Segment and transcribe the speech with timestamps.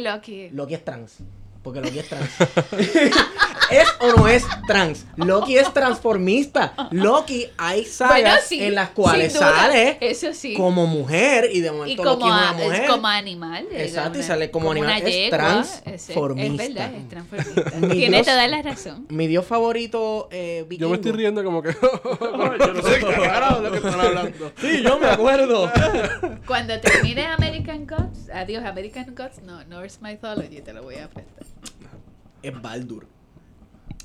[0.00, 0.50] Loki.
[0.50, 1.18] Loki es trans.
[1.62, 2.30] Porque Loki es trans.
[3.70, 5.05] ¿Es o no es trans?
[5.26, 6.74] Loki es transformista.
[6.90, 10.54] Loki hay sagas Bueno, sí, en las cuales sale Eso sí.
[10.54, 13.66] como mujer y de y momento como, Loki es una como animal.
[13.72, 16.64] es Exacto, y sale como animal, una es transformista.
[16.64, 17.70] Es, verdad, es transformista.
[17.80, 18.26] Mi Tiene Dios.
[18.26, 19.06] toda la razón.
[19.08, 21.74] Mi dios favorito eh, Yo me estoy riendo como que.
[22.20, 24.52] yo no sé qué carajo lo que están hablando.
[24.60, 25.70] Sí, yo me acuerdo.
[26.46, 31.44] Cuando termine American Gods, adiós American Gods, no, Norse Mythology, te lo voy a prestar.
[32.42, 33.06] es Baldur.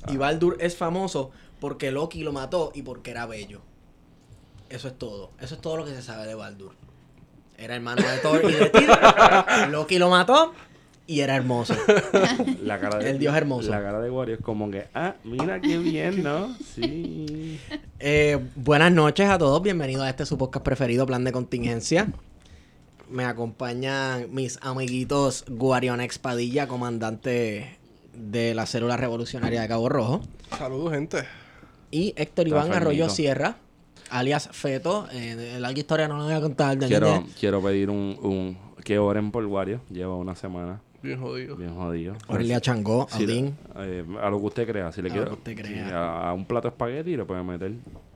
[0.08, 3.60] Y Baldur es famoso porque Loki lo mató y porque era bello.
[4.68, 5.30] Eso es todo.
[5.40, 6.72] Eso es todo lo que se sabe de Baldur.
[7.56, 8.88] Era hermano de Thor y de Tyr.
[9.70, 10.52] Loki lo mató
[11.06, 11.74] y era hermoso.
[12.62, 13.70] La cara de, El dios hermoso.
[13.70, 16.56] La cara de Wario es como que, ah, mira qué bien, ¿no?
[16.74, 17.60] Sí.
[18.04, 19.62] Eh, buenas noches a todos.
[19.62, 22.08] Bienvenidos a este su podcast preferido, Plan de Contingencia.
[23.08, 27.78] Me acompañan mis amiguitos Guarionex Padilla, comandante
[28.14, 30.20] de la célula revolucionaria de Cabo Rojo.
[30.58, 31.24] Saludos, gente.
[31.90, 33.08] Y Héctor Está Iván Arroyo.
[33.08, 33.56] Sierra,
[34.10, 35.08] alias Feto.
[35.12, 36.76] Eh, larga historia no la voy a contar.
[36.78, 38.58] de- Quiero, de- quiero pedir un, un...
[38.84, 39.80] Que oren por Wario.
[39.90, 41.56] Lleva una semana Bien jodido.
[41.56, 42.14] Bien jodido.
[42.28, 43.56] Orle a Changó, a Odín.
[43.76, 44.92] eh, a lo que usted crea.
[44.92, 45.88] Si le A quiere, lo que usted crea.
[45.98, 47.72] a, a un plato de espagueti le puede meter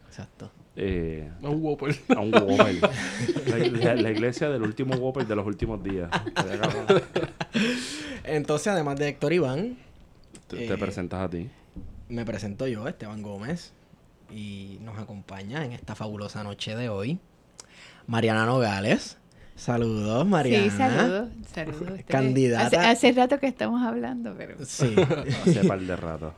[0.07, 0.51] Exacto.
[0.77, 1.97] eh, No un Whopper.
[2.17, 2.79] a un Whopper.
[3.49, 6.09] la, la- la iglesia del último Whopper de los últimos días.
[8.25, 9.79] Entonces, además de Héctor Iván,
[10.49, 11.49] Te, Eh, te presentas a ti.
[12.09, 13.73] me presento yo, Esteban Gómez.
[14.31, 17.21] Y nos acompaña en esta fabulosa noche de hoy
[18.09, 19.19] Mariana Nogales.
[19.55, 20.65] Saludos, Mariana.
[20.65, 21.29] Sí, saludos.
[21.55, 21.81] Saludos.
[21.81, 22.05] ustedes.
[22.09, 22.67] Candidata.
[22.67, 22.77] Hace,
[23.09, 24.57] hace rato que estamos hablando, pero.
[24.67, 24.95] Sí.
[25.47, 26.35] Hace par de rato.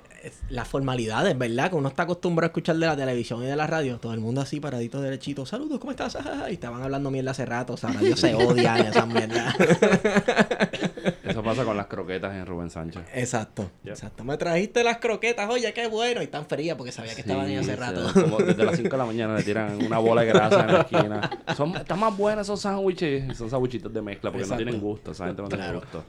[0.51, 1.71] Las formalidades, ¿verdad?
[1.71, 3.99] Que uno está acostumbrado a escuchar de la televisión y de la radio.
[3.99, 5.47] Todo el mundo así, paradito derechito.
[5.47, 6.17] Saludos, ¿cómo estás?
[6.51, 7.73] Y estaban hablando mierda hace rato.
[7.73, 9.55] O sea, ellos se odian esas mierdas.
[11.25, 13.03] Eso pasa con las croquetas en Rubén Sánchez.
[13.15, 13.93] Exacto, Yep.
[13.93, 14.25] exacto.
[14.25, 16.21] Me trajiste las croquetas, oye, qué bueno.
[16.21, 18.03] Y están frías porque sabía que estaban ahí hace rato.
[18.15, 20.81] como desde las 5 de la mañana le tiran una bola de grasa en la
[20.81, 21.31] esquina.
[21.57, 23.37] Son, están más buenas esos sándwiches.
[23.37, 24.65] Son sándwichitos de mezcla porque Exacto.
[24.65, 25.11] no tienen gusto.
[25.13, 25.81] Esa gente no tiene Claro.
[25.81, 26.05] gusto.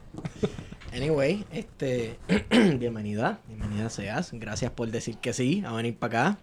[0.94, 2.18] Anyway, este,
[2.80, 4.32] bienvenida, bienvenida seas.
[4.34, 6.38] Gracias por decir que sí, a venir para acá.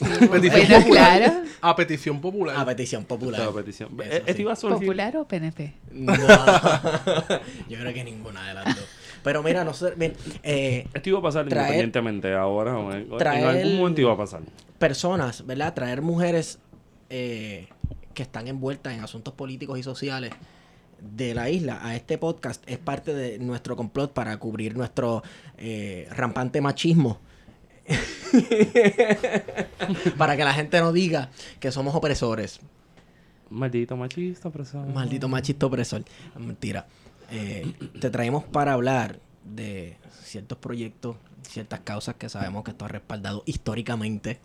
[0.30, 1.18] Petición Bueno, popular.
[1.18, 1.32] claro.
[1.62, 2.56] A petición popular.
[2.58, 3.48] A petición popular.
[3.52, 3.90] Petición.
[4.00, 4.22] Eso Eh, sí.
[4.30, 4.78] Esto iba a surgir.
[4.86, 5.74] ¿Popular o PNP?
[5.92, 6.12] No,
[7.68, 8.84] yo creo que ninguna de las dos.
[9.22, 13.08] Pero mira, no sé, ven, eh, Esto iba a pasar Traer- independientemente ahora o en,
[13.26, 14.40] algún momento iba a pasar.
[14.78, 15.74] personas, ¿verdad?
[15.74, 16.58] Traer mujeres
[17.10, 17.66] eh,
[18.14, 20.32] que están envueltas en asuntos políticos y sociales
[21.00, 25.22] de la isla a este podcast es parte de nuestro complot para cubrir nuestro
[25.58, 27.18] eh, rampante machismo.
[30.18, 31.30] para que la gente no diga
[31.60, 32.60] que somos opresores.
[33.50, 34.86] Maldito machista, profesor.
[34.88, 36.04] Maldito machista opresor.
[36.38, 36.86] Mentira.
[37.30, 42.88] Eh, te traemos para hablar de ciertos proyectos, ciertas causas que sabemos que esto ha
[42.88, 44.38] respaldado históricamente.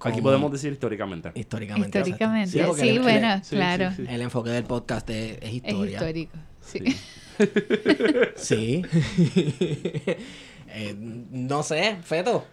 [0.00, 1.30] Aquí podemos decir históricamente.
[1.34, 1.98] Históricamente.
[2.00, 2.50] Históricamente.
[2.50, 2.58] Sí,
[2.88, 3.90] el- bueno, sí, claro.
[3.90, 4.12] sí, sí.
[4.12, 5.92] El enfoque del podcast es, es Es historia.
[5.92, 6.38] histórico.
[6.60, 6.80] Sí.
[8.36, 8.82] Sí.
[10.74, 12.44] Eh, no sé, Feto.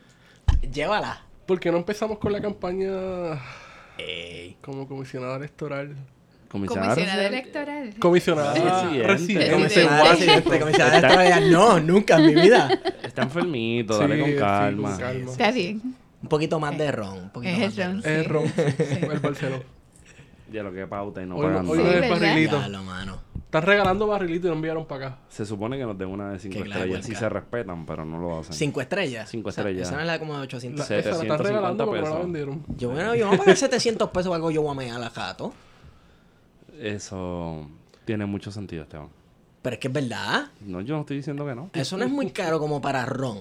[0.74, 1.22] Llévala.
[1.46, 2.90] ¿Por qué no empezamos con la campaña
[3.98, 4.58] Ey.
[4.62, 5.96] como comisionada electoral?
[6.50, 6.96] Comisionada
[7.28, 7.94] electoral.
[8.00, 9.08] Comisionada Residente.
[9.08, 9.50] residente.
[9.60, 10.48] Comisionada Residente.
[10.48, 11.52] residente, comisionada electoral.
[11.52, 12.70] No, nunca en mi vida.
[13.04, 14.98] Está enfermito, dale sí, con con calma.
[14.98, 15.32] calma.
[15.32, 15.82] Está bien.
[16.22, 17.18] Un poquito más de ron.
[17.20, 18.04] Un poquito Es más el ron.
[18.06, 18.28] Es Sí.
[18.28, 18.48] ron.
[18.48, 19.06] Sí.
[19.12, 19.64] El Barcelona.
[20.52, 21.92] Ya lo que pauta y no Hoy pagan no- hoy nada.
[21.92, 22.60] no Sí, es barrilito.
[22.60, 23.22] Ya, lo mano.
[23.50, 25.18] Están regalando barrilito y no enviaron para acá.
[25.28, 27.06] Se supone que nos den una de 5 Qué clase estrellas.
[27.08, 28.54] Sí se respetan, pero no lo hacen.
[28.54, 29.28] Cinco estrellas.
[29.28, 29.88] Cinco O sea, estrellas.
[29.88, 30.86] Esa no es la de como de La, 800.
[30.86, 30.94] Sí.
[30.94, 32.26] esa la están 750 regalando porque no la pesos.
[32.26, 32.64] vendieron.
[32.78, 35.10] Yo, bueno, yo voy a pagar 700 pesos o algo, yo voy a mear a
[35.10, 35.52] jato.
[36.80, 37.68] Eso
[38.06, 39.10] tiene mucho sentido, Esteban.
[39.64, 40.52] Pero es que es verdad.
[40.62, 41.72] No, yo no estoy diciendo que no.
[41.74, 43.40] Eso no es muy caro como para ron.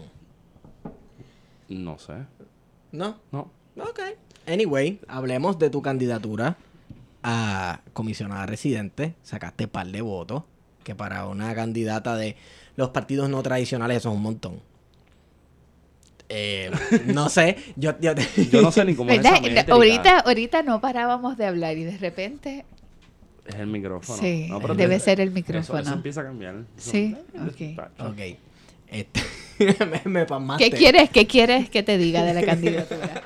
[1.68, 2.14] No sé.
[2.92, 3.18] ¿No?
[3.30, 3.50] No.
[3.78, 4.00] Ok.
[4.46, 6.56] Anyway, hablemos de tu candidatura
[7.22, 9.14] a comisionada residente.
[9.22, 10.44] Sacaste par de votos.
[10.84, 12.36] Que para una candidata de
[12.76, 14.60] los partidos no tradicionales eso es un montón.
[16.30, 16.70] Eh,
[17.06, 18.12] no sé, yo, yo-
[18.52, 19.24] Yo no sé ni cómo es.
[19.70, 22.64] Ahorita, ahorita no parábamos de hablar y de repente
[23.46, 24.20] Es el micrófono.
[24.20, 25.80] Sí, No, pero debe eso- ser el eso- micrófono.
[25.80, 26.54] Eso, empieza a cambiar.
[26.76, 27.76] Eso- Sí, eso- ok.
[27.76, 28.10] tacho.
[28.10, 28.18] Ok.
[28.88, 29.20] Este,
[29.86, 30.70] me, me pasmaste.
[30.70, 33.24] ¿Qué quieres, ¿Qué quieres que te diga de la candidatura?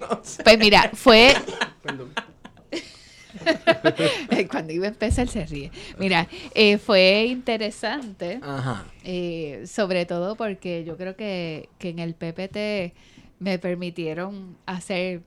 [0.00, 0.42] No sé.
[0.42, 1.34] Pues mira, fue
[1.82, 2.10] Perdón.
[4.50, 5.70] cuando iba a empezar se ríe.
[5.98, 8.84] Mira, eh, fue interesante, Ajá.
[9.04, 12.94] eh, sobre todo porque yo creo que, que en el PPT
[13.38, 15.22] me permitieron hacer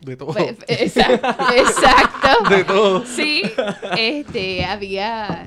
[0.00, 0.32] De todo.
[0.32, 2.48] Pues, exacto, exacto.
[2.50, 3.06] De todo.
[3.06, 3.42] Sí,
[3.96, 5.46] este, había,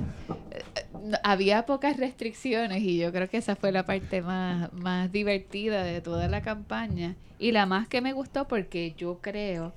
[1.23, 6.01] había pocas restricciones y yo creo que esa fue la parte más, más divertida de
[6.01, 9.73] toda la campaña y la más que me gustó porque yo creo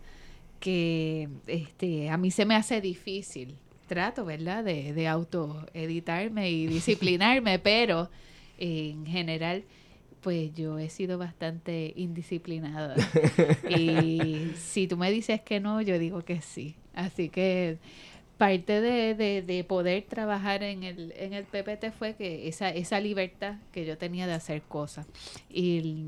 [0.60, 3.56] que este, a mí se me hace difícil,
[3.86, 8.10] trato, ¿verdad?, de, de autoeditarme y disciplinarme, pero
[8.58, 9.64] en general
[10.20, 12.96] pues yo he sido bastante indisciplinada.
[13.70, 16.74] Y si tú me dices que no, yo digo que sí.
[16.94, 17.78] Así que
[18.36, 23.00] parte de, de, de poder trabajar en el, en el PPT fue que esa, esa
[23.00, 25.06] libertad que yo tenía de hacer cosas.
[25.50, 26.06] Y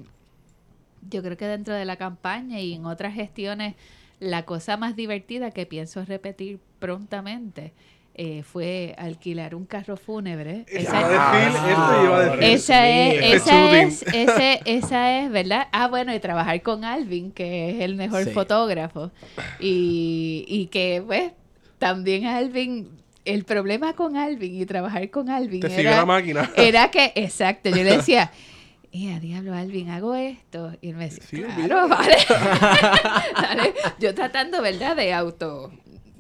[1.08, 3.74] yo creo que dentro de la campaña y en otras gestiones,
[4.20, 7.72] la cosa más divertida que pienso repetir prontamente
[8.14, 10.66] eh, fue alquilar un carro fúnebre.
[10.68, 12.44] Esa Esa- iba a decir, eso iba a decir.
[12.44, 13.34] esa es, mío.
[13.34, 15.68] esa es, ese, esa es, ¿verdad?
[15.72, 18.30] Ah, bueno, y trabajar con Alvin, que es el mejor Sí.
[18.30, 19.10] fotógrafo.
[19.58, 21.32] Y, y que, pues,
[21.78, 22.88] también Alvin,
[23.24, 26.50] el problema con Alvin y trabajar con Alvin Te sigue era, la máquina.
[26.56, 28.30] era que, exacto, yo le decía,
[28.92, 30.72] y a diablo, Alvin, hago esto.
[30.80, 32.16] Y él me decía, Sí, claro, vale.
[33.34, 33.74] Dale.
[33.98, 35.70] Yo tratando, ¿verdad?, de auto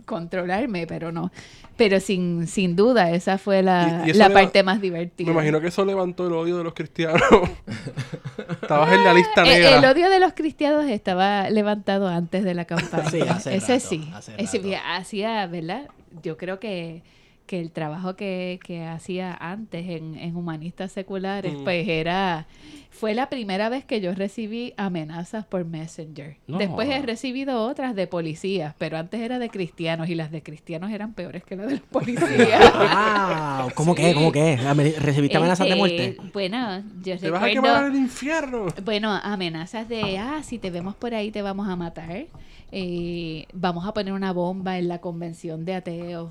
[0.04, 1.30] controlarme, pero no.
[1.76, 5.26] Pero sin, sin duda, esa fue la, Y- y eso la parte más divertida.
[5.28, 7.22] Me imagino que eso levantó el odio de los cristianos.
[8.62, 9.76] Estabas en la lista Eh, negra.
[9.78, 13.08] el odio de los cristianos estaba levantado antes de la campaña.
[13.10, 14.10] Sí, hace Ese rato, sí.
[14.14, 14.68] hace Ese rato.
[14.68, 15.88] sí, hacía, ¿verdad?
[16.22, 17.02] Yo creo que,
[17.50, 21.64] que el trabajo que, que hacía antes en, en humanistas seculares, Mm.
[21.64, 22.46] pues era...
[22.92, 26.36] Fue la primera vez que yo recibí amenazas por Messenger.
[26.46, 26.58] No.
[26.58, 30.90] Después he recibido otras de policías, pero antes era de cristianos y las de cristianos
[30.92, 32.72] eran peores que las de los policías.
[32.72, 33.70] ¡Wow!
[33.74, 34.14] ¿Cómo que?
[34.14, 34.56] ¿Cómo que?
[35.00, 36.16] ¿Recibiste amenazas de Este, muerte?
[36.32, 38.66] Bueno, yo Te vas a quemar en el infierno.
[38.84, 42.26] Bueno, amenazas de, ah, si te vemos por ahí te vamos a matar.
[42.72, 46.30] Eh, vamos a poner una bomba en la convención de ateos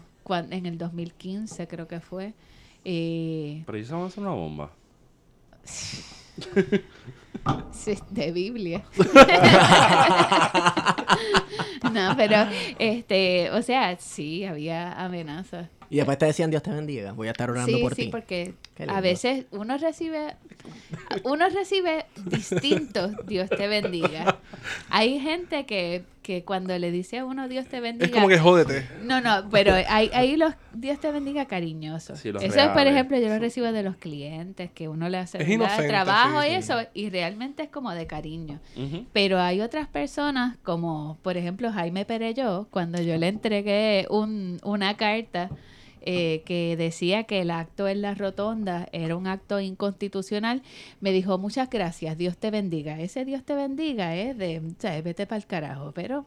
[0.51, 2.33] en el 2015 creo que fue.
[2.85, 4.71] Eh, Pero ellos van a hacer una bomba.
[7.71, 8.83] sí, de Biblia.
[11.91, 15.67] no, pero, este, o sea, sí, había amenazas.
[15.91, 17.13] Y después te decían Dios te bendiga.
[17.13, 18.09] Voy a estar orando Sí, por sí, ti.
[18.09, 20.35] porque Qué a veces uno recibe,
[21.23, 24.37] uno recibe distintos Dios te bendiga.
[24.91, 28.37] Hay gente que, que cuando le dice a uno Dios te bendiga, Es como que
[28.37, 28.87] jódete.
[29.01, 32.19] no, no, pero hay, hay los Dios te bendiga cariñosos.
[32.19, 35.41] Sí, eso es, por ejemplo, yo lo recibo de los clientes, que uno le hace
[35.51, 36.55] inocente, trabajo sí, y sí.
[36.57, 38.59] eso, y realmente es como de cariño.
[39.11, 44.95] Pero hay otras personas, como por ejemplo Jaime Pereyó, cuando yo le entregué un, una
[44.97, 45.49] carta
[46.01, 50.61] eh, que decía que el acto en la rotonda era un acto inconstitucional,
[51.01, 52.99] me dijo muchas gracias, Dios te bendiga.
[52.99, 54.61] Ese Dios te bendiga es de,
[55.03, 56.25] vete para el carajo, pero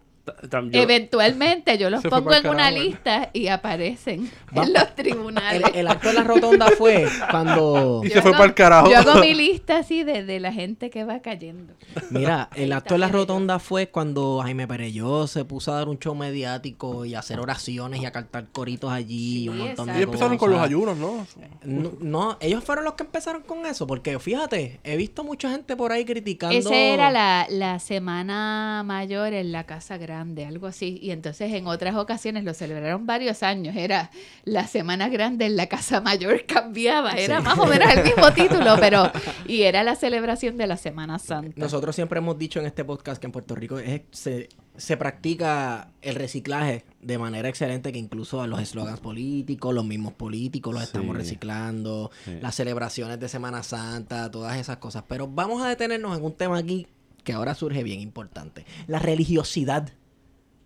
[0.71, 5.63] yo- eventualmente yo los pongo en una lista y aparecen Va- en los tribunales.
[5.75, 8.03] el acto de la rotonda fue cuando...
[8.05, 8.91] Y Yo fue hago- para el carajo.
[8.91, 11.75] Yo hago mi lista así de, de la gente que va cayendo.
[12.11, 15.99] Mira, el acto de la rotonda fue cuando Jaime Pereyó se puso a dar un
[15.99, 19.87] show mediático y a hacer oraciones y a cantar coritos allí y un Sí, montón
[19.93, 19.99] de.
[19.99, 21.27] Y empezaron con los ayunos, ¿no?
[21.65, 25.77] No, no, ellos fueron los que empezaron con eso, porque fíjate, he visto mucha gente
[25.77, 26.57] por ahí criticando.
[26.57, 30.99] Esa era la, la semana mayor en la Casa Grande, algo así.
[31.03, 33.75] Y entonces en otras ocasiones lo celebraron varios años.
[33.77, 34.11] Era
[34.45, 37.13] la semana grande en la Casa Mayor, cambiaba.
[37.13, 37.45] Era Sí.
[37.45, 39.11] más o menos el mismo título, pero.
[39.47, 41.53] Y era la celebración de la Semana Santa.
[41.57, 45.89] Nosotros siempre hemos dicho en este podcast que en Puerto Rico es- se, se practica
[46.01, 50.83] el reciclaje de manera excelente, que incluso a los eslogans políticos, los mismos políticos los
[50.83, 50.87] Sí.
[50.87, 52.39] estamos reciclando, Sí.
[52.41, 55.05] las celebraciones de Semana Santa, todas esas cosas.
[55.09, 56.87] Pero vamos a detenernos en un tema aquí
[57.25, 58.65] que ahora surge bien importante.
[58.89, 59.91] La religiosidad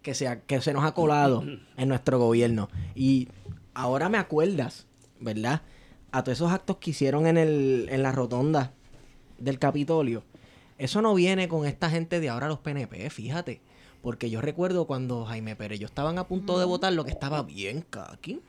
[0.07, 1.43] que se, ha- que se nos ha colado
[1.77, 2.69] en nuestro gobierno.
[2.95, 3.27] Y
[3.75, 4.87] ahora me acuerdas,
[5.19, 5.63] ¿verdad?
[6.13, 8.73] A todos esos actos que hicieron en, el, en la rotonda
[9.39, 10.23] del Capitolio.
[10.79, 13.61] Eso no viene con esta gente de ahora los PNP, fíjate.
[14.01, 17.43] Porque yo recuerdo cuando Jaime Pérez yo estaban a punto de votar lo que estaba
[17.43, 18.41] bien caqui.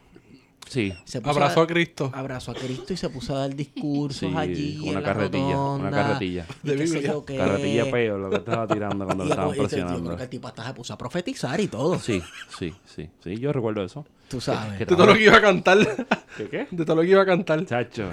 [0.68, 0.94] Sí.
[1.06, 2.12] Se puso Abrazó a, a Cristo.
[2.14, 4.78] abrazó a Cristo y se puso a dar discursos Sí, allí.
[4.82, 6.46] una en la carretilla, una carretilla.
[6.62, 7.14] De Biblia.
[7.26, 7.38] qué.
[7.38, 10.18] Carretilla peo, lo que estaba tirando cuando lo estaban ese- Yo creo presionando.
[10.18, 11.98] que el tipo hasta se puso a profetizar y todo.
[12.00, 12.22] Sí,
[12.60, 13.10] sí, sí.
[13.24, 14.06] Sí, yo recuerdo eso.
[14.28, 14.74] Tú sabes.
[14.78, 15.78] ¿Qué De todo lo que iba a cantar.
[16.36, 16.68] ¿Qué qué?
[16.70, 17.66] De todo lo que iba a cantar.
[17.66, 18.10] Chacho.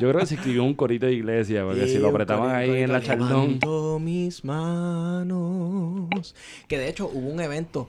[0.00, 2.92] Yo creo que se escribió un corito de iglesia, porque si lo apretaban ahí en
[2.92, 3.30] la chaldón.
[3.60, 6.34] Levanto mis manos.
[6.66, 7.88] Que de hecho hubo un evento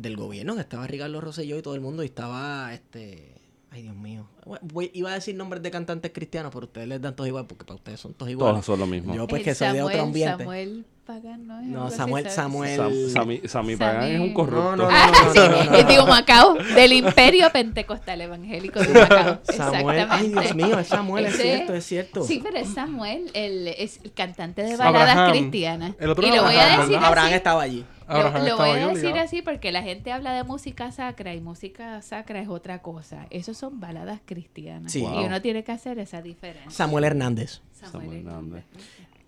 [0.00, 3.34] del gobierno que estaba Ricardo Rosselló y todo el mundo y estaba este
[3.72, 4.26] Ay, Dios mío.
[4.62, 7.64] Voy- iba a decir nombres de cantantes cristianos, pero ustedes les dan todos igual porque
[7.64, 8.54] para ustedes son todos iguales.
[8.54, 9.14] Todos son lo mismo.
[9.14, 10.38] Yo pues El que soy de otro ambiente.
[10.38, 11.60] Samuel Pagan, ¿no?
[11.60, 12.30] es No, así, Samuel-.
[12.30, 14.76] Samuel- Sam- Pagan es un corrupto.
[14.76, 14.96] No, no, no.
[14.96, 19.40] Ah, sí, Humacao, del Imperio Pentecostal Evangélico de Humacao.
[19.44, 20.28] Samuel, ay.
[20.28, 22.22] Dios mío, es Samuel, es cierto, es cierto.
[22.22, 25.30] Sí, pero es Samuel, el, es el cantante de baladas Abraham.
[25.32, 25.92] cristianas.
[25.98, 27.08] El otro y lo voy a Abraham, decir ¿verdad?
[27.08, 27.34] Abraham así.
[27.34, 27.84] estaba allí.
[28.08, 29.24] Lo, Abraham lo voy a decir obligado.
[29.24, 33.26] así porque la gente habla de música sacra y música sacra es otra cosa.
[33.30, 34.90] Esos son baladas cristianas.
[34.92, 35.00] Sí.
[35.00, 35.26] Y Wow.
[35.26, 36.70] uno tiene que hacer esa diferencia.
[36.72, 37.60] Samuel Hernández.
[37.72, 38.64] Samuel Samuel Hernández.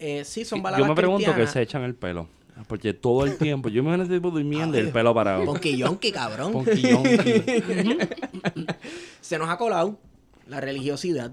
[0.04, 1.52] Eh, sí, son Yo baladas me pregunto qué cristianas.
[1.52, 2.26] se echan el pelo.
[2.68, 5.44] Porque todo el tiempo, yo me imagino ese tipo durmiendo y el Ay, pelo parado.
[5.60, 6.64] Yonky, cabrón.
[9.20, 9.98] Se nos ha colado
[10.46, 11.32] la religiosidad.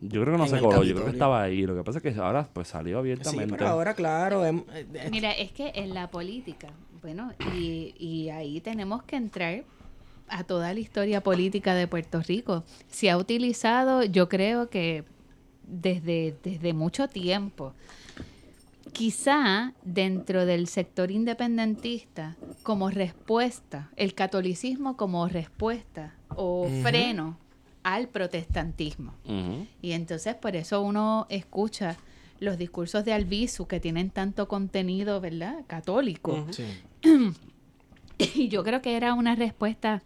[0.00, 1.62] Yo creo que no se el coló, yo creo que estaba ahí.
[1.66, 3.54] Lo que pasa es que ahora pues salió Sí, abiertamente.
[3.56, 4.44] pero ahora, claro.
[4.46, 6.68] em- eh, eh, Mira, es que en la política,
[7.02, 9.62] bueno, y, y ahí tenemos que entrar
[10.28, 12.64] a toda la historia política de Puerto Rico.
[12.88, 15.04] Se ha utilizado, yo creo que
[15.70, 17.72] desde, desde mucho tiempo,
[18.92, 27.36] quizá dentro del sector independentista, como respuesta, el catolicismo como respuesta o freno
[27.82, 29.14] al protestantismo.
[29.80, 31.96] Y entonces por eso uno escucha
[32.40, 35.64] los discursos de Albizu que tienen tanto contenido, ¿verdad?
[35.66, 36.46] Católico.
[36.50, 36.64] sí.
[38.34, 40.02] Y yo creo que era una respuesta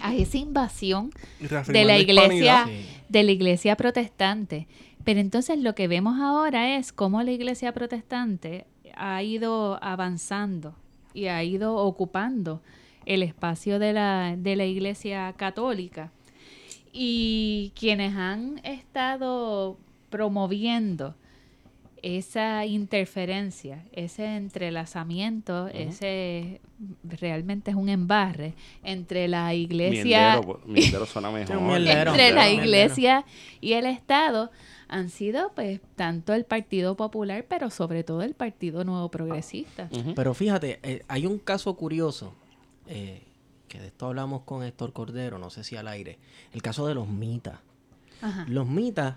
[0.00, 1.10] a esa invasión
[1.40, 2.66] de la iglesia,
[3.08, 4.66] de la iglesia protestante.
[5.04, 10.74] Pero entonces lo que vemos ahora es cómo la iglesia protestante ha ido avanzando
[11.12, 12.62] y ha ido ocupando
[13.06, 16.10] el espacio de la, de la iglesia católica.
[16.92, 19.76] Y quienes han estado
[20.10, 21.14] promoviendo
[22.04, 26.60] esa interferencia, ese entrelazamiento, ese
[27.02, 31.56] realmente es un embarre entre la iglesia mierdero suena mejor.
[31.56, 33.24] Entre la iglesia
[33.62, 34.50] y el Estado
[34.86, 39.88] han sido pues tanto el Partido Popular, pero sobre todo el Partido Nuevo Progresista.
[40.14, 42.34] Pero fíjate, eh, hay un caso curioso,
[42.86, 43.22] eh,
[43.66, 46.18] que de esto hablamos con Héctor Cordero, no sé si al aire,
[46.52, 47.60] el caso de los mitas.
[48.20, 48.44] Ajá.
[48.46, 49.16] Los mitas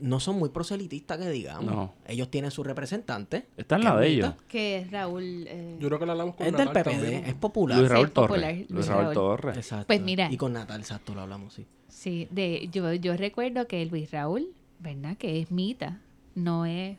[0.00, 1.72] no son muy proselitistas que digamos.
[1.72, 1.94] No.
[2.06, 3.46] Ellos tienen su representante.
[3.56, 4.34] Está en que la es de ellos.
[4.48, 5.44] Que es Raúl.
[5.46, 7.24] eh, Yo creo que la hablamos con Es del Natal PPD, también.
[7.26, 7.78] es popular.
[7.78, 8.56] Luis Raúl es Torres.
[8.56, 9.14] Luis Luis Raúl Raúl.
[9.14, 9.56] Torres.
[9.56, 9.86] Exacto.
[9.86, 10.28] Pues mira.
[10.32, 11.66] Y con Natal, exacto, lo hablamos, sí.
[11.88, 15.16] sí, de, yo, yo recuerdo que Luis Raúl, ¿verdad?
[15.16, 16.00] Que es mita,
[16.34, 16.96] no es,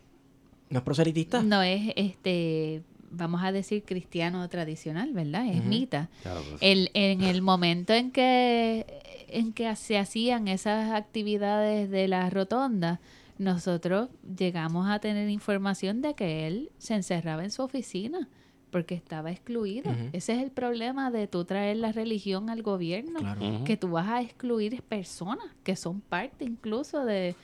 [0.70, 1.42] ¿No es proselitista?
[1.42, 5.46] no es este, vamos a decir cristiano tradicional, ¿verdad?
[5.48, 6.10] Es mita.
[6.22, 6.62] Claro, pues.
[6.62, 8.86] El, en el momento en que,
[9.32, 13.00] en que se hacían esas actividades de la rotonda,
[13.38, 18.30] nosotros llegamos a tener información de que él se encerraba en su oficina
[18.72, 19.92] porque estaba excluido.
[20.14, 23.64] Ese es el problema de tú traer la religión al gobierno, Claro.
[23.66, 27.36] Que tú vas a excluir personas que son parte incluso de,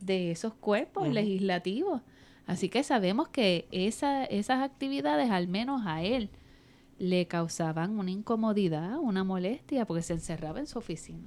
[0.00, 2.02] de esos cuerpos legislativos.
[2.46, 6.28] Así que sabemos que esa, esas actividades, al menos a él,
[6.98, 11.18] le causaban una incomodidad, una molestia, porque se encerraba en su oficina.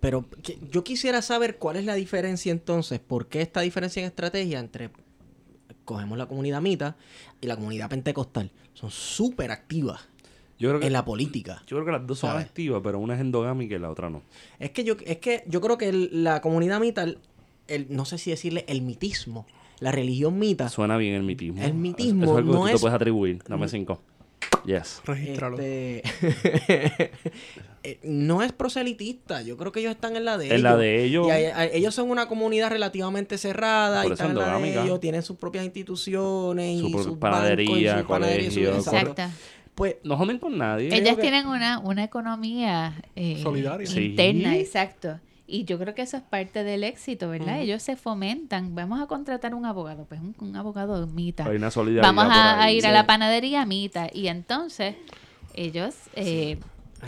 [0.00, 4.06] Pero que- yo quisiera saber cuál es la diferencia entonces, por qué esta diferencia en
[4.06, 4.90] estrategia entre,
[5.84, 6.96] cogemos la comunidad mita
[7.40, 8.50] y la comunidad pentecostal.
[8.72, 10.08] Son súper activas
[10.58, 11.62] Yo creo que, en la política.
[11.66, 12.46] yo creo que las dos son ¿Sabes?
[12.46, 14.22] activas, pero una es endogámica y la otra no.
[14.58, 17.18] Es que yo, es que yo creo que el- la comunidad mita, el,
[17.68, 19.46] el- no sé si decirle el mitismo,
[19.80, 21.62] la religión mita, Suena bien el mitismo.
[21.62, 23.42] El mitismo Eso es algo no que tú te es- puedes atribuir.
[23.46, 24.00] Dame cinco.
[24.66, 25.00] Yes.
[25.04, 25.58] Regístralo.
[25.58, 26.02] este,
[27.82, 29.42] eh, no es proselitista.
[29.42, 30.62] Yo creo que ellos están en la de En ellos.
[30.62, 31.26] la de ellos.
[31.28, 34.82] Y ellos son una comunidad relativamente cerrada Por y eso están en la de endogámica.
[34.84, 39.10] ellos, tienen sus propias instituciones Su y pro- sus panadería, su- colegio, exacto.
[39.22, 39.34] Exacto.
[39.74, 40.94] Pues No joden con nadie.
[40.96, 43.86] Ellas que- tienen una, una economía eh, Solidaria.
[43.86, 44.04] Sí.
[44.06, 45.18] interna, exacto.
[45.46, 47.60] Y yo creo que eso es parte del éxito, ¿verdad?
[47.60, 48.74] Ellos se fomentan.
[48.74, 51.44] Vamos a contratar un abogado, pues un, un abogado mita.
[51.44, 52.78] Hay una solidaridad Vamos a, ahí.
[52.78, 52.94] ir a sí.
[52.94, 54.08] la panadería mita.
[54.12, 54.96] Y entonces
[55.54, 56.58] ellos eh,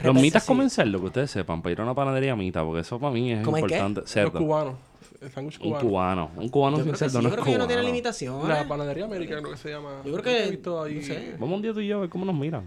[0.05, 0.49] Los mitas sí.
[0.49, 3.33] comen cerdo, que ustedes sepan, para ir a una panadería mita, porque eso para mí
[3.33, 3.75] es ¿Comen qué?
[3.75, 4.01] importante.
[4.03, 4.39] Los Cerdo.
[4.39, 4.75] cubanos.
[5.23, 5.89] El sándwich Un cubano.
[5.89, 6.31] cubano.
[6.37, 7.95] Un cubano Yo sin sí, cerdo no yo creo que ellos no tienen cubano.
[7.95, 8.49] limitaciones.
[8.49, 10.03] La panadería América, creo que se llama.
[10.05, 10.97] Yo creo que- he visto ahí.
[10.97, 11.37] no sé.
[11.41, 12.65] Vamos un día tú y yo a ver cómo nos miran.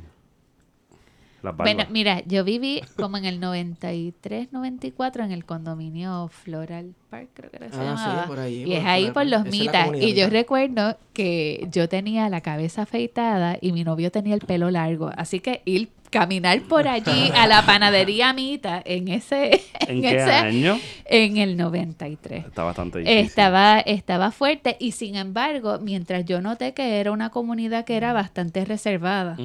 [1.41, 7.29] Las Bueno, mira, yo viví como en el 93, 94 en el condominio Floral Park,
[7.33, 9.49] creo que era se Ah, sí, por ahí, y por es ahí por los Esa
[9.49, 9.89] mitas.
[10.01, 14.69] Y yo recuerdo que yo tenía la cabeza afeitada y mi novio tenía el pelo
[14.69, 15.11] largo.
[15.15, 20.15] Así que ir caminar por allí a la panadería mita en ese ¿En en, qué
[20.15, 20.79] ese- año?
[21.05, 22.45] en el 93.
[22.47, 23.19] Está bastante difícil.
[23.25, 28.11] Estaba, estaba fuerte y sin embargo, mientras yo noté que era una comunidad que era
[28.13, 29.37] bastante reservada.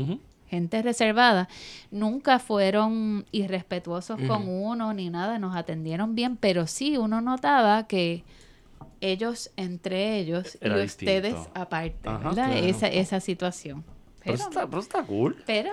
[0.55, 1.49] Gente reservada,
[1.91, 8.25] nunca fueron irrespetuosos con uno ni nada, nos atendieron bien, pero sí uno notaba que
[9.01, 11.13] ellos entre ellos Era y distinto.
[11.15, 12.33] ustedes aparte, Ajá, ¿verdad?
[12.51, 12.55] claro.
[12.67, 13.85] Esa, esa situación.
[14.25, 15.43] Pero está, pero eso está cool.
[15.47, 15.71] pero,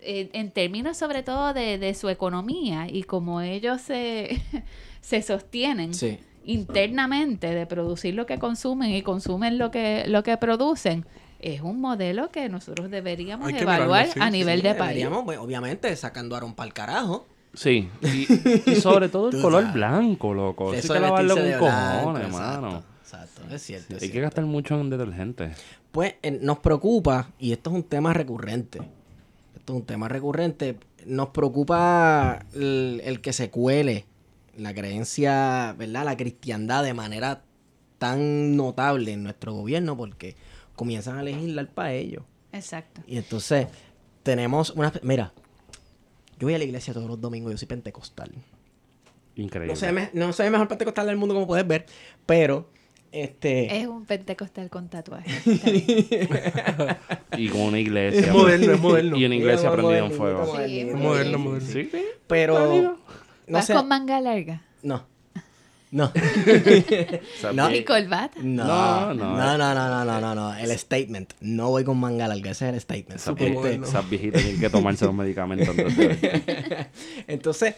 [0.00, 4.40] eh, en términos sobre todo de, de su economía y como ellos se,
[5.00, 6.18] se sostienen Sí.
[6.44, 11.04] internamente de producir lo que consumen y consumen lo que, lo que producen,
[11.38, 14.88] es un modelo que nosotros deberíamos que evaluar mirarlo, sí, a nivel Sí, de país.
[14.88, 17.26] deberíamos, pues, obviamente, sacando a Aaron para el carajo.
[17.54, 19.74] Sí, y, y sobre todo el color sabes.
[19.74, 20.74] blanco, loco.
[20.74, 22.82] Eso hay que de lavarlo con cojones, exacto, mano.
[23.02, 23.96] Exacto, es cierto.
[23.96, 25.52] es Hay que gastar mucho en detergente.
[25.92, 28.78] Pues eh, nos preocupa, y esto es un tema recurrente,
[29.56, 30.76] esto es un tema recurrente,
[31.06, 34.04] nos preocupa el, el que se cuele
[34.58, 36.04] la creencia, ¿verdad?
[36.04, 37.42] La cristiandad de manera
[37.98, 40.36] tan notable en nuestro gobierno porque
[40.78, 42.22] comienzan a legislar para ellos.
[42.52, 43.02] Exacto.
[43.06, 43.66] Y entonces
[44.22, 44.92] tenemos una...
[45.02, 45.32] Mira,
[46.38, 48.30] yo voy a la iglesia todos los domingos, yo soy pentecostal.
[49.34, 49.72] Increíble.
[49.72, 51.84] No soy, me- no soy el mejor pentecostal del mundo como puedes ver,
[52.24, 52.70] pero...
[53.10, 55.30] Este, Es un pentecostal con tatuaje.
[57.36, 58.20] Y con una iglesia.
[58.28, 59.16] Es moderno, es moderno.
[59.16, 60.56] Y una iglesia prendida en fuego.
[60.56, 61.66] Sí, Es moderno, moderno.
[61.72, 62.02] Sí, sí.
[62.26, 62.82] Pero...
[62.82, 62.98] No
[63.48, 63.72] ¿Vas sé.
[63.74, 64.62] con manga larga?
[64.82, 65.06] No.
[65.90, 66.12] No.
[67.54, 67.68] no.
[67.68, 68.38] Pues, ¿Y corbata?
[68.42, 68.64] No.
[68.64, 69.58] No, no, no, eh.
[69.58, 71.32] no, no, no, no, no, El statement.
[71.40, 72.50] No voy con manga larga.
[72.50, 73.20] Ese es el statement.
[73.20, 74.08] Esas este...
[74.10, 75.74] viejitas tienen que tomarse los medicamentos.
[77.26, 77.74] Entonces,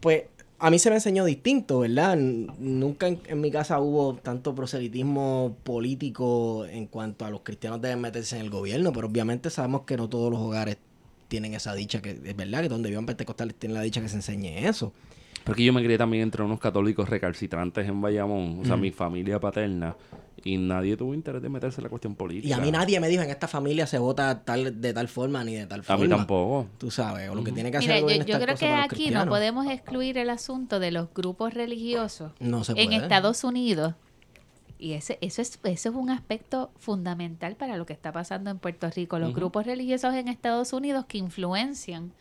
[0.00, 0.24] pues
[0.60, 2.16] a mí se me enseñó distinto, ¿verdad?
[2.16, 8.36] Nunca en, mi casa hubo tanto proselitismo político en cuanto a los cristianos deben meterse
[8.36, 10.78] en el gobierno, pero obviamente sabemos que no todos los hogares
[11.28, 14.16] tienen esa dicha, que es verdad que donde vivan pentecostales tienen la dicha que se
[14.16, 14.92] enseñe eso.
[15.48, 18.66] Porque yo me crié también entre unos católicos recalcitrantes en Bayamón, o Mm.
[18.66, 19.96] sea, mi familia paterna,
[20.44, 22.48] y nadie tuvo interés de meterse en la cuestión política.
[22.48, 25.42] Y a mí nadie me dijo en esta familia se vota tal, de tal forma
[25.42, 26.04] ni de tal A forma.
[26.04, 26.68] mí tampoco.
[26.78, 29.26] Tú sabes, o lo que tiene que hacer Mira, el yo, creo que aquí no
[29.26, 33.02] podemos excluir el asunto de los grupos religiosos No se en puede.
[33.02, 33.94] Estados Unidos.
[34.80, 38.58] Y ese, eso, es, eso es un aspecto fundamental para lo que está pasando en
[38.58, 39.18] Puerto Rico.
[39.18, 42.12] Los grupos religiosos en Estados Unidos que influencian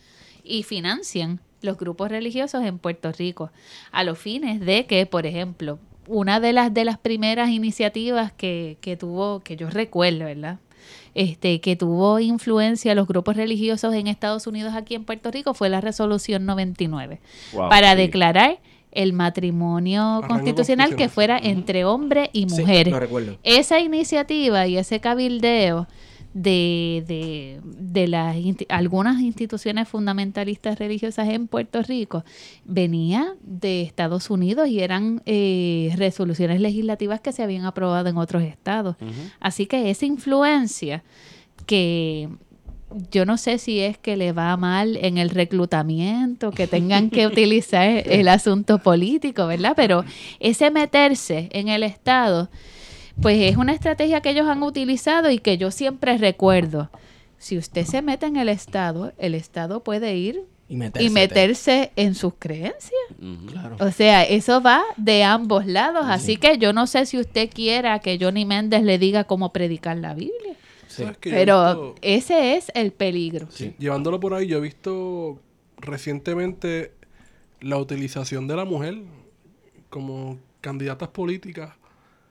[0.44, 3.52] y financian los grupos religiosos en Puerto Rico
[3.92, 8.78] a los fines de que, por ejemplo, una de las de las primeras iniciativas que,
[8.82, 10.60] que tuvo, que yo recuerdo, ¿verdad?
[11.16, 15.68] Este, que tuvo influencia los grupos religiosos en Estados Unidos aquí en Puerto Rico fue
[15.68, 17.20] la resolución 99
[17.54, 17.98] Wow, para sí.
[17.98, 18.60] declarar
[18.92, 22.94] el matrimonio constitucional que fuera entre hombre y Sí, mujeres.
[22.94, 23.38] lo recuerdo.
[23.44, 25.88] Esa iniciativa y ese cabildeo
[26.38, 28.36] de, de, de las
[28.70, 32.24] algunas instituciones fundamentalistas religiosas en Puerto Rico
[32.64, 38.44] venía de Estados Unidos y eran eh, resoluciones legislativas que se habían aprobado en otros
[38.44, 38.98] estados.
[39.40, 41.04] Así que esa influencia
[41.66, 42.30] que
[43.12, 47.26] yo no sé si es que le va mal en el reclutamiento, que tengan que
[47.28, 49.74] utilizar el asunto político, ¿verdad?
[49.76, 50.06] Pero
[50.40, 52.50] ese meterse en el Estado,
[53.22, 56.90] pues es una estrategia que ellos han utilizado y que yo siempre recuerdo.
[57.38, 61.06] Si usted se mete en el Estado, el Estado puede ir Y meterse.
[61.06, 62.94] y meterse en sus creencias.
[63.48, 63.76] Claro.
[63.80, 66.06] O sea, eso va de ambos lados.
[66.08, 69.98] Así que yo no sé si usted quiera que Johnny Méndez le diga cómo predicar
[69.98, 70.56] la Biblia.
[70.88, 71.04] Sí.
[71.22, 73.48] Pero visto- ese es el peligro.
[73.52, 75.40] Sí, Llevándolo por ahí, yo he visto
[75.78, 76.92] recientemente
[77.62, 78.96] la utilización de la mujer
[79.90, 81.72] como candidatas políticas.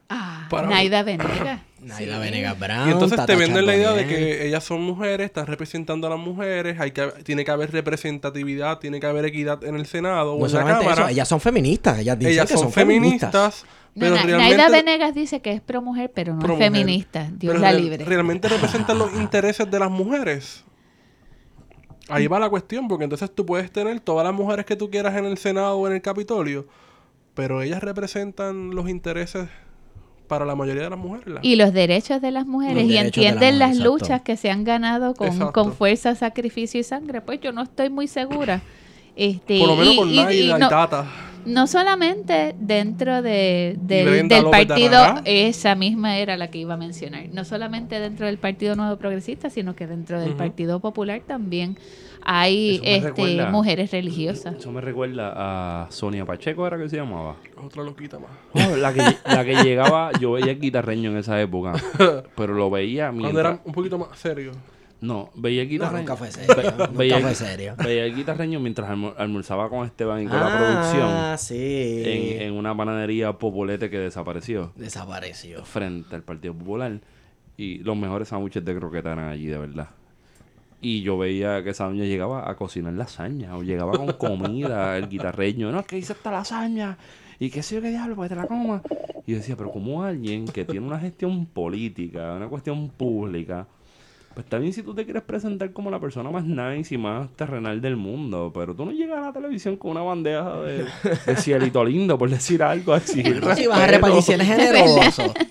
[0.09, 1.61] Ah, Para- Naida Venegas.
[1.81, 2.19] Naida Sí.
[2.21, 2.87] Venegas Brown.
[2.87, 6.09] y entonces Tata te venden la idea de que ellas son mujeres, están representando a
[6.09, 10.33] las mujeres, hay que tiene que haber representatividad, tiene que haber equidad en el Senado
[10.33, 10.91] o No en la Cámara.
[11.03, 11.99] eso, ellas son feministas.
[11.99, 15.61] Ellas dicen ellas que son, feministas, No, pero Na- realmente Naida Venegas dice que es
[15.61, 16.71] pro mujer, pero no pro es mujer.
[16.71, 17.29] feminista.
[17.33, 18.03] Dios Pero la libre.
[18.05, 20.63] Realmente representan los intereses de las mujeres.
[22.09, 25.15] Ahí va la cuestión, porque entonces tú puedes tener todas las mujeres que tú quieras
[25.17, 26.65] en el Senado o en el Capitolio,
[27.33, 29.49] pero ellas representan los intereses
[30.27, 31.27] para la mayoría de las mujeres.
[31.27, 33.89] la- Y los derechos de las mujeres Los y la entienden mujer, las exacto.
[33.91, 37.21] luchas que se han ganado con, con fuerza, sacrificio y sangre.
[37.21, 38.61] Pues yo no estoy muy segura.
[39.15, 41.05] Este, Por lo menos y- con y- Naida y y, no- Tata.
[41.45, 46.77] No solamente dentro de, del- del de partido, esa misma era la que iba a
[46.77, 47.23] mencionar.
[47.31, 50.33] No solamente dentro del Partido Nuevo Progresista, sino que dentro del.
[50.33, 51.77] Partido Popular también
[52.23, 54.55] hay este, recuerda- mujeres religiosas.
[54.55, 55.33] Eso me recuerda
[55.85, 57.35] a Sonia Pacheco, ¿era que se llamaba?
[57.63, 58.29] Otra loquita más.
[58.53, 61.73] Oh, la, que, la que llegaba, yo veía el guitarreño en esa época,
[62.35, 63.45] pero lo veía Cuando mientras...
[63.53, 64.51] era un poquito más serio.
[64.99, 65.99] No, veía el No, guitarreño.
[65.99, 66.55] nunca fue serio.
[66.71, 67.75] nunca veía, fue serio.
[67.77, 72.01] veía el guitarreño mientras almo- almorzaba con Esteban y con la producción Ah, sí.
[72.03, 75.63] en, en una panadería populete que desapareció Desapareció.
[75.65, 76.99] frente al Partido Popular.
[77.57, 79.89] Y los mejores sándwiches de croqueta eran allí, de verdad.
[80.79, 85.09] Y yo veía que esa doña llegaba a cocinar lasaña o llegaba con comida, el
[85.09, 86.97] guitarreño, no, es que hice esta lasaña
[87.39, 88.81] y qué sé yo qué diablo, que te la coma.
[89.25, 93.67] Y yo decía, pero como alguien que tiene una gestión política, una cuestión pública,
[94.37, 97.27] pues está bien si tú te quieres presentar como la persona más nice y más
[97.35, 100.85] terrenal del mundo, pero tú no llegas a la televisión con una bandeja de,
[101.25, 104.05] de cielito lindo, por decir algo, a exigir No, si vas a respeto.
[104.07, 105.33] repartir, si eres generoso.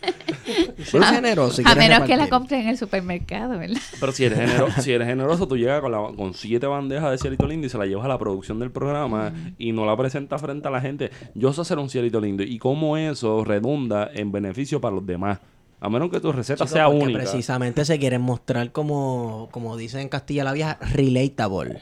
[0.85, 1.57] Si eres generoso.
[1.57, 3.81] si a menos que la compres en el supermercado, ¿verdad?
[3.99, 7.19] Pero si eres, genero- si eres generoso, tú llegas con, la- con siete bandejas de
[7.19, 10.41] cielito lindo y se la llevas a la producción del programa y no la presentas
[10.41, 11.11] frente a la gente.
[11.35, 15.41] Yo sé hacer un cielito lindo y cómo eso redunda en beneficio para los demás.
[15.81, 17.19] A menos que tu receta Chicos, sea única.
[17.19, 21.79] precisamente se quieren mostrar como, como dicen en Castilla la Vieja, relatable.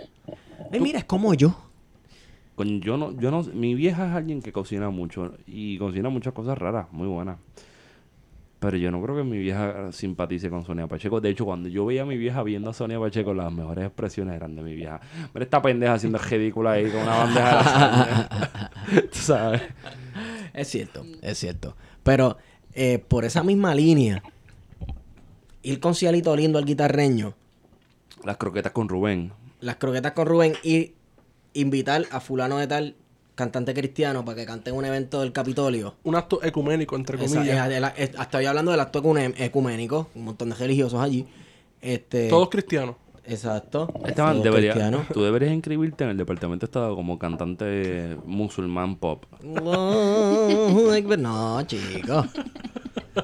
[0.73, 1.57] Ay, mira, es como yo.
[2.57, 6.57] Yo no, yo no, mi vieja es alguien que cocina mucho y cocina muchas cosas
[6.57, 7.39] raras, muy buenas.
[8.61, 11.21] Pero yo no creo que mi vieja simpatice con Sonia Pacheco.
[11.21, 14.37] De hecho, cuando yo veía a mi vieja viendo a Sonia Pacheco, las mejores expresiones
[14.37, 15.01] eran de mi vieja.
[15.35, 18.29] Mira esta pendeja haciendo ridícula ahí con una bandeja
[18.91, 19.03] de.
[19.13, 19.63] Tú sabes.
[20.55, 21.77] Es cierto, es cierto.
[22.03, 22.39] Pero
[22.75, 24.23] eh, por esa misma línea,
[25.63, 27.35] ir con Cielito lindo al guitarreño,
[28.25, 29.33] Las croquetas con Rubén.
[29.61, 30.93] las croquetas con Rubén y
[31.55, 32.95] invitar a fulano de tal
[33.35, 35.95] cantante cristiano para que cante en un evento del Capitolio.
[36.05, 37.95] Un acto ecuménico, entre Esa- comillas.
[37.97, 39.03] estoy hablando del acto
[39.37, 41.27] ecuménico, un montón de religiosos allí.
[41.81, 42.97] Este, Todos cristianos.
[43.27, 43.93] Exacto.
[44.05, 49.25] Esteban, debería, tú deberías inscribirte en el departamento de Estado como cantante musulmán pop.
[51.25, 52.27] No, chicos.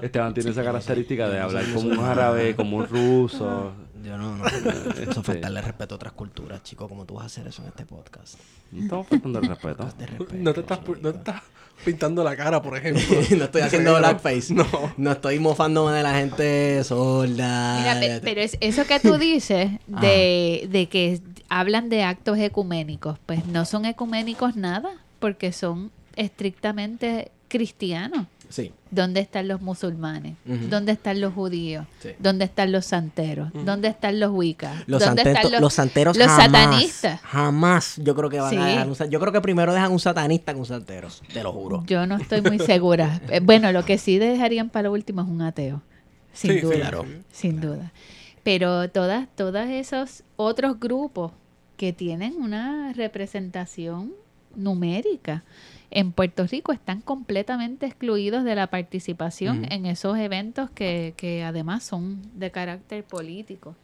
[0.01, 3.73] Esteban tiene esa característica de hablar como un árabe, como un ruso.
[4.05, 4.47] Yo no, no.
[4.47, 6.89] Eso es faltarle respeto a otras culturas, chicos.
[6.89, 8.39] ¿Cómo tú vas a hacer eso en este podcast?
[8.73, 9.89] No estamos faltando el respeto.
[10.33, 10.79] No te, estás,
[11.85, 13.03] pintando la cara, por ejemplo.
[13.37, 14.53] no estoy haciendo blackface.
[14.55, 14.67] No.
[14.97, 17.79] No estoy mofándome de la gente sorda.
[17.81, 23.19] Mira, pe- pero es, eso que tú dices de, de que hablan de actos ecuménicos,
[23.27, 28.27] pues no son ecuménicos nada, porque son estrictamente cristianos.
[28.51, 28.73] Sí.
[28.91, 30.37] ¿Dónde están los musulmanes?
[30.45, 31.87] ¿Dónde están los judíos?
[32.01, 32.11] Sí.
[32.19, 33.51] ¿Dónde están los santeros?
[33.65, 34.77] ¿Dónde están los wicas?
[34.89, 37.21] Los, ¿Dónde santeros, están los, santeros los jamás, satanistas?
[37.23, 38.57] Jamás yo creo que van Sí.
[38.57, 41.09] a dejar un Yo creo que primero dejan un satanista que un santero.
[41.33, 41.85] Te lo juro.
[41.87, 43.21] Yo no estoy muy segura.
[43.31, 45.83] Eh, Bueno, lo que sí dejarían para lo último es un ateo.
[46.33, 46.75] Sin Sí, duda.
[46.75, 47.07] claro.
[47.31, 47.93] Sin duda.
[48.43, 51.33] Pero todas, todos esos otros grupos
[51.77, 54.13] que tienen una representación
[54.57, 55.45] numérica
[55.91, 61.83] en Puerto Rico están completamente excluidos de la participación en esos eventos que, que además
[61.85, 63.75] son de carácter político.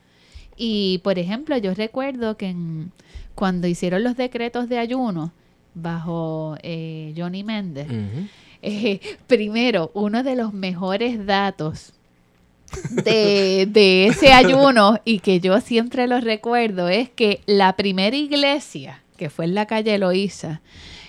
[0.57, 2.93] Y, por ejemplo, yo recuerdo que en-
[3.35, 5.33] cuando hicieron los decretos de ayuno
[5.75, 7.87] bajo eh, Johnny Méndez,
[8.63, 11.93] eh, primero, uno de los mejores datos
[12.91, 19.03] de, de ese ayuno y que yo siempre lo recuerdo es que la primera iglesia,
[19.17, 20.61] que fue en la calle Eloísa,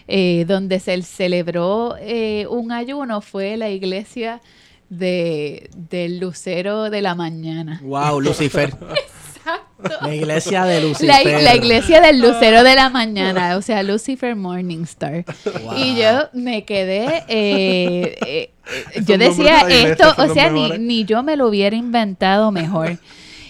[0.07, 4.41] eh, donde se celebró eh, un ayuno, fue la iglesia
[4.89, 7.79] de, del Lucero de la Mañana.
[7.83, 8.73] Wow, Lucifer.
[10.01, 11.41] La iglesia de La, Lucifer.
[11.43, 15.23] la iglesia del Lucero de la Mañana, o sea, Lucifer Morningstar.
[15.63, 15.73] Wow.
[15.77, 18.51] Y yo me quedé, eh, eh,
[19.05, 22.97] yo decía la esto, o sea, ni, ni yo me lo hubiera inventado mejor.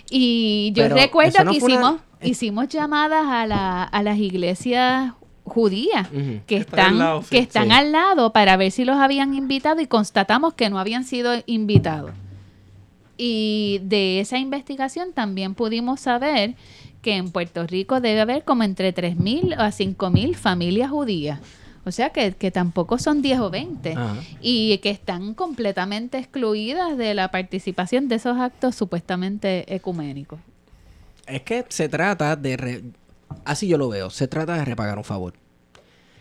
[0.09, 5.13] Y yo Pero recuerdo no que una- hicimos, hicimos llamadas a, la, a las iglesias
[5.47, 6.07] judías
[6.45, 7.71] que Están lado, que están Sí.
[7.71, 12.11] al lado para ver si los habían invitado y constatamos que no habían sido invitados.
[13.17, 16.53] Y de esa investigación también pudimos saber
[17.01, 21.39] que en Puerto Rico debe haber como entre 3.000 a 5.000 familias judías.
[21.85, 23.93] O sea que, que tampoco son 10 o 20.
[23.93, 24.15] Ajá.
[24.41, 30.39] Y que están completamente excluidas de la participación de esos actos supuestamente ecuménicos.
[31.25, 32.57] Es que se trata de...
[32.57, 32.83] re-
[33.45, 34.09] Así yo lo veo.
[34.09, 35.33] Se trata de repagar un favor.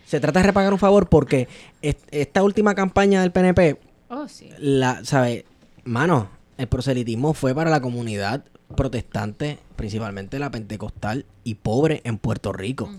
[0.05, 1.47] Se trata de repagar un favor porque
[1.81, 3.77] est- esta última campaña del PNP,
[4.09, 4.49] Oh, sí.
[4.57, 5.43] la, ¿sabes?
[5.83, 12.53] Mano, el proselitismo fue para la comunidad protestante, principalmente la pentecostal y pobre en Puerto
[12.53, 12.89] Rico.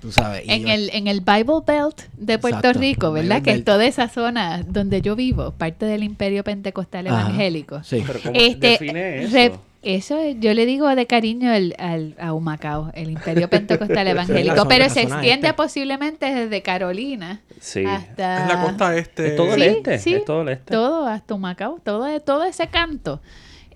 [0.00, 0.42] Tú sabes.
[0.46, 3.36] En yo- el, en el Bible Belt de Puerto Exacto, Rico, ¿verdad?
[3.36, 3.66] Bible Que es Belt.
[3.66, 7.20] toda esa zona donde yo vivo, parte del imperio pentecostal Ajá.
[7.20, 7.82] evangélico.
[7.84, 8.02] Sí.
[8.06, 9.60] Pero ¿cómo Este, define eso?
[9.84, 14.66] Eso es- yo le digo de cariño el- al, a Humacao, el imperio pentecostal evangélico,
[14.68, 15.54] pero se extiende este.
[15.54, 17.84] posiblemente desde Carolina Sí.
[17.84, 18.42] hasta...
[18.42, 19.28] Es la costa este.
[19.28, 19.98] Es todo el Sí, este.
[19.98, 20.14] sí.
[20.14, 20.72] Es todo el este.
[20.72, 23.20] todo hasta Humacao, todo, todo ese canto.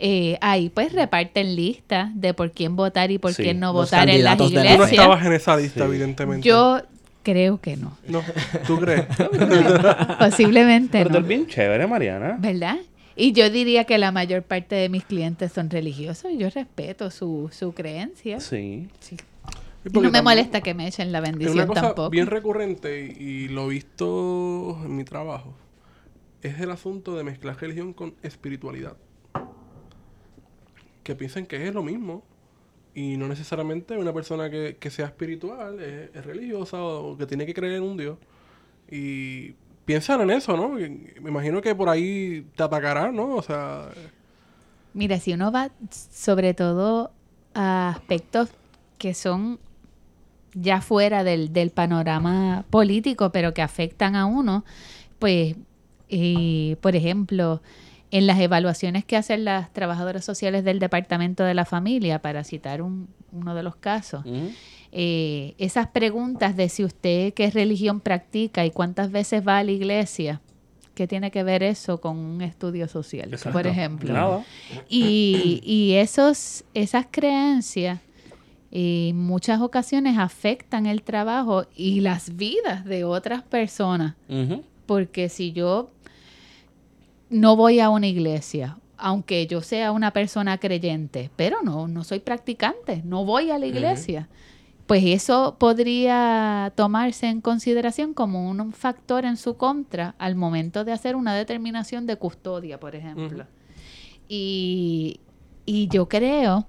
[0.01, 3.42] Eh, ahí pues reparten listas de por quién votar y por Sí.
[3.42, 4.90] quién no Los votar en las la- Tú no iglesias.
[4.92, 5.87] estabas en esa lista, Sí.
[5.90, 6.47] evidentemente.
[6.49, 6.81] Yo
[7.25, 7.97] creo que no.
[8.07, 8.23] No,
[8.66, 9.07] ¿tú crees?
[10.18, 11.18] Posiblemente Pero tú no.
[11.18, 12.37] eres bien chévere, Mariana.
[12.38, 12.77] ¿Verdad?
[13.18, 17.11] Y yo diría que la mayor parte de mis clientes son religiosos y yo respeto
[17.11, 18.38] su, su creencia.
[18.40, 18.88] Sí.
[19.00, 19.16] Sí.
[19.92, 22.11] Y no me también molesta que me echen la Es una bendición cosa tampoco.
[22.11, 25.54] bien recurrente y, y lo he visto en mi trabajo.
[26.42, 28.96] Es el asunto de mezclar religión con espiritualidad.
[31.02, 32.22] Que piensan que es lo mismo.
[32.94, 37.46] Y no necesariamente una persona que, que sea espiritual es, es religiosa o que tiene
[37.46, 38.18] que creer en un Dios.
[38.90, 39.54] Y
[39.88, 40.68] piensan en eso, ¿no?
[40.70, 43.37] Me imagino que por ahí te atacarán, ¿no?
[43.37, 43.88] O sea,
[44.92, 47.11] Mira, si uno va sobre todo
[47.55, 48.51] a aspectos
[48.98, 49.59] que son
[50.55, 54.64] ya fuera del, del panorama político, pero que afectan a uno,
[55.18, 55.57] pues,
[56.11, 57.62] eh, por ejemplo,
[58.11, 62.83] en las evaluaciones que hacen las trabajadoras sociales del Departamento de la Familia, para citar
[62.83, 64.24] un- uno de los casos.
[64.92, 69.72] Eh, esas preguntas de si usted qué religión practica y cuántas veces va a la
[69.72, 70.40] iglesia,
[70.94, 73.57] ¿qué tiene que ver eso con un estudio social, Exacto.
[73.57, 74.12] por ejemplo?
[74.12, 74.44] Nada.
[74.88, 78.01] Y, y esos, esas creencias
[78.70, 84.14] en muchas ocasiones afectan el trabajo y las vidas de otras personas.
[84.87, 85.90] Porque si yo
[87.31, 92.20] no voy a una iglesia, aunque yo sea una persona creyente, pero no, no soy
[92.20, 94.29] practicante, no voy a la iglesia,
[94.88, 100.92] pues eso podría tomarse en consideración como un factor en su contra al momento de
[100.92, 103.44] hacer una determinación de custodia, por ejemplo.
[104.29, 105.20] Y,
[105.66, 106.66] y yo creo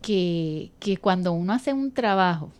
[0.00, 2.52] que, que cuando uno hace un trabajo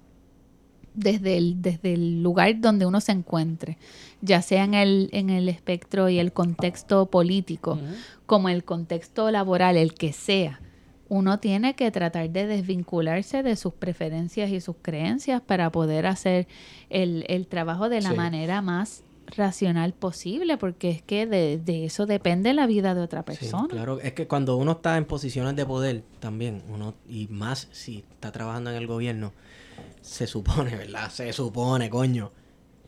[0.94, 3.78] desde el, desde el lugar donde uno se encuentre,
[4.20, 7.78] ya sea en el, en el espectro y el contexto político,
[8.26, 10.60] como el contexto laboral, el que sea,
[11.08, 16.46] uno tiene que tratar de desvincularse de sus preferencias y sus creencias para poder hacer
[16.90, 18.16] el, el trabajo de la Sí.
[18.16, 19.02] manera más
[19.36, 23.68] racional posible, porque es que de, de eso depende la vida de otra Sí, persona.
[23.68, 27.98] claro, es que cuando uno está en posiciones de poder también, uno y más si
[28.10, 29.32] está trabajando en el gobierno,
[30.00, 31.10] se supone, ¿verdad?
[31.10, 32.32] Se supone, coño,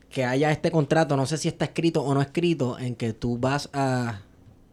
[0.09, 3.37] que haya este contrato, no sé si está escrito o no escrito, en que tú
[3.39, 4.23] vas a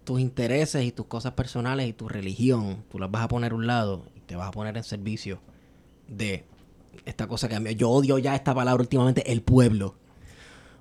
[0.07, 3.55] tus intereses y tus cosas personales y tu religión, tú las vas a poner a
[3.55, 5.41] un lado y te vas a poner en servicio
[6.07, 6.45] de
[7.05, 9.95] esta cosa que a mí, yo odio ya esta palabra últimamente, el pueblo,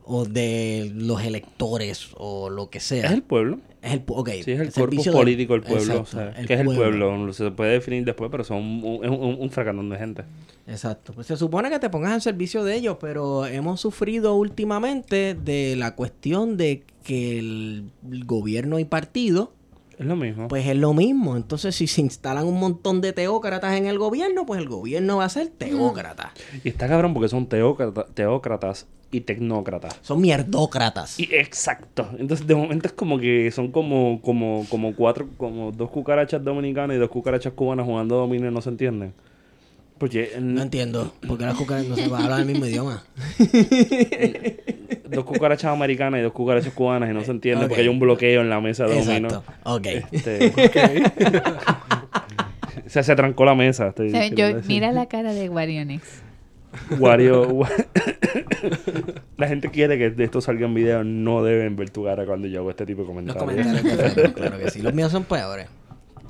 [0.06, 3.06] o de los electores, o lo que sea.
[3.06, 3.58] Es el pueblo.
[3.82, 5.80] Es el, pu- ok, Sí, es el cuerpo servicio del- político del pueblo.
[5.82, 7.08] Exacto, o sea, el ¿Qué es el pueblo.
[7.10, 7.32] pueblo?
[7.32, 10.22] Se puede definir después, pero son un, es un, un fracandón de gente.
[10.66, 11.12] Exacto.
[11.12, 15.76] Pues se supone que te pongas al servicio de ellos, pero hemos sufrido últimamente de
[15.76, 19.52] la cuestión de que el, el gobierno y partido,
[19.98, 20.48] Es lo mismo.
[20.48, 21.36] pues es lo mismo.
[21.36, 25.24] Entonces, si se instalan un montón de teócratas en el gobierno, pues el gobierno va
[25.24, 26.32] a ser teócrata.
[26.64, 29.98] Y está cabrón porque son teócrata- teócratas y tecnócratas.
[30.02, 31.18] Son mierdócratas.
[31.18, 32.08] Y exacto.
[32.18, 36.96] Entonces de momento es como que son como, como, como cuatro, como dos cucarachas dominicanas
[36.96, 39.14] y dos cucarachas cubanas jugando dominio y no se entienden.
[39.98, 43.02] Porque No entiendo, porque las cucarachas no se van a hablar el mismo idioma.
[45.10, 47.68] dos cucarachas americanas y dos cucarachas cubanas y no se entienden Ok.
[47.70, 48.98] porque hay un bloqueo en la mesa de.
[48.98, 49.42] Exacto.
[49.64, 49.86] Ok.
[50.12, 50.52] Este,
[52.86, 53.88] o sea, se trancó la mesa.
[53.88, 54.68] estoy O sea, queriendo yo, decir.
[54.68, 56.22] mira la cara de Guarionix.
[56.98, 57.48] Wario.
[57.48, 57.70] Wa-
[59.38, 61.04] la gente quiere que de esto salga en video.
[61.04, 63.66] No deben ver tu cara cuando yo hago este tipo de Los comentarios.
[63.66, 64.82] comentarios de Facebook, claro que sí.
[64.82, 65.68] Los míos son peores.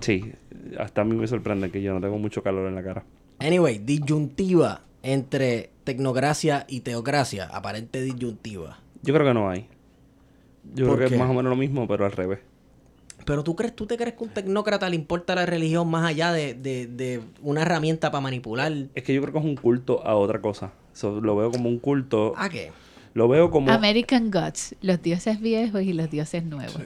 [0.01, 0.33] Sí,
[0.79, 3.03] hasta a mí me sorprende que yo no tengo mucho calor en la cara.
[3.39, 7.45] Anyway, disyuntiva entre tecnocracia y teocracia.
[7.45, 8.79] Aparente disyuntiva.
[9.03, 9.69] Yo creo que no hay.
[10.75, 11.15] Yo ¿Por creo que qué?
[11.15, 12.41] es más o menos lo mismo, pero al revés.
[13.25, 16.33] Pero tú crees, tú te crees que un tecnócrata le importa la religión más allá
[16.33, 18.73] de, de, de una herramienta para manipular.
[18.95, 20.73] Es que yo creo que es un culto a otra cosa.
[20.93, 22.35] So, lo veo como un culto.
[22.37, 22.73] ¿A qué?
[23.15, 23.71] Lo veo como.
[23.71, 26.79] American Gods, los dioses viejos y los dioses nuevos.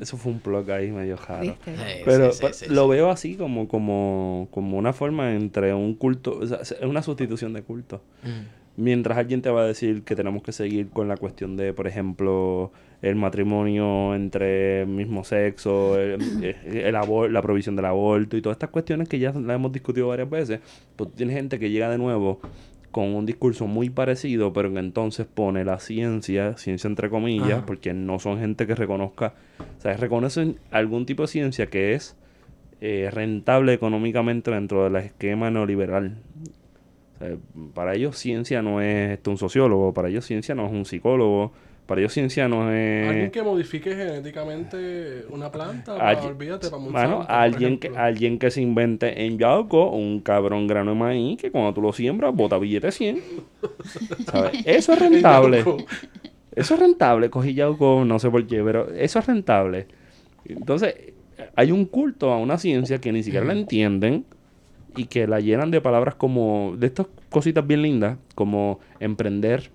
[0.00, 1.42] Eso fue un plug ahí medio raro.
[1.42, 1.70] ¿Viste?
[1.72, 2.90] Eh, Pero sí, sí, pa- sí, lo sí.
[2.90, 6.38] veo así como, como, como una forma entre un culto.
[6.40, 8.02] O sea, es una sustitución de culto.
[8.22, 8.58] Mm.
[8.82, 11.88] Mientras alguien te va a decir que tenemos que seguir con la cuestión de, por
[11.88, 12.70] ejemplo,
[13.02, 16.20] el matrimonio entre el mismo sexo, el,
[16.64, 20.06] el abor- la provisión del aborto y todas estas cuestiones que ya las hemos discutido
[20.08, 20.60] varias veces,
[20.94, 22.38] pues tienes gente que llega de nuevo
[22.90, 27.66] con un discurso muy parecido, pero que entonces pone la ciencia, ciencia entre comillas, Ajá.
[27.66, 29.34] porque no son gente que reconozca,
[29.78, 32.16] o sea, reconocen algún tipo de ciencia que es
[32.80, 36.16] eh, rentable económicamente dentro del esquema neoliberal.
[37.16, 37.36] O sea,
[37.74, 41.52] para ellos ciencia no es este, un sociólogo, para ellos ciencia no es un psicólogo,
[41.88, 43.08] para ellos ciencia no es...
[43.08, 48.50] Alguien que modifique genéticamente una planta, Alguien- olvídate, para Monsanto, por alguien que, alguien que
[48.50, 52.58] se invente en Yauco un cabrón grano de maíz que cuando tú lo siembras bota
[52.58, 53.22] billete 100.
[54.30, 54.52] ¿Sabes?
[54.66, 55.64] Eso es rentable.
[56.54, 57.30] Eso es rentable.
[57.30, 59.86] Cogí Yauco, no sé por qué, pero eso es rentable.
[60.44, 60.94] Entonces,
[61.56, 64.26] hay un culto a una ciencia que ni siquiera la entienden
[64.94, 69.70] y que la llenan de palabras como, de estas cositas bien lindas, como emprender.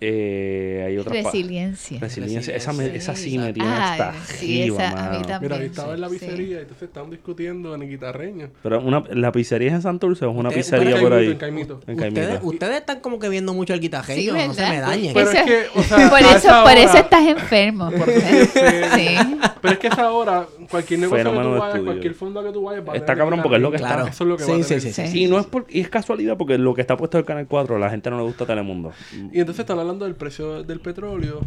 [0.00, 1.98] Eh, hay otra Resiliencia.
[2.00, 2.54] Resiliencia.
[2.54, 5.26] Esa, me- esa sí me tiene Ah, hasta sí, esa a mí mano.
[5.26, 5.52] también.
[5.52, 6.18] Mira, estaba en la Sí.
[6.18, 8.50] pizzería y entonces estaban discutiendo en el guitarreño.
[8.62, 11.28] Pero una, la pizzería es en Santurce o es una pizzería por ahí.
[11.30, 11.80] en Caimito.
[11.86, 12.46] En Ustedes, Caimito.
[12.46, 15.14] ustedes están como que viendo mucho el guitarreño, Sí, no se me dañen.
[15.14, 17.90] Pero Eso- es que, o sea, Por eso, por hora- eso estás enfermo.
[17.90, 19.16] Sí.
[19.62, 22.52] Pero es que a esa hora, cualquier negocio Fenómeno que tú vayas, cualquier fondo que
[22.52, 24.08] tú vayas, va Está cabrón porque es lo que está.
[24.08, 24.80] Eso es lo que va a Sí, tener.
[24.82, 25.24] sí, sí, Sí.
[25.24, 27.46] Y no es por, y es casualidad porque lo que está puesto en el Canal
[27.48, 28.92] 4 a la gente no le gusta Telemundo.
[29.32, 31.42] Y entonces están hablando del precio del petróleo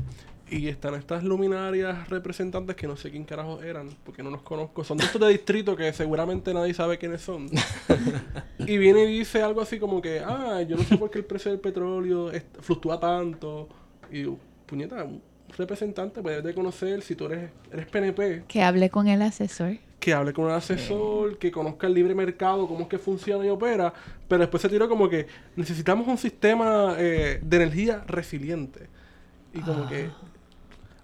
[0.50, 4.86] y están estas luminarias representantes que no sé quién carajo eran, porque no los conozco.
[4.86, 7.50] Son de estos de distrito que seguramente nadie sabe quiénes son.
[8.60, 11.26] y viene y dice algo así como que, ah, yo no sé por qué el
[11.26, 13.68] precio del petróleo es- fluctúa tanto.
[14.10, 14.24] Y
[14.68, 15.22] puñeta, un
[15.58, 19.80] representante puedes de conocer si tú eres, eres PNP, Que hable con el asesor.
[20.04, 23.50] Que hable con un asesor, que conozca el libre mercado, cómo es que funciona y
[23.50, 23.94] opera,
[24.28, 28.88] pero después se tiró como que necesitamos un sistema eh, de energía resiliente.
[29.54, 30.10] Y como que,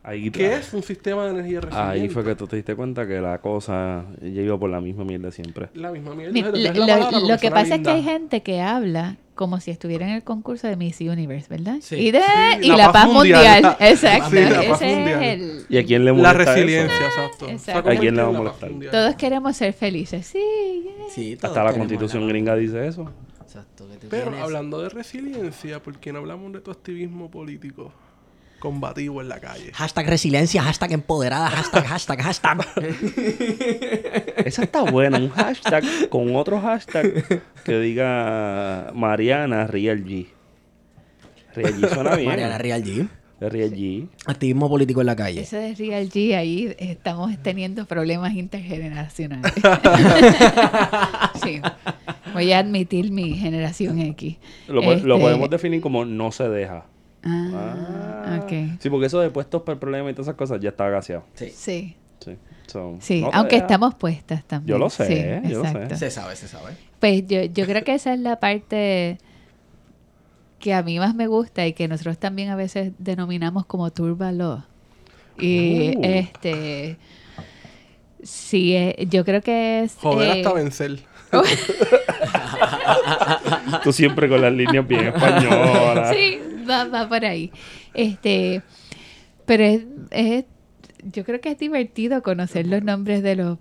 [0.01, 1.91] Ahí, ¿qué es un sistema de energía resiliente?
[2.01, 5.03] Ahí fue que tú te diste cuenta que la cosa ya iba por la misma
[5.03, 5.69] mierda siempre.
[5.73, 6.31] La misma mierda.
[6.33, 9.17] Mi- lo, es la palabra lo- lo que pasa es que hay gente que habla
[9.39, 11.78] como si estuviera en el concurso de Miss Universe, ¿verdad?
[11.80, 11.95] Sí.
[11.95, 13.63] Y, de, Sí, y la la, paz mundial.
[13.63, 13.78] mundial.
[13.80, 14.30] Exacto.
[14.32, 15.23] Sí, la paz Ese mundial.
[15.23, 15.65] es el...
[15.69, 16.52] ¿Y a quién le La molesta eso?
[16.54, 17.47] resiliencia, exacto.
[17.47, 17.89] exacto.
[17.89, 18.69] ¿A quién le va a molestar?
[18.91, 20.28] Todos queremos ser felices.
[20.28, 20.39] Sí.
[20.84, 21.06] yeah.
[21.15, 23.10] Sí, Hasta la constitución la- gringa dice eso.
[23.41, 27.32] Exacto, que tú Pero tienes- hablando de resiliencia, ¿por qué no hablamos de tu activismo
[27.32, 27.93] político
[28.60, 29.72] combativo en la calle?
[29.74, 32.67] Hashtag resiliencia, hashtag empoderada, hashtag, hashtag, hashtag.
[34.45, 40.28] Esa está buena, un hashtag con otro hashtag que diga Mariana Real G.
[41.56, 42.28] Real G suena bien.
[42.28, 43.08] Mariana Real G.
[43.39, 44.08] Real G.
[44.26, 45.41] Activismo político en la calle.
[45.41, 49.54] Eso de Real G, ahí estamos teniendo problemas intergeneracionales.
[51.41, 51.62] sí.
[52.34, 54.36] Voy a admitir mi generación X.
[54.67, 56.86] Lo, Este, podemos definir como no se deja.
[57.23, 58.39] Ah, Ah.
[58.43, 58.79] ok.
[58.79, 61.23] Sí, porque eso de puestos por el problema y todas esas cosas ya está gaseado.
[61.34, 61.49] Sí.
[61.55, 61.95] Sí.
[62.19, 62.38] Sí.
[62.67, 63.65] So, Sí, no te aunque deja.
[63.65, 64.75] estamos puestas también.
[64.75, 65.69] Yo lo sé, Sí, yo lo sé.
[65.71, 65.95] exacto.
[65.95, 66.73] Se sabe, se sabe.
[66.99, 69.17] Pues yo, yo creo que esa es la parte
[70.60, 74.65] que a mí más me gusta y que nosotros también a veces denominamos como turbaló.
[75.39, 76.01] Y Uh.
[76.03, 76.97] este
[78.21, 80.99] sí, eh, yo creo que es Joder eh, hasta vencer.
[83.84, 86.15] Tú siempre con las líneas bien españolas.
[86.15, 86.39] sí,
[86.70, 87.52] va, va por ahí.
[87.94, 88.62] Este,
[89.46, 90.46] pero es, es-
[91.04, 93.58] yo creo que es divertido conocer los nombres de los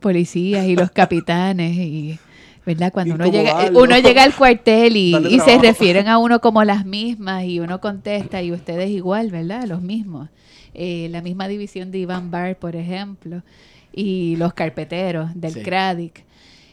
[0.00, 2.18] policías y los capitanes y
[2.66, 2.92] ¿verdad?
[2.92, 6.84] Cuando uno llega, uno llega al cuartel y, y se refieren a uno como las
[6.84, 9.64] mismas y uno contesta y ustedes igual, ¿verdad?
[9.64, 10.28] Los mismos.
[10.74, 13.42] Eh, la misma división de Iván Bar, por ejemplo,
[13.90, 15.62] y los carpeteros del Sí.
[15.62, 16.24] CRADIC.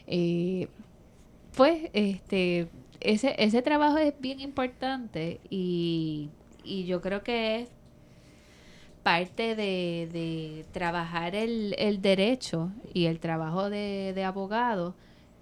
[0.06, 0.68] Eh,
[1.56, 2.68] pues este
[3.00, 6.28] ese, ese trabajo es bien importante y,
[6.64, 7.68] y yo creo que es
[9.02, 14.94] parte de, de trabajar el, el derecho y el trabajo de, de abogado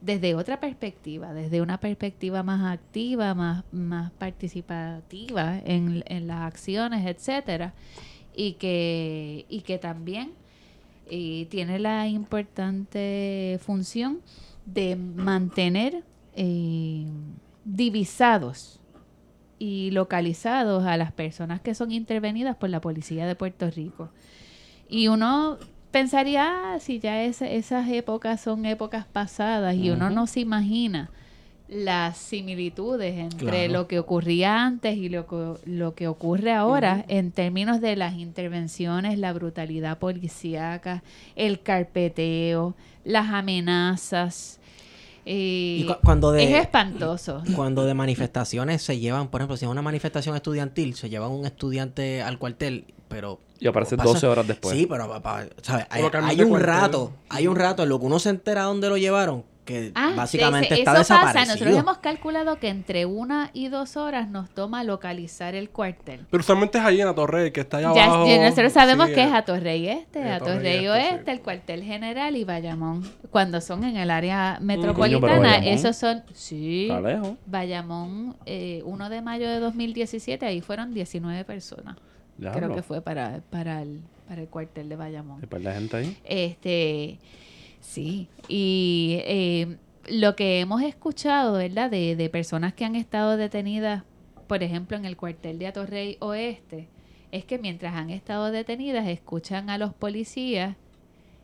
[0.02, 7.06] desde otra perspectiva, desde una perspectiva más activa, más, más participativa en, en las acciones,
[7.06, 7.72] etcétera,
[8.36, 10.32] y que, y que también
[11.08, 14.20] eh, tiene la importante función
[14.66, 16.02] de mantener
[16.36, 17.06] eh,
[17.64, 18.80] divisados
[19.58, 24.10] y localizados a las personas que son intervenidas por la policía de Puerto Rico.
[24.88, 25.58] Y uno
[25.90, 31.10] pensaría, ah, si ya esa- esas épocas son épocas pasadas y uno no se imagina
[31.68, 33.72] las similitudes entre Claro.
[33.72, 38.14] lo que ocurría antes y lo que, lo que ocurre ahora en términos de las
[38.14, 41.02] intervenciones, la brutalidad policíaca,
[41.36, 42.74] el carpeteo,
[43.04, 44.58] las amenazas.
[45.26, 47.42] eh, Y cu- cuando de- es espantoso.
[47.56, 51.46] Cuando de manifestaciones se llevan, por ejemplo, si es una manifestación estudiantil, se lleva un
[51.46, 53.40] estudiante al cuartel, pero...
[53.58, 54.76] Y aparece pasa- 12 horas después.
[54.76, 55.86] Sí, pero papá, ¿sabes?
[55.88, 56.60] Hay, un cuartel.
[56.60, 60.12] rato, hay un rato en lo que uno se entera dónde lo llevaron, que Ah,
[60.16, 61.40] básicamente ese- está eso desaparecido.
[61.42, 61.52] pasa.
[61.52, 66.26] Nosotros hemos calculado que entre una y dos horas nos toma localizar el cuartel.
[66.30, 68.26] Pero usualmente es allí en la torre, que está allá Ya, abajo.
[68.28, 70.90] ya nosotros sabemos Sí, que es eh, a Torrey Este, eh, a Torrey Torrey Este,
[70.90, 71.30] Oeste, sí.
[71.30, 73.02] el cuartel general y Bayamón.
[73.30, 76.22] Cuando son en el área pero metropolitana, esos son...
[76.34, 76.88] Sí.
[77.46, 81.96] Bayamón, eh, 1 de mayo de 2017, ahí fueron 19 personas.
[82.38, 82.74] Creo Diablo.
[82.74, 85.38] que fue para, para, el, para el cuartel de Bayamón.
[85.40, 86.16] ¿Hay par de gente ahí?
[86.24, 87.18] Este,
[87.84, 89.76] sí, y eh,
[90.08, 91.90] lo que hemos escuchado, ¿verdad?
[91.90, 94.04] De, de personas que han estado detenidas,
[94.46, 96.88] por ejemplo, en el cuartel de Atorrey Oeste,
[97.30, 100.76] es que mientras han estado detenidas, escuchan a los policías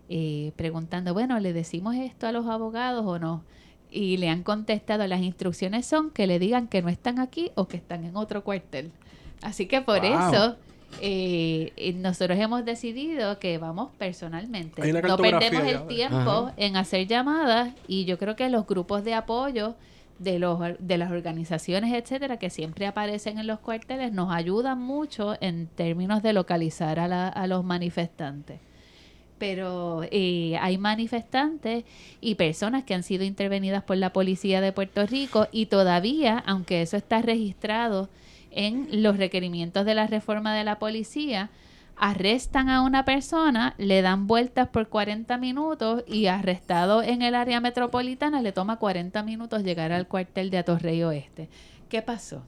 [0.08, 3.44] eh, preguntando, bueno, ¿le decimos esto a los abogados o no?
[3.90, 7.66] Y le han contestado, las instrucciones son que le digan que no están aquí o
[7.66, 8.92] que están en otro cuartel.
[9.42, 10.08] Así que por Wow.
[10.30, 10.56] eso
[11.00, 14.92] eh, nosotros hemos decidido que vamos personalmente.
[14.92, 16.54] No perdemos el tiempo Ajá.
[16.56, 19.76] en hacer llamadas y yo creo que los grupos de apoyo
[20.18, 25.34] de los de las organizaciones etcétera que siempre aparecen en los cuarteles nos ayudan mucho
[25.40, 28.60] en términos de localizar a, la- a los manifestantes
[29.38, 31.84] pero eh, hay manifestantes
[32.20, 36.82] y personas que han sido intervenidas por la policía de Puerto Rico y todavía, aunque
[36.82, 38.10] eso está registrado
[38.50, 41.50] en los requerimientos de la reforma de la policía,
[42.00, 47.60] arrestan a una persona, le dan vueltas por 40 minutos y arrestado en el área
[47.60, 51.50] metropolitana le toma 40 minutos llegar al cuartel de Atorrey Oeste.
[51.90, 52.42] ¿Qué pasó?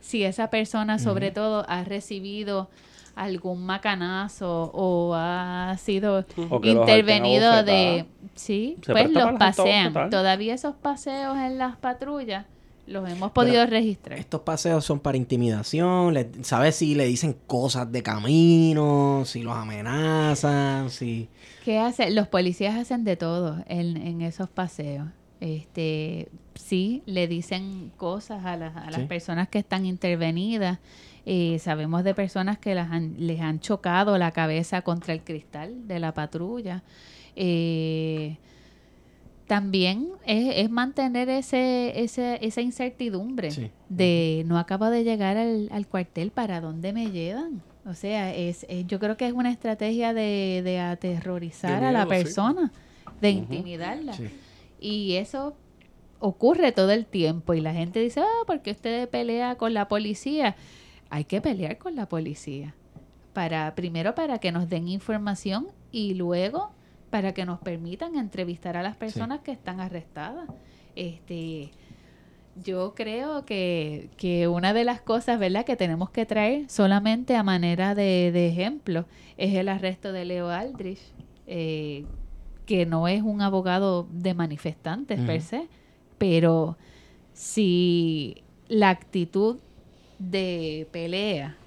[0.00, 2.70] Si esa persona sobre todo ha recibido
[3.16, 8.06] algún macanazo o ha sido O intervenido de...
[8.34, 10.10] Sí, Se pues los pasean.
[10.10, 12.46] Todavía esos paseos en las patrullas
[12.86, 14.18] los hemos podido registrar.
[14.18, 16.12] Estos paseos son para intimidación.
[16.14, 19.22] le- ¿Sabes si le dicen cosas de camino?
[19.24, 21.28] Si los amenazan, si...
[21.64, 22.14] ¿Qué hacen?
[22.14, 25.08] Los policías hacen de todo en, en esos paseos.
[25.40, 29.06] Este, sí, le dicen cosas a las, a las Sí.
[29.06, 30.78] personas que están intervenidas.
[31.24, 35.86] Eh, sabemos de personas que las han- les han chocado la cabeza contra el cristal
[35.86, 36.82] de la patrulla.
[37.36, 38.36] Eh,
[39.54, 43.70] también es, es mantener ese, ese, esa incertidumbre Sí.
[43.90, 47.62] de no acabo de llegar al, al cuartel, ¿para dónde me llevan?
[47.84, 51.92] O sea, es, es- yo creo que es una estrategia de, de aterrorizar De a
[51.92, 52.08] la sí.
[52.08, 52.72] persona,
[53.20, 54.14] de intimidarla.
[54.14, 54.28] Sí.
[54.80, 55.54] Y eso
[56.18, 60.56] ocurre todo el tiempo y la gente dice, ah, porque usted pelea con la policía.
[61.10, 62.74] Hay que pelear con la policía.
[63.34, 66.70] Para, primero para que nos den información y luego
[67.12, 70.48] para que nos permitan entrevistar a las personas que están arrestadas.
[70.96, 71.70] Este,
[72.64, 77.42] yo creo que, que una de las cosas, ¿verdad?, que tenemos que traer solamente a
[77.42, 79.04] manera de, de ejemplo
[79.36, 81.02] es el arresto de Leo Aldrich,
[81.46, 82.06] eh,
[82.64, 85.68] que no es un abogado de manifestantes per se,
[86.16, 86.78] pero
[87.34, 89.58] si la actitud
[90.18, 91.58] de pelea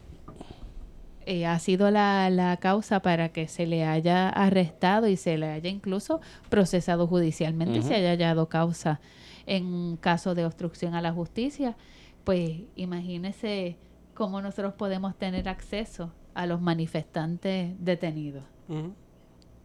[1.25, 5.47] eh, ha sido la, la causa para que se le haya arrestado y se le
[5.51, 8.99] haya incluso procesado judicialmente y se haya hallado causa
[9.47, 11.75] en caso de obstrucción a la justicia,
[12.23, 13.77] pues imagínese
[14.13, 18.43] cómo nosotros podemos tener acceso a los manifestantes detenidos.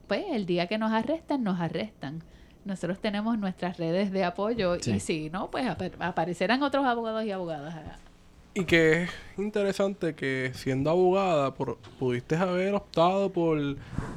[0.07, 2.23] Pues el día que nos arrestan, nos arrestan.
[2.65, 4.93] Nosotros tenemos nuestras redes de apoyo Sí.
[4.93, 7.75] y si no, pues apa- aparecerán otros abogados y abogadas.
[8.53, 13.59] Y que es interesante que siendo abogada por, pudiste haber optado por,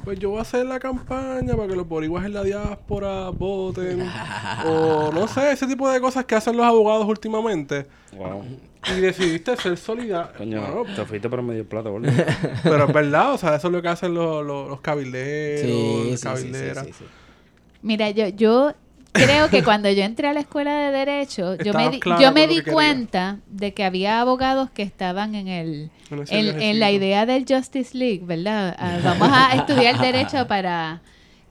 [0.02, 4.02] pues yo voy a hacer la campaña para que los boricuas en la diáspora voten.
[4.66, 7.86] o no sé, ese tipo de cosas que hacen los abogados últimamente.
[8.16, 8.44] Wow.
[8.96, 10.32] Y decidiste ser solidario.
[10.36, 12.08] Coño, Bueno, te fuiste por medio plato, gordo.
[12.64, 16.02] pero es verdad, o sea, eso es lo que hacen los, los, los cabilderos, Sí,
[16.04, 16.86] sí, las sí, cabilderas.
[16.86, 17.04] sí, sí, sí.
[17.82, 18.72] Mira, yo, yo
[19.14, 22.48] creo que cuando yo entré a la escuela de Derecho, yo me di, yo me
[22.48, 25.90] que di cuenta de que había abogados que estaban en el
[26.28, 28.76] En la idea del Justice League, ¿verdad?
[28.78, 31.00] Ah, vamos a estudiar Derecho para...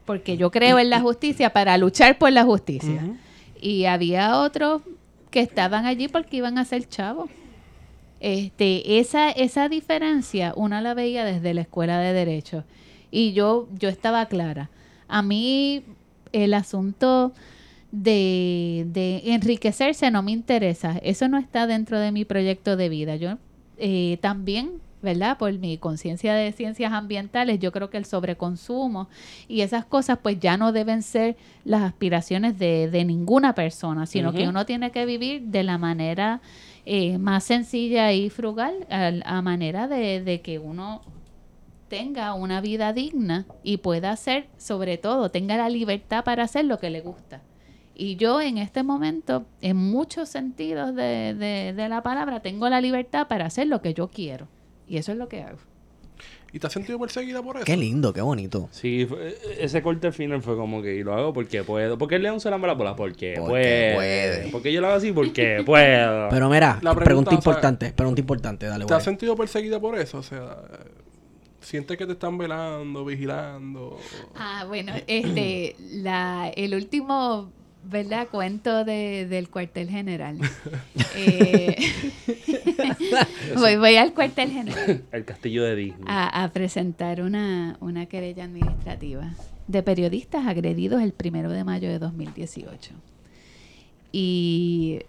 [0.06, 3.16] Porque yo creo en la justicia, para luchar por la justicia.
[3.62, 4.82] Y había otros
[5.32, 7.30] que estaban allí porque iban a ser chavos.
[8.20, 12.66] Este, esa, esa diferencia uno la veía desde la escuela de derecho.
[13.12, 14.70] Y yo, yo estaba clara.
[15.08, 15.84] A mí
[16.34, 17.32] el asunto
[17.92, 20.98] de, de enriquecerse no me interesa.
[21.04, 23.16] Eso no está dentro de mi proyecto de vida.
[23.16, 23.38] Yo
[23.78, 24.72] eh, también,
[25.02, 25.38] ¿verdad?
[25.38, 29.10] Por mi conciencia de ciencias ambientales, yo creo que el sobreconsumo
[29.48, 34.32] y esas cosas pues ya no deben ser las aspiraciones de, de ninguna persona, sino
[34.34, 36.42] que uno tiene que vivir de la manera
[36.86, 41.02] eh, más sencilla y frugal, al- a, manera de, de que uno
[41.88, 46.80] tenga una vida digna y pueda hacer, sobre todo, tenga la libertad para hacer lo
[46.80, 47.42] que le gusta.
[47.96, 52.82] Y yo en este momento, en muchos sentidos de, de- de la palabra, tengo la
[52.82, 54.48] libertad para hacer lo que yo quiero.
[54.88, 55.60] Y eso es lo que hago.
[56.52, 57.66] ¿Y te has sentido perseguida por eso?
[57.66, 58.68] Qué lindo, qué bonito.
[58.72, 61.98] Sí, fue- ese corte final fue como que y lo hago porque puedo.
[61.98, 62.96] ¿Por qué el león se la bola?
[62.96, 63.96] Porque, Porque puede.
[63.96, 64.52] puede.
[64.52, 66.30] Porque yo lo hago así porque puedo.
[66.30, 69.06] Pero mira, La pregunta, pregunta, o sea, importante, pregunta importante, dale, ¿Te has güey.
[69.06, 70.20] sentido perseguida por eso?
[70.20, 70.90] O sea, eh,
[71.64, 74.00] ¿sientes que te están velando, vigilando?
[74.36, 77.52] Ah, bueno, este, la, el último,
[77.84, 78.28] ¿verdad?
[78.30, 80.40] Cuento de, del cuartel general.
[81.16, 81.76] Eh,
[83.56, 86.04] voy, voy al cuartel general El castillo de Disney.
[86.08, 89.32] a, a presentar una, una querella administrativa
[89.68, 92.96] de periodistas agredidos el primero de mayo de 2018.
[94.12, 95.02] Y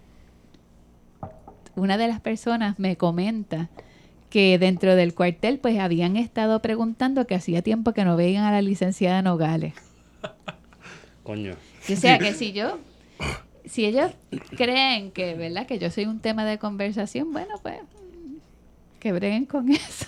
[1.74, 3.70] una de las personas me comenta
[4.35, 8.51] que dentro del cuartel pues habían estado preguntando que hacía tiempo que no veían a
[8.51, 9.74] la licenciada Nogales.
[11.22, 11.53] Coño.
[11.89, 12.80] O sea que si yo,
[13.64, 14.11] si ellos
[14.57, 15.68] creen que, ¿verdad?
[15.68, 17.76] Que yo soy un tema de conversación, bueno, pues
[18.99, 20.07] que breguen con eso.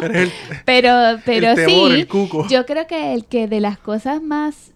[0.00, 0.32] El-
[0.64, 2.48] pero, pero temor, sí, el cuco.
[2.48, 4.72] yo creo que el que de las cosas más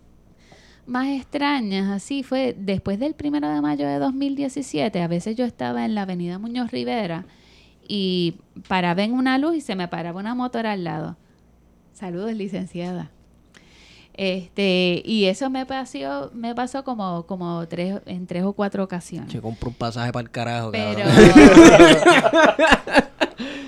[0.84, 5.86] más extrañas así fue después del primero de mayo de 2017 a veces yo estaba
[5.86, 7.24] en la avenida Muñoz Rivera
[7.86, 8.36] y
[8.68, 11.16] paraba en una luz y se me paraba una motora al lado.
[11.92, 13.10] Saludos licenciada.
[14.14, 19.30] Este y eso me pasó me pasó como como tres en tres o cuatro ocasiones.
[19.30, 21.00] Che, compro un pasaje para el carajo, pero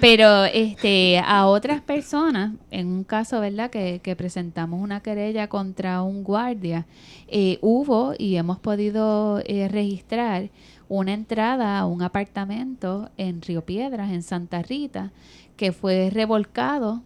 [0.03, 6.03] pero este a otras personas en un caso verdad que, que presentamos una querella contra
[6.03, 6.85] un guardia
[7.27, 10.51] eh, hubo y hemos podido eh, registrar
[10.89, 15.12] una entrada a un apartamento en Río Piedras en Santa Rita
[15.57, 17.03] que fue revolcado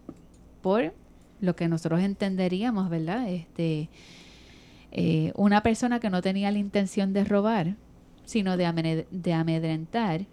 [0.61, 0.93] por
[1.41, 3.89] lo que nosotros entenderíamos verdad este
[4.91, 7.75] eh, una persona que no tenía la intención de robar
[8.29, 8.65] sino de,
[9.33, 10.27] amedrentar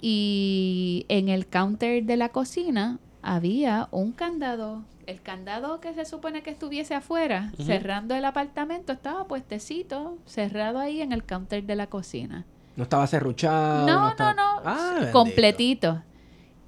[0.00, 4.84] y en el counter de la cocina había un candado.
[5.06, 11.02] El candado que se supone que estuviese afuera, cerrando el apartamento, estaba puestecito, cerrado ahí
[11.02, 12.46] en el counter de la cocina.
[12.80, 13.86] No estaba serruchado.
[13.86, 16.02] No, no, estaba- no, Ah, completito.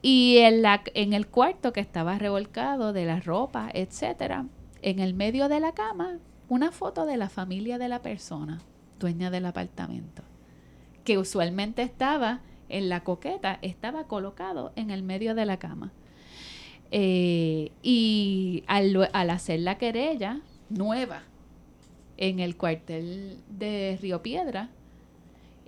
[0.02, 4.44] Y en, la, en el cuarto que estaba revolcado de la ropa, etcétera,
[4.82, 6.18] en el medio de la cama,
[6.50, 8.60] una foto de la familia de la persona,
[8.98, 10.22] dueña del apartamento,
[11.04, 15.92] que usualmente estaba en la coqueta, estaba colocado en el medio de la cama.
[16.90, 21.22] Eh, y al, al hacer la querella nueva
[22.18, 24.68] en el cuartel de Río Piedra,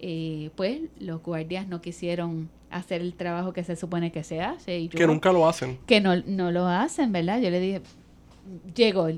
[0.06, 4.78] eh, pues los guardias no quisieron hacer el trabajo que se supone que se hace.
[4.80, 5.78] Y yo- que nunca lo hacen.
[5.86, 7.40] que no, no lo hacen, ¿verdad?
[7.40, 7.80] Yo le dije,
[8.74, 9.08] llegó,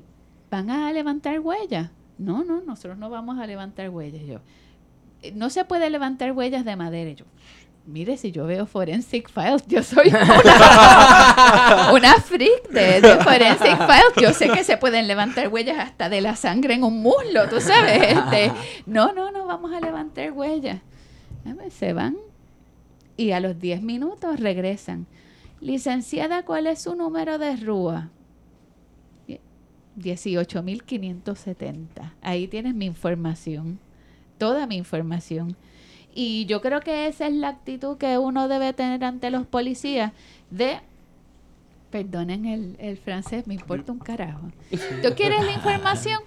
[0.51, 1.91] ¿van a levantar huellas?
[2.19, 4.23] No, no, nosotros no vamos a levantar huellas.
[4.27, 4.39] Yo,
[5.23, 7.11] "Eh, no se puede levantar huellas de madera.
[7.11, 7.25] Yo,
[7.87, 14.15] mire, si yo veo Forensic Files, yo soy una, una freak de, de Forensic Files.
[14.21, 17.61] Yo sé que se pueden levantar huellas hasta de la sangre en un muslo, tú
[17.61, 18.17] sabes.
[18.17, 18.53] Este,
[18.87, 20.81] no, no, no vamos a levantar huellas.
[21.45, 22.17] A ver, Se van
[23.17, 25.07] y a los 10 minutos regresan.
[25.61, 28.11] Licenciada, ¿cuál es su número de RUA?
[29.99, 32.13] 18.570.
[32.21, 33.79] Ahí tienes mi información,
[34.39, 35.57] toda mi información.
[36.19, 40.13] Y yo creo que esa es la actitud que uno debe tener ante los policías
[40.51, 40.79] de,
[41.91, 44.51] perdonen el, el francés, me importa un carajo.
[45.03, 46.21] ¿Tú quieres la información?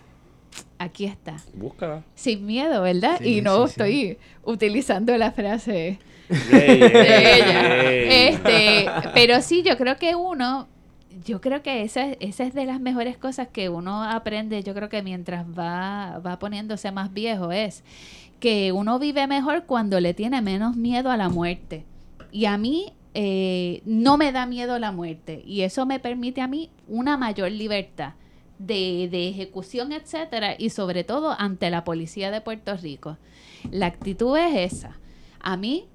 [0.77, 1.37] Aquí está.
[1.55, 2.03] Búscala.
[2.13, 3.17] Sin miedo, ¿verdad?
[3.17, 3.69] Sí, y no sí, sí.
[3.71, 5.97] estoy utilizando la frase
[6.29, 8.29] Ey, ey, de ella.
[8.29, 8.85] Este,
[9.15, 10.67] pero sí, yo creo que uno,
[11.25, 14.89] yo creo que esa, esa es de las mejores cosas que uno aprende, yo creo
[14.89, 17.83] que mientras va, va poniéndose más viejo, es
[18.39, 21.85] que uno vive mejor cuando le tiene menos miedo a la muerte.
[22.31, 25.43] Y a mí eh, no me da miedo la muerte.
[25.45, 28.13] Y eso me permite a mí una mayor libertad
[28.59, 33.17] de, de ejecución, etcétera, y sobre todo ante la policía de Puerto Rico.
[33.71, 34.97] La actitud es esa.
[35.39, 35.87] A mí,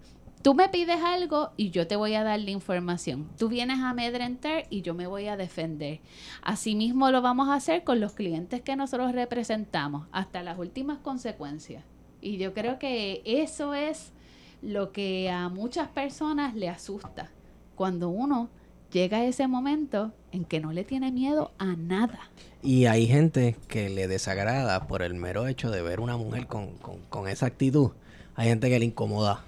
[0.44, 3.30] tú me pides algo y yo te voy a dar la información.
[3.38, 6.00] Tú vienes a amedrentar y yo me voy a defender.
[6.42, 11.82] Asimismo lo vamos a hacer con los clientes que nosotros representamos, hasta las últimas consecuencias.
[12.20, 14.12] Y yo creo que eso es
[14.60, 17.30] lo que a muchas personas le asusta.
[17.74, 18.50] Cuando uno
[18.92, 22.20] llega a ese momento en que no le tiene miedo a nada.
[22.62, 26.76] Y hay gente que le desagrada por el mero hecho de ver una mujer con,
[26.76, 27.92] con, con esa actitud.
[28.34, 29.42] Hay gente que le incomoda.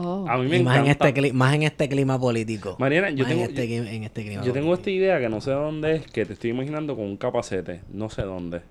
[0.00, 0.26] Oh.
[0.28, 1.08] A mí me Y más, en encanta.
[1.08, 2.76] este, más en este clima político.
[2.78, 5.40] Mariana, yo Más en tengo, este, en este clima yo tengo esta idea que no
[5.40, 7.80] sé dónde es, que te estoy imaginando con un capacete.
[7.92, 8.62] No sé dónde.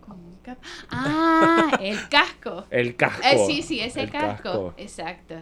[0.00, 0.58] Con un cap-
[0.90, 2.64] Ah, el casco.
[2.70, 3.22] El casco.
[3.24, 4.74] Eh, sí, sí, ese El casco.
[4.76, 5.34] Exacto.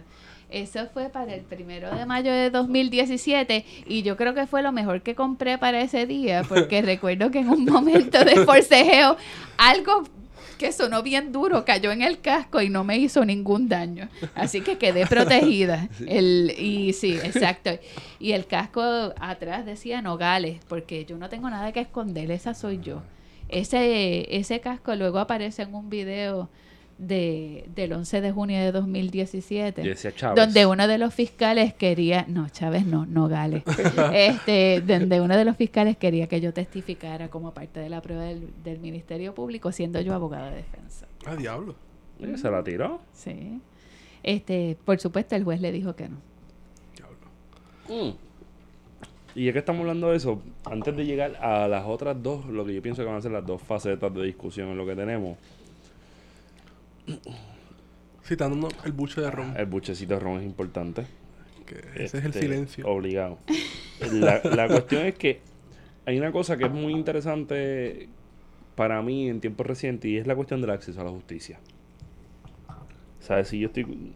[0.47, 4.71] Eso fue para el primero de mayo de 2017 y yo creo que fue lo
[4.71, 9.17] mejor que compré para ese día porque recuerdo que en un momento de forcejeo
[9.57, 10.03] algo
[10.57, 14.09] que sonó bien duro cayó en el casco y no me hizo ningún daño.
[14.33, 15.89] Así que quedé protegida.
[16.07, 17.71] El, y sí, exacto.
[18.19, 18.81] Y el casco
[19.19, 23.01] atrás decía Nogales porque yo no tengo nada que esconder, esa soy yo.
[23.49, 26.49] Ese, ese casco luego aparece en un video
[26.97, 29.81] de, del 11 de junio de 2017.
[29.81, 30.35] Y decía Chávez.
[30.35, 33.63] Donde uno de los fiscales quería, no, Chávez no, no Gales,
[34.13, 38.23] este, donde uno de los fiscales quería que yo testificara como parte de la prueba
[38.23, 41.07] del, del Ministerio Público, siendo yo abogada de defensa.
[41.25, 41.75] Ah, diablo.
[42.21, 43.01] Oye, Se la tiró.
[43.13, 43.59] Sí.
[44.23, 46.17] Este, por supuesto, el juez le dijo que no.
[46.95, 47.17] Diablo.
[47.89, 48.15] Mm.
[49.35, 52.65] Y ya que estamos hablando de eso, antes de llegar a las otras dos, lo
[52.65, 54.95] que yo pienso que van a ser las dos facetas de discusión en lo que
[54.95, 55.37] tenemos,
[58.23, 59.53] Citando el buche de ron.
[59.55, 61.05] el buchecito de ron es importante.
[61.65, 62.87] Que ese es el Este, silencio.
[62.87, 63.37] Obligado.
[64.13, 65.41] La, la cuestión es que
[66.05, 68.09] hay una cosa que es muy interesante
[68.75, 71.59] para mí en tiempos recientes y es la cuestión del acceso a la justicia.
[73.19, 73.47] ¿Sabes?
[73.47, 74.13] Si yo estoy.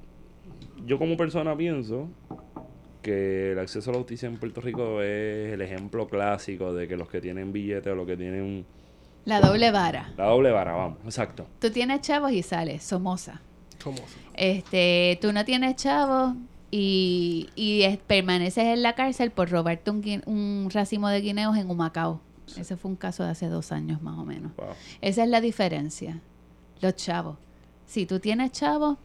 [0.86, 2.10] Yo como persona pienso
[3.02, 6.98] que el acceso a la justicia en Puerto Rico es el ejemplo clásico de que
[6.98, 8.66] los que tienen billetes o los que tienen
[9.26, 10.12] La doble vara.
[10.18, 11.46] la doble vara, vamos, exacto.
[11.60, 13.42] Tú tienes chavos y sales, Somoza.
[13.84, 13.98] ¿Cómo?
[14.34, 16.34] Este, tú no tienes chavos
[16.72, 21.70] y, y es- permaneces en la cárcel por robarte un, un racimo de guineos en
[21.70, 22.22] Humacao.
[22.58, 24.56] Ese fue un caso de hace dos años más o menos.
[24.58, 24.70] Wow.
[25.02, 26.20] Esa es la diferencia.
[26.82, 27.38] Los chavos.
[27.86, 28.98] Si tú tienes chavos,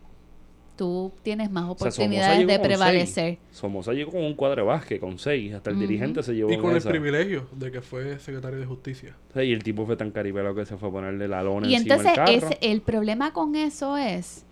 [0.76, 3.38] tú tienes más oportunidades de prevalecer.
[3.50, 6.58] Somoza llegó con un cuadro de básquet con seis, hasta el dirigente se llevó Y
[6.58, 6.88] con el esa.
[6.90, 9.16] privilegio de que fue secretario de justicia.
[9.30, 11.68] O sea, Y el tipo fue tan caribelo que se fue a ponerle la lona
[11.68, 12.56] Y encima entonces carro.
[12.60, 14.44] el problema con eso es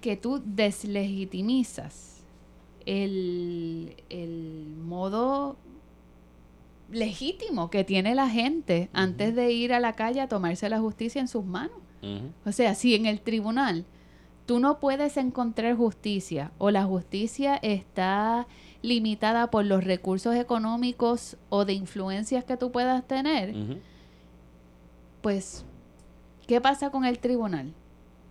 [0.00, 2.22] que tú deslegitimizas
[2.86, 5.56] el, el modo
[6.90, 11.20] legítimo que tiene la gente antes de ir a la calle a tomarse la justicia
[11.20, 11.76] en sus manos.
[12.44, 13.84] O sea, si en el tribunal
[14.46, 18.46] tú no puedes encontrar justicia o la justicia está
[18.82, 23.54] limitada por los recursos económicos o de influencias que tú puedas tener,
[25.20, 25.64] pues,
[26.46, 27.72] ¿qué pasa con el tribunal?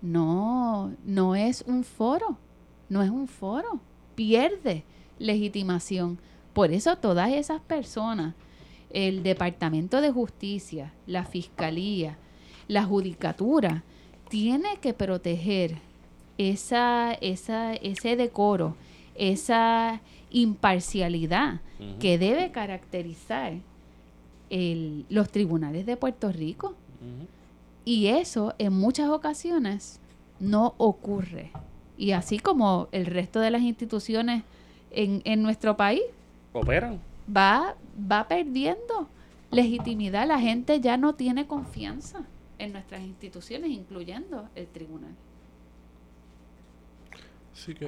[0.01, 2.37] No, no es un foro,
[2.89, 3.79] no es un foro,
[4.15, 4.83] pierde
[5.19, 6.19] legitimación.
[6.53, 8.35] Por eso todas esas personas,
[8.89, 12.17] el Departamento de Justicia, la Fiscalía,
[12.67, 13.83] la Judicatura,
[14.27, 15.77] tiene que proteger
[16.49, 18.75] esa, esa, ese decoro,
[19.15, 21.59] esa imparcialidad
[21.99, 23.53] que debe caracterizar
[24.49, 26.75] el- los tribunales de Puerto Rico.
[27.85, 29.99] Y eso en muchas ocasiones
[30.39, 31.51] no ocurre.
[31.97, 34.43] Y así como el resto de las instituciones
[34.91, 36.01] en, en nuestro país
[36.53, 36.99] Operan.
[37.35, 37.75] va,
[38.11, 39.07] va perdiendo
[39.51, 40.27] legitimidad.
[40.27, 42.21] La gente ya no tiene confianza
[42.59, 45.11] en nuestras instituciones, incluyendo el tribunal.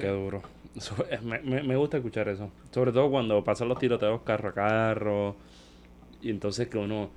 [0.00, 0.42] Qué duro.
[1.22, 2.50] Me, me- me gusta escuchar eso.
[2.72, 5.36] Sobre todo cuando pasan los tiroteos carro a carro.
[6.22, 7.10] Y entonces que uno...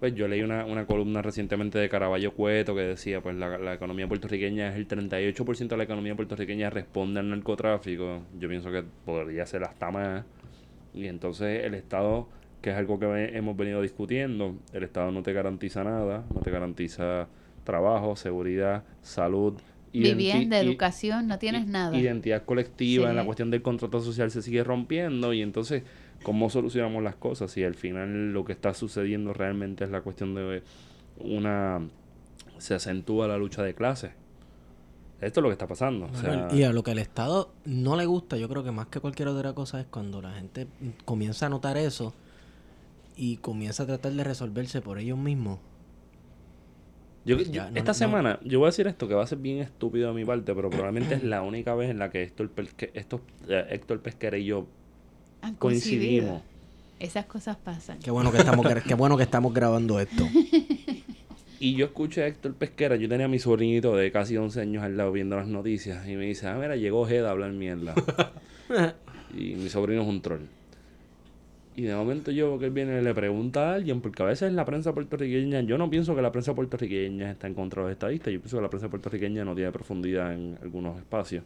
[0.00, 3.74] Pues yo leí una, una columna recientemente de Caraballo Cueto que decía, pues la, la
[3.74, 8.20] economía puertorriqueña es el 38% de la economía puertorriqueña responde al narcotráfico.
[8.38, 10.24] Yo pienso que podría ser hasta más.
[10.92, 12.28] Y entonces el Estado,
[12.60, 16.50] que es algo que hemos venido discutiendo, el Estado no te garantiza nada, no te
[16.50, 17.28] garantiza
[17.64, 19.54] trabajo, seguridad, salud.
[19.94, 21.96] Vivienda, educación, no tienes nada.
[21.96, 25.84] Identidad colectiva, en la cuestión del contrato social se sigue rompiendo y entonces,
[26.22, 27.52] ¿cómo solucionamos las cosas?
[27.52, 30.62] Si al final lo que está sucediendo realmente es la cuestión de
[31.20, 31.80] una...
[32.58, 34.10] se acentúa la lucha de clases.
[35.20, 36.06] Esto es lo que está pasando.
[36.06, 38.88] o sea, y a lo que al Estado no le gusta, yo creo que más
[38.88, 40.66] que cualquier otra cosa es cuando la gente
[41.04, 42.12] comienza a notar eso
[43.16, 45.60] y comienza a tratar de resolverse por ellos mismos.
[47.24, 47.94] Yo, Ya, yo- no- esta no.
[47.94, 50.54] semana, yo voy a decir esto que va a ser bien estúpido de mi parte,
[50.54, 54.36] pero probablemente es la única vez en la que Héctor, Pesque- estos, eh, Héctor Pesquera
[54.36, 54.66] y yo
[55.42, 56.42] Han coincidimos.
[57.00, 57.98] Esas cosas pasan.
[58.00, 60.24] Qué bueno que estamos, qué bueno que estamos grabando esto.
[61.60, 64.82] Y yo escuché a Héctor Pesquera, yo tenía a mi sobrinito de casi 11 años
[64.82, 67.94] al lado viendo las noticias y me dice, ah, mira, llegó Jeda a hablar mierda.
[69.34, 70.42] y mi sobrino es un troll.
[71.76, 74.52] Y de momento yo que él viene y le pregunta a alguien, porque a veces
[74.52, 77.92] la prensa puertorriqueña, yo no pienso que la prensa puertorriqueña está en contra de los
[77.92, 81.42] estadistas, yo pienso que la prensa puertorriqueña no tiene profundidad en algunos espacios.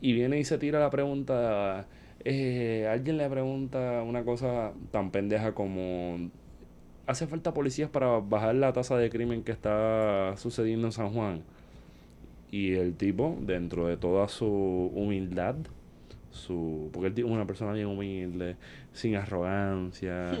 [0.00, 1.88] Y viene y se tira la pregunta,
[2.24, 6.30] eh, alguien le pregunta una cosa tan pendeja como,
[7.08, 11.42] ¿hace falta policías para bajar la tasa de crimen que está sucediendo en San Juan?
[12.52, 14.46] Y el tipo, dentro de toda su
[14.94, 15.56] humildad,
[16.30, 18.56] su porque tipo es una persona bien humilde,
[18.98, 20.32] sin arrogancia.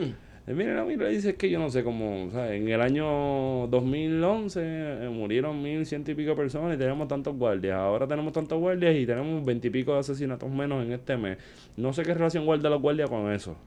[0.46, 2.60] Él viene a la mira dice "Es que yo no sé cómo, ¿sabes?
[2.60, 7.76] En el año 2011 eh, murieron mil ciento y pico personas y tenemos tantos guardias.
[7.76, 11.36] Ahora tenemos tantos guardias y tenemos veintipico de asesinatos menos en este mes.
[11.76, 13.58] No sé qué relación guarda los guardias con eso.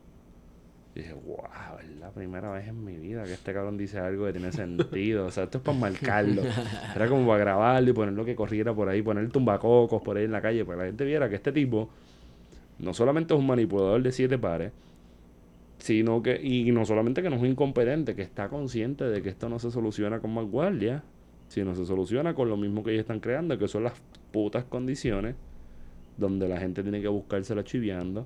[0.95, 1.37] Y dije, wow,
[1.81, 5.27] es la primera vez en mi vida que este cabrón dice algo que tiene sentido.
[5.27, 6.41] O sea, esto es para marcarlo.
[6.95, 10.31] Era como para grabarlo y ponerlo que corriera por ahí, poner tumbacocos por ahí en
[10.31, 11.91] la calle, para que la gente viera que este tipo
[12.81, 14.71] no solamente es un manipulador de siete pares,
[15.77, 19.49] sino que, y no solamente que no es incompetente, que está consciente de que esto
[19.49, 21.03] no se soluciona con más guardia,
[21.47, 23.93] sino se soluciona con lo mismo que ellos están creando, que son las
[24.31, 25.35] putas condiciones
[26.17, 28.25] donde la gente tiene que buscársela chiviando,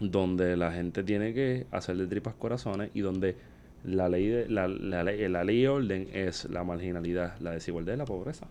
[0.00, 3.36] donde la gente tiene que hacer de tripas corazones y donde
[3.84, 7.94] la ley de, la, la ley, la ley y orden es la marginalidad, la desigualdad
[7.94, 8.46] y la pobreza.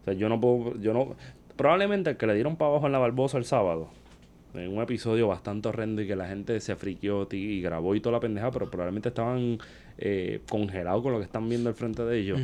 [0.00, 1.16] O sea, yo no puedo, yo no,
[1.58, 3.88] probablemente el que le dieron para abajo en la Barbosa el sábado,
[4.54, 8.14] en un episodio bastante horrendo y que la gente se friqueó y grabó y toda
[8.14, 9.58] la pendeja, pero probablemente estaban
[9.98, 12.40] eh, congelados con lo que están viendo al frente de ellos.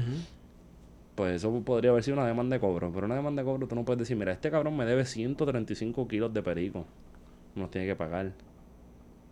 [1.14, 2.90] Pues eso podría haber sido una demanda de cobro.
[2.92, 6.08] Pero una demanda de cobro tú no puedes decir, mira, este cabrón me debe 135
[6.08, 6.84] kilos de perico.
[7.54, 8.32] Nos tiene que pagar.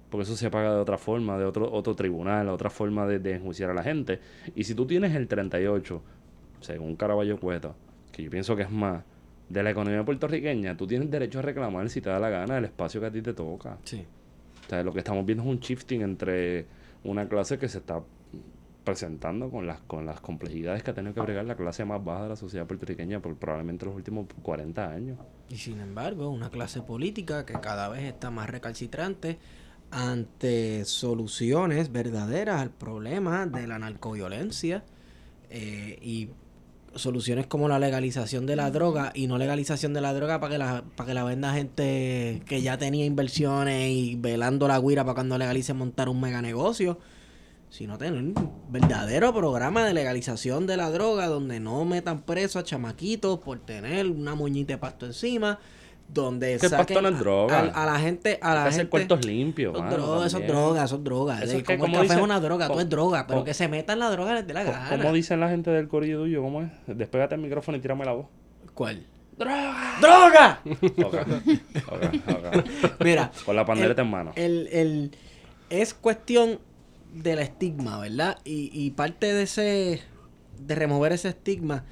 [0.09, 3.35] Porque eso se paga de otra forma, de otro, otro tribunal, otra forma de, de
[3.35, 4.21] enjuiciar a la gente.
[4.55, 6.01] Y si tú tienes el 38,
[6.61, 7.75] según Caraballo Cueta,
[8.13, 9.03] que yo pienso que es más,
[9.53, 12.65] de la economía puertorriqueña, tú tienes derecho a reclamar si te da la gana el
[12.65, 13.79] espacio que a ti te toca.
[13.85, 14.05] Sí.
[14.65, 16.67] O sea, lo que estamos viendo es un shifting entre
[17.05, 18.03] una clase que se está
[18.83, 22.25] presentando con las con las complejidades que ha tenido que bregar la clase más baja
[22.25, 25.19] de la sociedad puertorriqueña por probablemente los últimos 40 años.
[25.51, 29.39] Y sin embargo, una clase política que cada vez está más recalcitrante
[29.91, 34.83] ante soluciones verdaderas al problema de la narcoviolencia
[35.51, 36.31] eh, y
[36.95, 40.59] soluciones como la legalización de la droga y no legalización de la droga para que
[40.59, 45.15] la, para que la venda gente que ya tenía inversiones y velando la guira para
[45.15, 46.99] cuando legalice montar un mega negocio,
[47.71, 48.35] sino tener un
[48.69, 54.07] verdadero programa de legalización de la droga donde no metan preso a chamaquitos por tener
[54.07, 55.59] una moñita de pasto encima,
[56.13, 57.59] donde Que saquen es droga.
[57.75, 61.43] A, a la gente, a la gente cuartos limpios, son drogas, drogas, son drogas.
[61.43, 63.27] Eso es que como el como café es dice- una droga, todo como- es droga,
[63.27, 64.89] pero como- que se metan la droga les dé la gana.
[64.91, 66.43] ¿Cómo dicen la gente del corillo tuyo?
[66.43, 66.71] ¿Cómo es?
[66.87, 68.27] Despégate el micrófono y tírame la voz.
[68.75, 69.07] ¿Cuál?
[69.39, 69.99] ¡Droga!
[70.01, 70.61] ¡Droga!
[73.01, 74.33] Mira, Con la pandereta el- en mano.
[74.37, 75.11] el, el-
[75.71, 76.61] es cuestión
[77.15, 78.39] del estigma, ¿verdad?
[78.45, 80.03] Y, y parte de ese,
[80.59, 81.85] de remover ese estigma,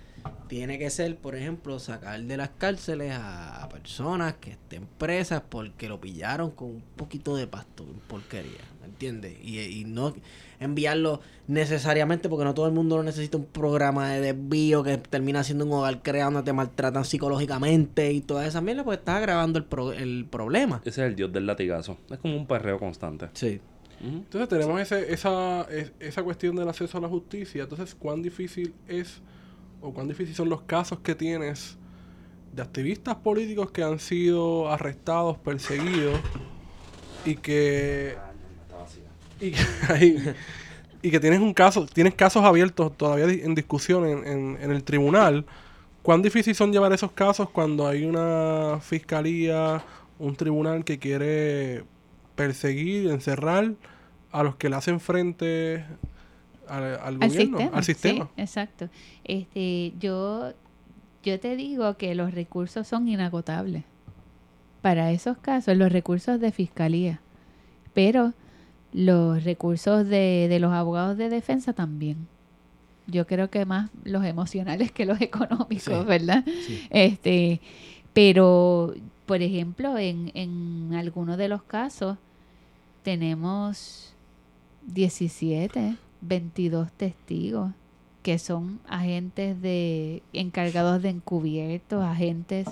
[0.50, 5.42] tiene que ser, por ejemplo, sacar de las cárceles a, a personas que estén presas
[5.48, 9.36] porque lo pillaron con un poquito de pasto, porquería, ¿me entiendes?
[9.42, 10.12] Y, y no
[10.58, 15.44] enviarlo necesariamente porque no todo el mundo lo necesita un programa de desvío que termina
[15.44, 19.58] siendo un hogar creado donde te maltratan psicológicamente y toda esa mierda, pues estás agravando
[19.58, 20.80] el, pro- el problema.
[20.84, 21.96] Ese es el dios del latigazo.
[22.10, 23.28] Es como un perreo constante.
[23.34, 23.60] Sí.
[24.02, 27.62] Entonces tenemos ese, esa, es- esa cuestión del acceso a la justicia.
[27.62, 29.20] Entonces, ¿cuán difícil es
[29.80, 31.78] o cuán difícil son los casos que tienes
[32.52, 36.20] de activistas políticos que han sido arrestados, perseguidos
[37.24, 38.16] y que
[39.40, 40.34] y que,
[41.02, 44.84] y que tienes un caso, tienes casos abiertos todavía en discusión en, en- en el
[44.84, 45.46] tribunal?
[46.02, 49.84] ¿Cuán difícil son llevar esos casos cuando hay una fiscalía,
[50.18, 51.84] un tribunal que quiere
[52.36, 53.72] perseguir, encerrar
[54.32, 55.84] a los que le hacen frente
[56.70, 57.70] al, gobierno, sistema.
[57.76, 58.24] al sistema?
[58.24, 58.88] Sí, exacto.
[59.24, 60.52] Este, yo,
[61.22, 63.84] yo te digo que los recursos son inagotables.
[64.82, 67.20] Para esos casos, los recursos de fiscalía.
[67.92, 68.32] Pero
[68.92, 72.26] los recursos de, de los abogados de defensa también.
[73.06, 76.44] Yo creo que más los emocionales que los económicos, Sí, ¿verdad?
[76.66, 76.86] sí.
[76.90, 77.60] Este,
[78.12, 78.94] pero,
[79.26, 82.16] por ejemplo, en, en algunos de los casos
[83.02, 84.14] tenemos
[84.86, 87.70] 17, 22 testigos
[88.22, 92.68] que son agentes de encargados de encubiertos, agentes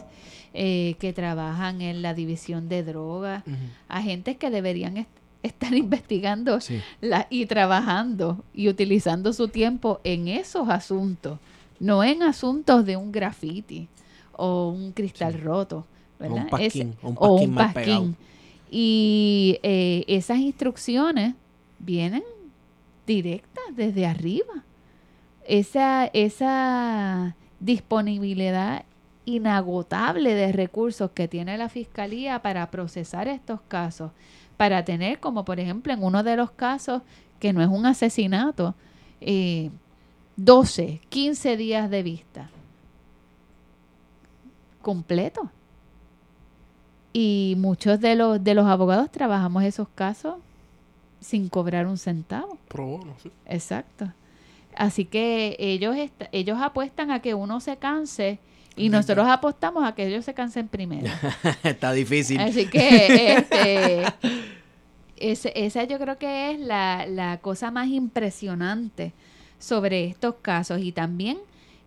[0.53, 3.45] eh, que trabajan en la división de drogas,
[3.89, 5.09] agentes que deberían est-
[5.43, 6.81] estar investigando Sí.
[7.01, 11.39] la- y trabajando y utilizando su tiempo en esos asuntos,
[11.81, 13.89] no en asuntos de un graffiti
[14.33, 15.39] o un cristal Sí.
[15.41, 15.87] roto,
[16.21, 16.49] O un ¿verdad?
[16.51, 18.17] pasquín, o un o pasquín.
[18.71, 21.35] Y eh, esas instrucciones
[21.79, 22.23] vienen
[23.09, 24.63] directas desde arriba.
[25.45, 28.85] Esa, esa disponibilidad
[29.25, 34.13] inagotable de recursos que tiene la fiscalía para procesar estos casos,
[34.57, 37.03] para tener, como por ejemplo en uno de los casos,
[37.41, 38.75] que no es un asesinato,
[39.21, 39.71] eh,
[40.37, 42.51] 12, 15 días de vista.
[44.83, 45.51] Completo.
[47.13, 50.37] Y muchos de los, de los abogados trabajamos esos casos
[51.21, 52.59] sin cobrar un centavo.
[52.69, 53.31] Pro bono, sí.
[53.47, 54.13] Exacto.
[54.77, 55.97] Así que ellos,
[56.33, 58.39] ellos apuestan a que uno se canse
[58.77, 61.11] y nosotros apostamos a que ellos se cansen primero.
[61.65, 62.39] Está difícil.
[62.41, 64.05] Así que, este,
[65.65, 69.13] esa yo creo que es la, la cosa más impresionante
[69.59, 71.39] sobre estos casos y también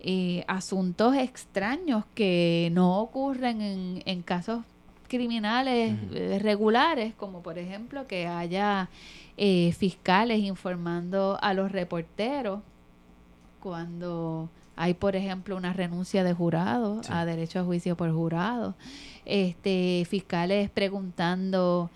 [0.01, 4.63] eh, asuntos extraños que no ocurren en, en casos
[5.15, 8.89] criminales eh, regulares, como por ejemplo que haya
[9.37, 12.61] eh, fiscales informando a los reporteros
[13.59, 17.09] cuando hay, por ejemplo, una renuncia de jurado Sí.
[17.13, 18.75] a derecho a juicio por jurado,
[19.25, 21.89] este, fiscales preguntando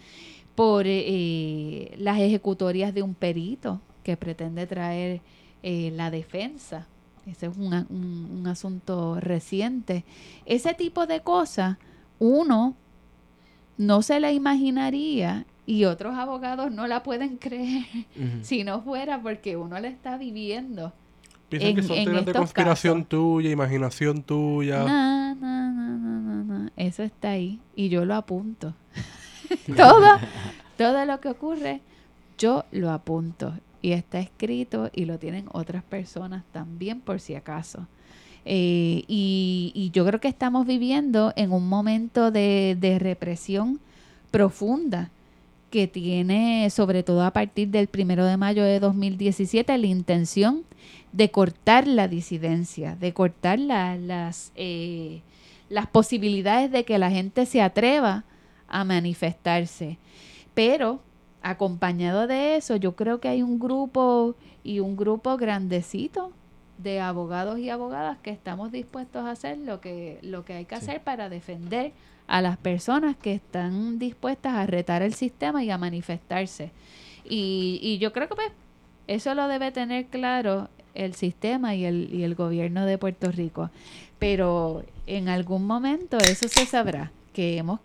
[0.56, 5.22] por eh, las ejecutorias de un perito que pretende traer
[5.64, 6.86] eh, la defensa.
[7.26, 10.04] Ese es un, a- un- un asunto reciente.
[10.46, 11.78] Ese tipo de cosas,
[12.20, 12.76] uno
[13.78, 17.86] no se la imaginaría y otros abogados no la pueden creer
[18.42, 20.94] si no fuera porque uno la está viviendo.
[21.50, 23.10] Piensan que son teorías de conspiración casos.
[23.10, 24.80] tuya, imaginación tuya.
[24.80, 26.72] No, no, no, no, no, no.
[26.76, 28.74] Eso está ahí y yo lo apunto.
[29.78, 30.18] todo,
[30.78, 31.82] todo lo que ocurre,
[32.38, 37.88] yo lo apunto y está escrito y lo tienen otras personas también por si acaso.
[38.46, 43.80] Eh, y, yo creo que estamos viviendo en un momento de, represión
[44.32, 45.10] profunda
[45.72, 50.64] que tiene, sobre todo a partir del primero de mayo de 2017, la intención
[51.12, 55.22] de cortar la disidencia, de cortar la- las, eh,
[55.70, 58.26] las posibilidades de que la gente se atreva
[58.68, 59.98] a manifestarse.
[60.54, 61.02] Pero,
[61.42, 66.32] acompañado de eso, yo creo que hay un grupo y un grupo grandecito
[66.78, 70.76] de abogados y abogadas que estamos dispuestos a hacer lo que, lo que hay que
[70.78, 70.82] Sí.
[70.84, 71.94] hacer para defender
[72.28, 76.72] a las personas que están dispuestas a retar el sistema y a manifestarse.
[77.24, 78.52] Y, y yo creo que pues,
[79.08, 83.70] eso lo debe tener claro el sistema y el, y el gobierno de Puerto Rico.
[84.20, 87.80] Pero en algún momento eso se sabrá, que hemos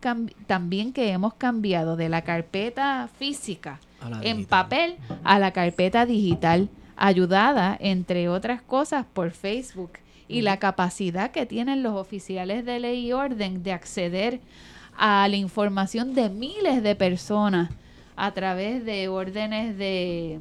[0.47, 3.81] también que hemos cambiado de la carpeta física
[4.23, 4.47] en digital.
[4.47, 6.69] papel a la carpeta digital,
[7.01, 9.93] ayudada, entre otras cosas, por Facebook
[10.29, 14.41] y la capacidad que tienen los oficiales de ley y orden de acceder
[14.97, 17.71] a la información de miles de personas
[18.17, 20.39] a través de órdenes de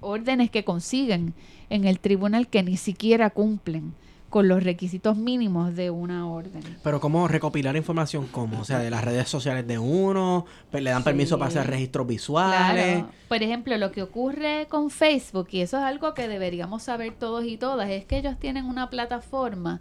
[0.00, 1.34] órdenes que consiguen
[1.68, 3.92] en el tribunal que ni siquiera cumplen
[4.28, 6.62] con los requisitos mínimos de una orden.
[6.82, 8.26] Pero ¿cómo recopilar información?
[8.30, 8.60] ¿Cómo?
[8.60, 12.06] O sea, de las redes sociales de uno, pues, le dan permiso para hacer registros
[12.06, 12.96] visuales.
[12.96, 13.08] Claro.
[13.28, 17.44] Por ejemplo, lo que ocurre con Facebook, y eso es algo que deberíamos saber todos
[17.44, 19.80] y todas, es que ellos tienen una plataforma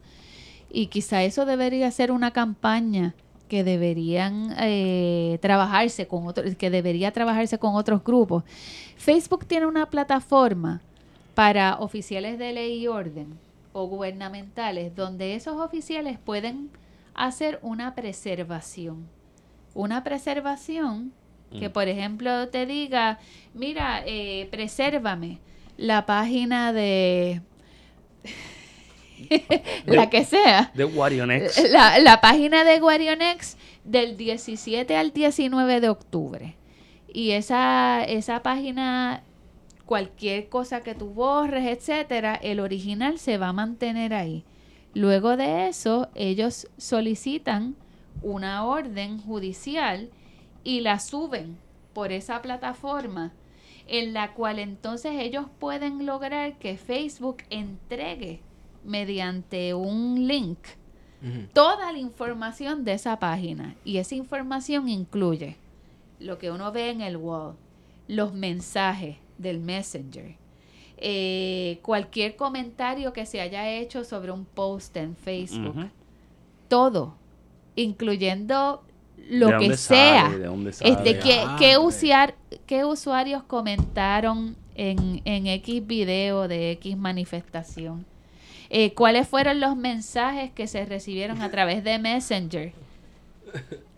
[0.70, 3.16] y quizá eso debería ser una campaña
[3.50, 8.44] que deberían eh, trabajarse con otros, que debería trabajarse con otros grupos.
[8.98, 10.82] Facebook tiene una plataforma
[11.34, 13.47] para oficiales de ley y orden
[13.78, 16.70] o gubernamentales, donde esos oficiales pueden
[17.14, 19.08] hacer una preservación.
[19.74, 21.14] Una preservación
[21.60, 21.72] que, Mm.
[21.72, 23.20] por ejemplo, te diga,
[23.54, 25.40] mira, eh, presérvame
[25.78, 27.42] la página de
[29.86, 30.72] la que sea.
[30.74, 31.70] De Warionex.
[31.70, 36.56] La, la página de Guarionex del 17 al 19 de octubre.
[37.14, 39.24] Y esa, esa página,
[39.88, 44.44] cualquier cosa que tú borres, etcétera, el original se va a mantener ahí.
[44.94, 47.76] Luego de eso, ellos solicitan
[48.22, 50.10] una orden judicial
[50.64, 51.58] y la suben
[51.94, 53.32] por esa plataforma
[53.88, 58.42] en la cual entonces ellos pueden lograr que Facebook entregue
[58.84, 60.60] mediante un link
[61.54, 63.76] toda la información de esa página.
[63.86, 65.56] Y esa información incluye
[66.20, 67.56] lo que uno ve en el wall,
[68.08, 70.36] los mensajes del messenger,
[70.98, 75.90] eh, cualquier comentario que se haya hecho sobre un post en Facebook,
[76.68, 77.16] todo,
[77.76, 78.84] incluyendo
[79.18, 80.24] ¿De lo que dónde sea.
[80.26, 80.38] sale?
[80.40, 80.92] ¿De dónde sale?
[80.92, 81.86] Este, ¿qué, qué, ok.
[81.86, 82.36] usuar-
[82.66, 88.06] qué usuarios comentaron en, en X video de X manifestación?
[88.70, 92.74] Eh, ¿Cuáles fueron los mensajes que se recibieron a través de Messenger?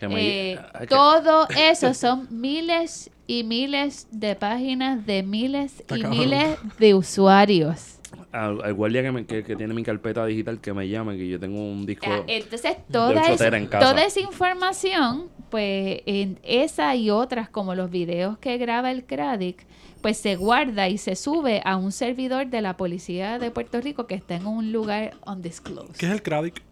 [0.02, 7.96] Eh, todo eso son miles y miles de páginas de miles y miles de usuarios.
[8.32, 11.28] al, al guardia que, me- que, que tiene mi carpeta digital que me llame, que
[11.28, 12.06] yo tengo un disco.
[12.08, 13.12] Ah, Entonces, de toda
[13.56, 13.88] en casa.
[13.88, 19.64] toda esa información, pues en esa y otras, como los videos que graba el CRADIC,
[20.02, 24.06] pues se guarda y se sube a un servidor de la policía de Puerto Rico
[24.06, 25.94] que está en un lugar undisclosed.
[25.96, 26.62] ¿Qué es el CRADIC?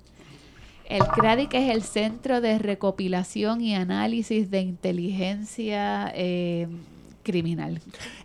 [0.88, 6.66] El CRADIC es el Centro de Recopilación y Análisis de Inteligencia eh,
[7.22, 7.80] Criminal.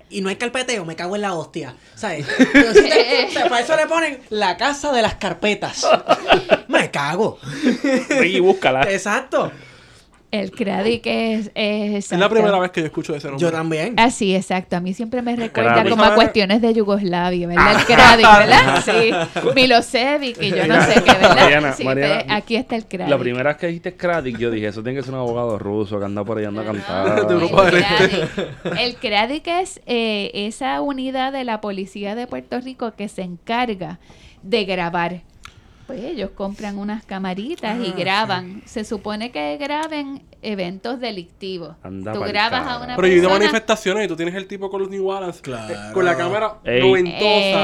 [0.09, 1.76] Y no hay carpeteo, me cago en la hostia.
[1.95, 2.26] ¿Sabes?
[2.38, 5.86] Te- te- para eso le ponen la casa de las carpetas.
[6.70, 7.38] me cago.
[8.09, 8.84] Ve y búscala.
[8.89, 9.51] Exacto.
[10.34, 13.39] El Cradic es, es Es la primera vez que yo escucho ese nombre.
[13.39, 13.93] Yo también.
[13.97, 14.75] Ah, sí, exacto.
[14.75, 17.79] A mí siempre me recuerda como a cuestiones de Yugoslavia, ¿verdad?
[17.79, 18.84] El Cradic, ¿verdad?
[18.84, 19.11] Sí.
[19.53, 21.36] Milosevic y yo no sé qué, ¿verdad?
[21.36, 23.11] Mariana, sí, Mariana, aquí está el Cradic.
[23.11, 25.99] La primera vez que dijiste Kradik, yo dije, eso tiene que ser un abogado ruso
[25.99, 27.27] que anda por ahí anda a No, cantar.
[27.27, 28.95] De Europa el Este.
[29.07, 33.99] Cradic es eh, esa unidad de la policía de Puerto Rico que se encarga
[34.41, 35.21] de grabar.
[35.88, 38.61] Pues ellos compran unas camaritas y Ah, graban.
[38.65, 41.76] Se supone que graben eventos delictivos.
[41.84, 43.46] Anda Tú grabas a una Pero yo he ido a persona.
[43.46, 45.41] manifestaciones y tú tienes el tipo con los New Balance.
[45.41, 45.74] Claro.
[45.74, 46.82] eh, con la cámara Ey.
[46.82, 47.60] noventosa.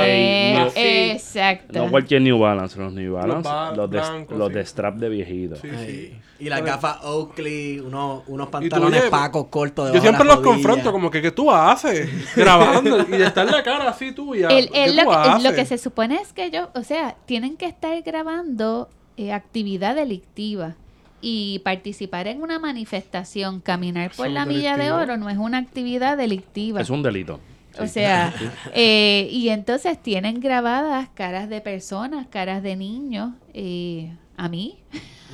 [0.64, 0.72] No.
[0.76, 1.84] exacto.
[1.86, 4.54] No cualquier New Balance, los New Balance, ba- los, de, blancos, los sí.
[4.54, 5.56] de strap de viejito.
[5.58, 6.14] Sí, sí.
[6.40, 9.88] Y las Pero- gafas Oakley, unos, unos pantalones oye, pacos cortos.
[9.90, 10.54] Yo de siempre la los rodilla.
[10.56, 12.10] confronto, como que, ¿qué tú haces?
[12.36, 13.00] Grabando.
[13.02, 14.48] y de estar la cara así tuya.
[14.48, 15.44] El- ¿Qué el- tú lo, que, haces?
[15.44, 19.96] lo que se supone es que ellos, o sea, tienen que estar grabando eh, actividad
[19.96, 20.76] delictiva
[21.22, 26.17] y participar en una manifestación, caminar por la milla de oro no es una actividad
[26.17, 26.82] delictiva.
[26.82, 27.39] Es un delito.
[27.80, 28.34] O sea,
[28.74, 34.78] eh, y entonces tienen grabadas caras de personas, caras de niños, eh, a mí,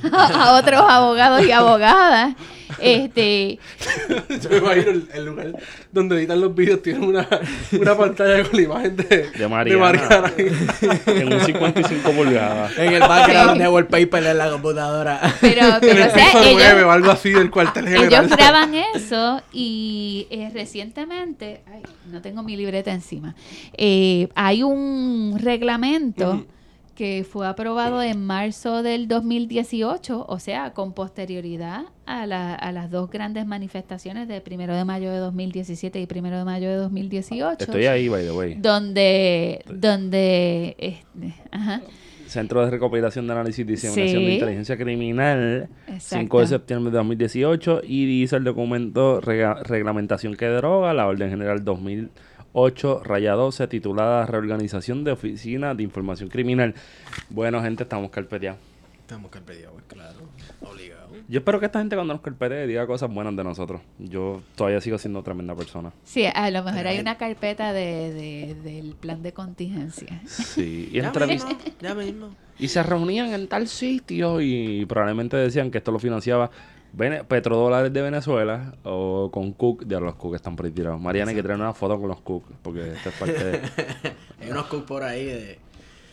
[0.12, 2.34] a otros abogados y abogadas.
[2.80, 3.60] Este,
[4.42, 5.52] Yo me imagino el, el lugar
[5.92, 7.26] donde editan los vídeos tiene una,
[7.80, 10.32] una pantalla con la imagen de, De Mariana.
[10.36, 10.48] ahí.
[11.06, 12.76] En un 55 pulgadas.
[12.76, 15.20] En el background de wallpaper en la computadora.
[15.40, 18.12] pero, en pero el o sea, piso 9 ellos, o algo así del cuartel general.
[18.24, 23.36] ellos graban eso y eh, recientemente, ay, no tengo mi libreta encima,
[23.78, 26.44] eh, hay un reglamento
[26.96, 32.90] que fue aprobado en marzo del 2018, o sea, con posterioridad a, la, a las
[32.90, 37.64] dos grandes manifestaciones de primero de mayo de 2017 y primero de mayo de 2018.
[37.64, 38.54] Estoy ahí, by the way.
[38.54, 41.82] Donde, donde, este, ajá.
[42.26, 44.26] Centro de Recopilación de Análisis y Diseminación sí.
[44.26, 46.22] de Inteligencia Criminal, Exacto.
[46.22, 51.62] 5 de septiembre de 2018, y dice el documento Reglamentación que droga, la Orden General
[51.62, 52.10] 2000
[52.58, 56.74] 8 12 titulada Reorganización de Oficina de Información Criminal.
[57.28, 58.58] Bueno, gente, estamos carpeteados.
[58.98, 60.20] Estamos carpeteados, pues, claro.
[60.62, 61.10] Obligado.
[61.28, 63.82] Yo espero que esta gente cuando nos carpete diga cosas buenas de nosotros.
[63.98, 65.92] Yo todavía sigo siendo tremenda persona.
[66.04, 70.22] Sí, a lo mejor hay una carpeta de, del plan de contingencia.
[70.24, 71.12] Sí, y ya
[71.80, 72.34] ya mismo.
[72.58, 76.50] Y se reunían en tal sitio y probablemente decían que esto lo financiaba
[77.28, 79.84] petrodólares de Venezuela o con Cook.
[79.86, 81.00] Ya los Cook están por ahí tirados.
[81.00, 83.60] Mariana, hay que traer una foto con los Cook porque esta es parte de...
[84.40, 85.58] Hay unos coups por ahí de,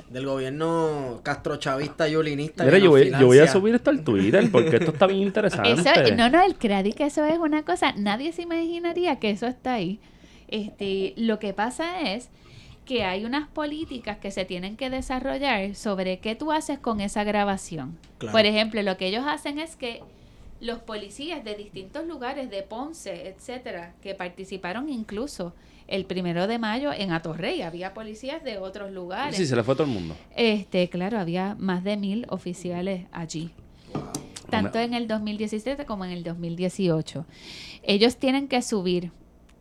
[0.09, 2.63] del gobierno castrochavista y olinista.
[2.63, 5.21] Mira, que yo voy, yo voy a subir esto al Twitter porque esto está bien
[5.23, 5.71] interesante.
[5.71, 9.73] Eso, no, no, el crédito, eso es una cosa, nadie se imaginaría que eso está
[9.73, 9.99] ahí.
[10.47, 12.29] Este, lo que pasa es
[12.85, 17.23] que hay unas políticas que se tienen que desarrollar sobre qué tú haces con esa
[17.23, 17.97] grabación.
[18.19, 18.33] Claro.
[18.33, 20.01] Por ejemplo, lo que ellos hacen es que
[20.63, 25.53] los policías de distintos lugares, de Ponce, etcétera, que participaron incluso
[25.87, 29.35] el primero de mayo en Atorrey, había policías de otros lugares.
[29.35, 30.15] Sí, se le fue a todo el mundo.
[30.35, 33.51] Este, claro, había más de mil oficiales allí.
[34.49, 37.25] Tanto en el 2017 como en el 2018.
[37.83, 39.11] Ellos tienen que subir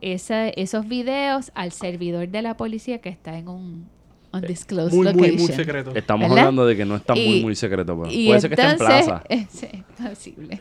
[0.01, 3.89] esa- esos videos al servidor de la policía que está en un
[4.33, 5.37] undisclosed Muy, muy, location.
[5.47, 5.93] muy secreto.
[5.95, 6.39] Estamos ¿Verdad?
[6.47, 7.99] hablando de que no está muy, Y- muy secreto.
[8.01, 9.23] Pero Y puede ser que esté en plaza.
[9.29, 10.59] eh, sí, es posible.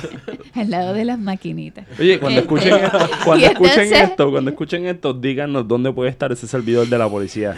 [0.54, 1.86] Al lado de las maquinitas.
[1.98, 6.10] Oye, cuando Este, escuchen esto, cuando escuchen entonces- esto, cuando escuchen esto, díganos dónde puede
[6.10, 7.54] estar ese servidor de la policía.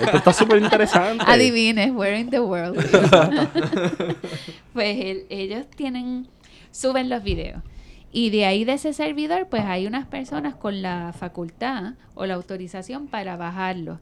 [0.00, 1.24] esto está súper interesante.
[1.26, 2.76] Adivines, where in the world.
[4.72, 6.28] pues el- ellos tienen,
[6.70, 7.62] suben los videos.
[8.14, 12.34] Y de ahí de ese servidor, pues hay unas personas con la facultad o la
[12.34, 14.00] autorización para bajarlo.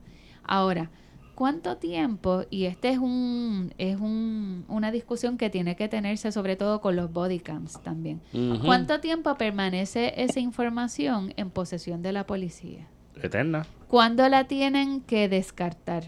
[0.51, 0.91] Ahora,
[1.37, 2.43] ¿cuánto tiempo?
[2.51, 6.97] Y este es un, es un, una discusión que tiene que tenerse sobre todo con
[6.97, 8.21] los bodycams también.
[8.35, 8.67] Ujú.
[8.67, 12.89] ¿Cuánto tiempo permanece esa información en posesión de la policía?
[13.23, 13.65] Eterna.
[13.87, 16.03] ¿Cuándo la tienen que descartar?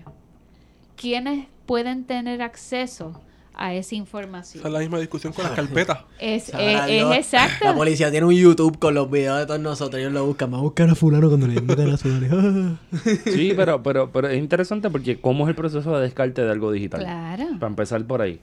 [0.96, 3.20] ¿Quiénes pueden tener acceso
[3.54, 4.66] a esa Esa información?
[4.66, 5.98] es la misma discusión con las carpetas.
[6.18, 7.64] Es, es- exacto.
[7.64, 10.00] La policía tiene un YouTube con los videos de todos nosotros.
[10.00, 10.52] Ellos lo buscan.
[10.52, 12.08] Va a buscar a fulano cuando le metan a su
[13.24, 16.70] Sí, pero, pero, pero es interesante porque cómo es el proceso de descarte de algo
[16.72, 17.00] digital.
[17.00, 17.44] Claro.
[17.58, 18.40] Para empezar por ahí.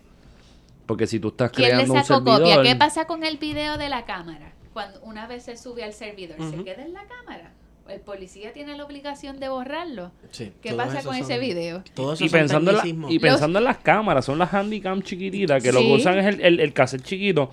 [0.85, 2.55] Porque si tú estás ¿Quién le creando un sacó servidor...
[2.57, 2.61] copia?
[2.73, 4.53] ¿Qué pasa con el video de la cámara?
[4.73, 7.51] Cuando una vez se sube al servidor, ¿se queda en la cámara?
[7.89, 10.11] ¿El policía tiene la obligación de borrarlo?
[10.31, 11.83] Sí, ¿Qué pasa con son- ese video?
[12.19, 15.79] Y pensando, en la- y pensando en las cámaras, son las handycam chiquititas que lo
[15.79, 17.49] que usan es el, el, el cassette chiquito,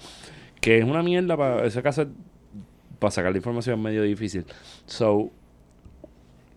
[0.60, 2.08] que es una mierda para ese cassette,
[2.98, 4.44] para sacar la información es medio difícil.
[4.86, 5.30] So,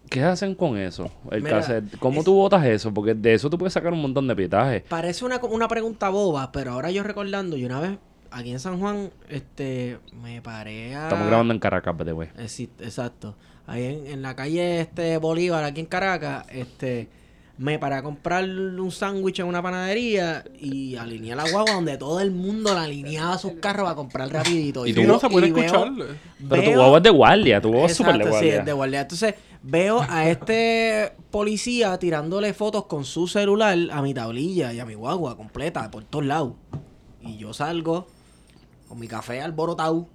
[0.10, 1.12] ¿qué hacen con eso?
[1.32, 1.98] El Mira, cassette.
[2.00, 2.94] ¿Cómo es- tú botas eso?
[2.94, 4.84] Porque de eso tú puedes sacar un montón de pietaje.
[4.90, 7.92] Parece una, una pregunta boba, pero ahora yo recordando, y una vez
[8.32, 11.04] aquí en San Juan, este, me paré a...
[11.04, 12.30] Estamos grabando en Caracas, by the way.
[12.38, 13.36] Eh, sí, exacto.
[13.70, 17.08] Ahí en, en la calle este Bolívar, aquí en Caracas, este,
[17.58, 22.20] me paré a comprar un sándwich en una panadería y alineé la guagua donde todo
[22.20, 24.88] el mundo la alineaba sus carros para comprar rapidito.
[24.88, 25.92] Y tú- no se puede veo- escuchar.
[26.50, 28.60] Pero tu guagua es de guardia, tu guagua es súper de Exacto, sí, guardia.
[28.62, 29.02] es de guardia.
[29.02, 34.86] Entonces, veo a este policía tirándole fotos con su celular a mi tablilla y a
[34.86, 36.54] mi guagua completa por todos lados.
[37.22, 38.08] Y yo salgo
[38.88, 40.08] con mi café alborotado.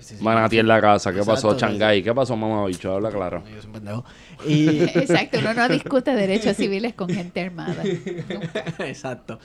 [0.00, 2.02] Sí, sí, Manatí en la casa, ¿qué pasó, Changay?
[2.02, 2.92] ¿Qué pasó, mamá bicho?
[2.92, 3.42] Habla claro.
[3.48, 4.04] Yo soy un pendejo.
[4.46, 4.82] Y...
[4.82, 7.82] Exacto, uno no discute derechos civiles con gente armada.
[8.78, 9.40] Exacto.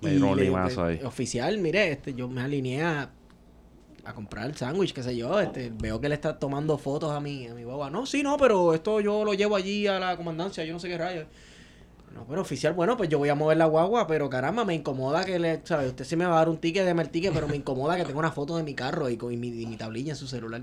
[0.00, 1.00] Me dieron un limazo ahí.
[1.04, 3.10] Oficial, mire, este, yo me alineé a,
[4.04, 5.38] a comprar el sándwich, qué sé yo.
[5.40, 7.88] Este, veo que le está tomando fotos a mi, a mi guagua.
[7.88, 10.88] No, sí, no, pero esto yo lo llevo allí a la comandancia, yo no sé
[10.88, 11.26] qué rayos.
[12.14, 15.24] No, pero oficial, bueno, pues yo voy a mover la guagua, pero caramba, me incomoda
[15.24, 15.88] que le, ¿sabes?
[15.88, 18.04] Usted sí me va a dar un ticket, deme el ticket, pero me incomoda que
[18.04, 20.26] tenga una foto de mi carro y con y mi, y mi tablilla en su
[20.26, 20.62] celular.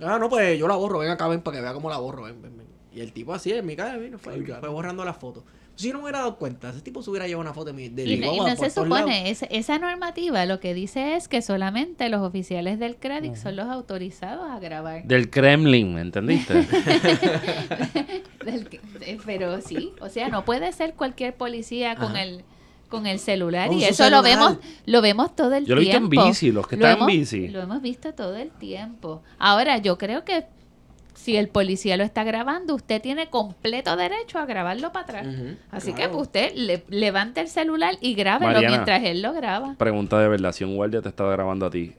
[0.00, 2.24] Ah, no, pues yo la borro, ven acá, ven para que vea cómo la borro,
[2.24, 2.66] ven, ven, ven.
[2.92, 5.44] Y el tipo así en mi cara, vino, fue, fue borrando la foto.
[5.80, 7.72] Si yo no me hubiera dado cuenta, ese tipo se hubiera llevado una foto de
[7.72, 8.98] mi, de mi Y, no por se todos lados.
[9.00, 13.56] supone, esa, esa normativa lo que dice es que solamente los oficiales del crédito son
[13.56, 15.04] los autorizados a grabar.
[15.04, 16.54] Del Kremlin, ¿me entendiste?
[18.44, 22.22] Del que- eh, pero sí, o sea, no puede ser cualquier policía con Ajá.
[22.22, 22.44] el
[22.88, 24.48] con el celular Con y su eso lo celular.
[24.54, 26.26] vemos lo vemos todo el Yo lo he visto en tiempo.
[26.26, 27.48] bici, los que Lo están en hemos- bici.
[27.48, 29.22] Lo hemos visto todo el tiempo.
[29.38, 30.44] Ahora, yo creo que
[31.20, 35.26] si el policía lo está grabando, usted tiene completo derecho a grabarlo para atrás.
[35.70, 36.12] Así claro.
[36.12, 38.76] que usted le, levante el celular y grábelo Mariana.
[38.76, 39.74] mientras él lo graba.
[39.76, 41.92] Pregunta de verdad, si un guardia te está grabando a ti,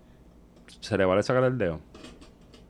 [0.79, 1.79] ¿se le vale sacar el dedo?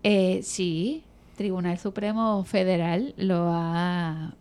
[0.04, 1.04] Eh, sí,
[1.38, 4.34] Tribunal Supremo Federal lo ha...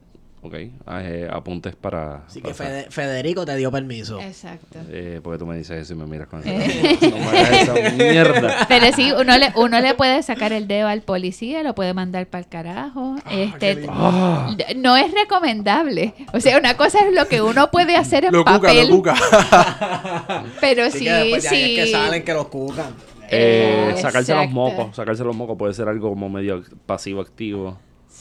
[0.43, 0.55] Ok,
[0.86, 2.24] ah, eh, apuntes para...
[2.26, 2.62] Así para que.
[2.64, 4.18] Fede- Federico te dio permiso.
[4.20, 4.78] Exacto.
[4.88, 6.97] Eh, porque tú me dices eso y me miras con Eh.
[6.99, 7.09] esa...
[7.11, 8.66] No me hagas esa mierda.
[8.66, 12.26] Pero sí, uno le, uno le puede sacar el dedo al policía, lo puede mandar
[12.26, 13.16] para el carajo.
[13.30, 13.93] este, qué lindo.
[13.95, 16.14] Ah, no es recomendable.
[16.32, 18.97] O sea, una cosa es lo que uno puede hacer en Lo cuca, papel, lo
[18.97, 19.14] cuca.
[20.61, 21.76] pero Así sí, que sí.
[21.78, 22.95] es que salen que los cucan.
[23.30, 27.78] eh, Eh, sacarse los mocos, sacarse los mocos puede ser algo como medio pasivo-activo.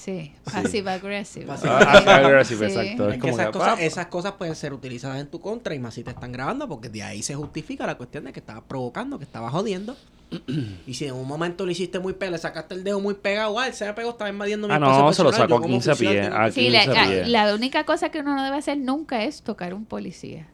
[0.10, 1.46] Sí, passive aggressive.
[1.46, 2.78] Passive Ah, aggressive, Sí.
[2.80, 3.10] exacto.
[3.10, 5.94] Es como esas, que, cosas, esas cosas pueden ser utilizadas en tu contra y más
[5.94, 9.18] si te están grabando porque de ahí se justifica la cuestión de que estabas provocando,
[9.18, 9.96] que estabas jodiendo.
[10.88, 13.62] y si en un momento lo hiciste muy pegado, le sacaste el dedo muy pegado,
[13.64, 16.14] él se me pegó, estaba invadiendo mi Ah, no, se lo sacó como 15 oficial
[16.16, 16.30] pies.
[16.34, 17.28] Ah, Sí, la, 15 la- pies.
[17.30, 20.48] la única cosa que uno no debe hacer nunca es tocar un policía,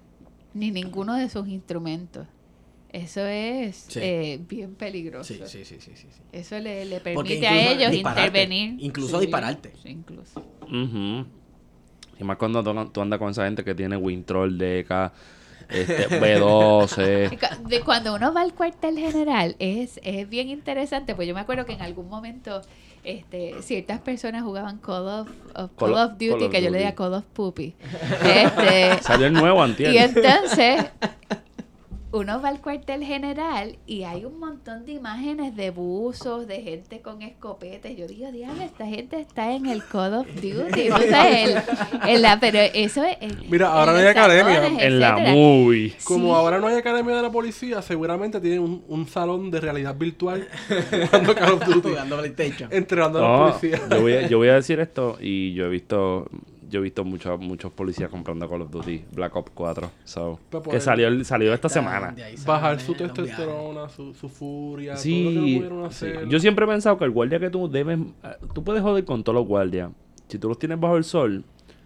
[0.53, 2.25] ni ninguno de sus instrumentos.
[2.95, 3.99] Eso es Sí.
[4.01, 5.33] eh, bien peligroso.
[5.33, 6.07] Sí, sí, sí, sí, sí.
[6.31, 8.75] Eso le, le permite a ellos dispararte, intervenir.
[8.79, 9.73] incluso dispararte.
[9.83, 10.41] sí, incluso.
[12.17, 15.11] Y más cuando tú, tú andas con esa gente que tiene Wintroll, DK,
[15.69, 17.33] este, B12.
[17.33, 21.33] Y cu- De cuando uno va al cuartel general es, es bien interesante, pues yo
[21.33, 22.61] me acuerdo que en algún momento
[23.03, 26.69] este, ciertas personas jugaban Call of, of- Call Call of- Duty, Call of que yo
[26.69, 27.75] le decía Call of Poopy.
[28.23, 29.93] Este, Salió el nuevo antier.
[29.93, 30.85] y entonces
[32.15, 37.01] uno va al cuartel general y hay un montón de imágenes de buzos, de gente
[37.01, 37.97] con escopetes.
[37.97, 40.89] Yo digo, diablo, esta gente está en el Call of Duty.
[40.89, 41.55] ¿no sabes?
[42.03, 43.17] El- en la- pero eso es...
[43.19, 44.65] en- Mira, ahora no hay academia.
[44.85, 45.93] En la movie.
[46.05, 46.31] Como Sí.
[46.39, 50.47] ahora no hay academia de la policía, seguramente tienen un, un salón de realidad virtual
[51.09, 52.69] jugando Call of Duty, Jugando PlayStation.
[52.71, 53.81] entrenando a los No, policías.
[53.89, 56.29] yo, voy a, yo voy a decir esto y yo he visto
[56.69, 60.39] yo he visto muchos muchos policías comprando Call of Duty Black Ops 4 so,
[60.69, 62.15] que salió el- salió esta semana.
[62.45, 66.05] Bajar su testosterona, su, su furia, todo lo que sí, no pudieron sí.
[66.07, 66.27] hacer.
[66.29, 69.23] yo siempre he pensado que el guardia que tú debes eh, tú puedes joder con
[69.23, 69.91] todos los guardias.
[70.27, 71.43] Si tú los tienes bajo el sol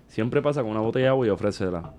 [0.07, 1.93] siempre pasa con una botella de agua y ofrécela.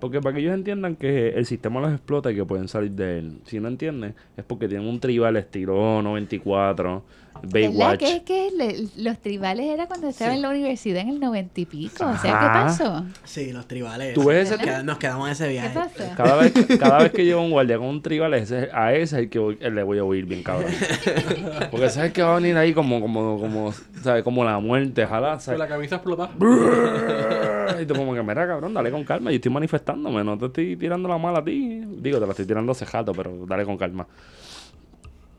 [0.00, 3.18] Porque para que ellos entiendan que el sistema los explota y que pueden salir de
[3.18, 3.40] él.
[3.44, 8.88] Si no entienden es porque tienen un tribal estilo 94 ¿Verdad Baywatch que, que le-
[9.02, 10.36] los tribales era cuando estaba Sí.
[10.36, 12.04] en la universidad en el noventa y pico?
[12.04, 12.64] O sea, ¿qué Ajá.
[12.64, 13.04] pasó?
[13.24, 14.14] Sí, los tribales.
[14.14, 15.74] ¿Tú ves ese Nos queda- Nos quedamos en ese ¿Qué viaje.
[15.74, 16.14] pasa?
[16.16, 19.12] Cada vez, cada vez que llevo un guardia con un tribal, ese- a ese es
[19.14, 20.70] el que voy- el le voy a oír bien cabrón.
[21.70, 23.72] Porque sabes que va a venir ahí como, como, como,
[24.02, 24.22] ¿sabes?
[24.22, 25.38] Como la muerte, ojalá.
[25.44, 26.30] Con la camisa explotada.
[27.80, 29.30] Y tú como que, mira, cabrón, dale con calma.
[29.30, 31.82] Yo estoy manifestándome, no te estoy tirando la mala a ti.
[31.98, 34.06] Digo, te la estoy tirando hace jato, pero dale con calma.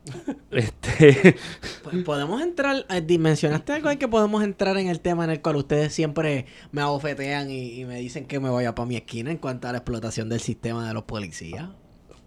[0.51, 1.35] Este...
[1.83, 5.41] Pues podemos entrar, eh, mencionaste algo en que podemos entrar en el tema en el
[5.41, 9.31] cual ustedes siempre me abofetean y, y me dicen que me vaya para mi esquina
[9.31, 11.69] en cuanto a la explotación del sistema de los policías.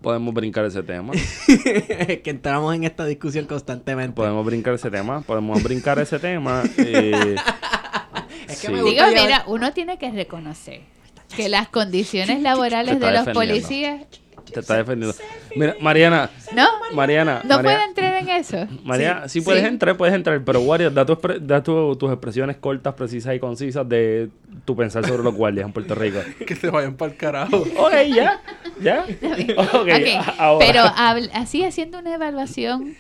[0.05, 1.13] Podemos brincar ese tema.
[1.47, 4.15] que entramos en esta discusión constantemente.
[4.15, 5.23] Podemos brincar ese tema.
[5.23, 6.63] Podemos brincar ese tema.
[6.77, 7.37] eh,
[8.47, 8.73] Es que sí.
[8.73, 10.83] me Digo, gusta mira, uno tiene que reconocer
[11.35, 14.03] que las condiciones laborales de los policías
[14.53, 15.17] Te está defendiendo.
[15.57, 18.67] Mira, Mariana, No, Mariana, no Mariana- puedo entrar en eso.
[18.85, 19.45] Mariana, sí, Sí.
[19.45, 19.69] puedes Sí.
[19.69, 23.89] entrar, puedes entrar, pero Wario, da, tu da tu- tus expresiones cortas, precisas y concisas
[23.89, 24.29] de
[24.65, 26.19] tu pensar sobre los guardias en Puerto Rico.
[26.47, 27.57] Que se vayan para el carajo.
[27.57, 28.41] Ok, ya,
[28.81, 29.05] ya.
[29.59, 30.67] Ok, Ok, ahora.
[30.67, 30.83] Pero
[31.35, 32.95] así haciendo una evaluación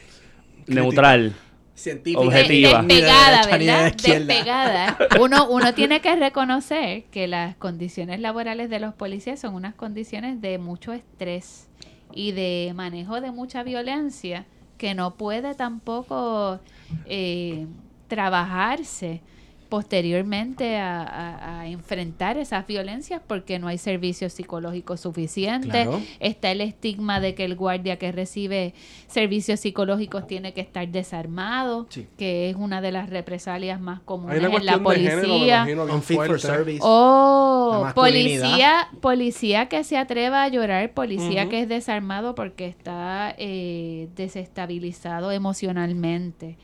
[0.66, 1.34] Neutral.
[1.74, 2.20] Científica.
[2.20, 2.82] Objetiva.
[2.82, 3.92] Despegada, derecha ni de ¿verdad?
[3.96, 4.98] Despegada.
[5.20, 10.40] Uno, uno tiene que reconocer que las condiciones laborales de los policías son unas condiciones
[10.40, 11.68] de mucho estrés
[12.14, 14.46] y de manejo de mucha violencia
[14.78, 16.60] que no puede tampoco
[17.06, 17.66] eh,
[18.08, 19.20] trabajarse
[19.68, 25.70] posteriormente a, a- a enfrentar esas violencias porque no hay servicios psicológicos suficientes.
[25.70, 26.00] Claro.
[26.20, 28.74] Está el estigma de que el guardia que recibe
[29.06, 32.06] servicios psicológicos tiene que estar desarmado, Sí.
[32.16, 35.64] que es una de las represalias más Hay comunes una en la policía.
[35.66, 43.34] La Oh, policía, policía que se atreva a llorar, policía que es desarmado porque está
[43.38, 46.56] eh, desestabilizado emocionalmente.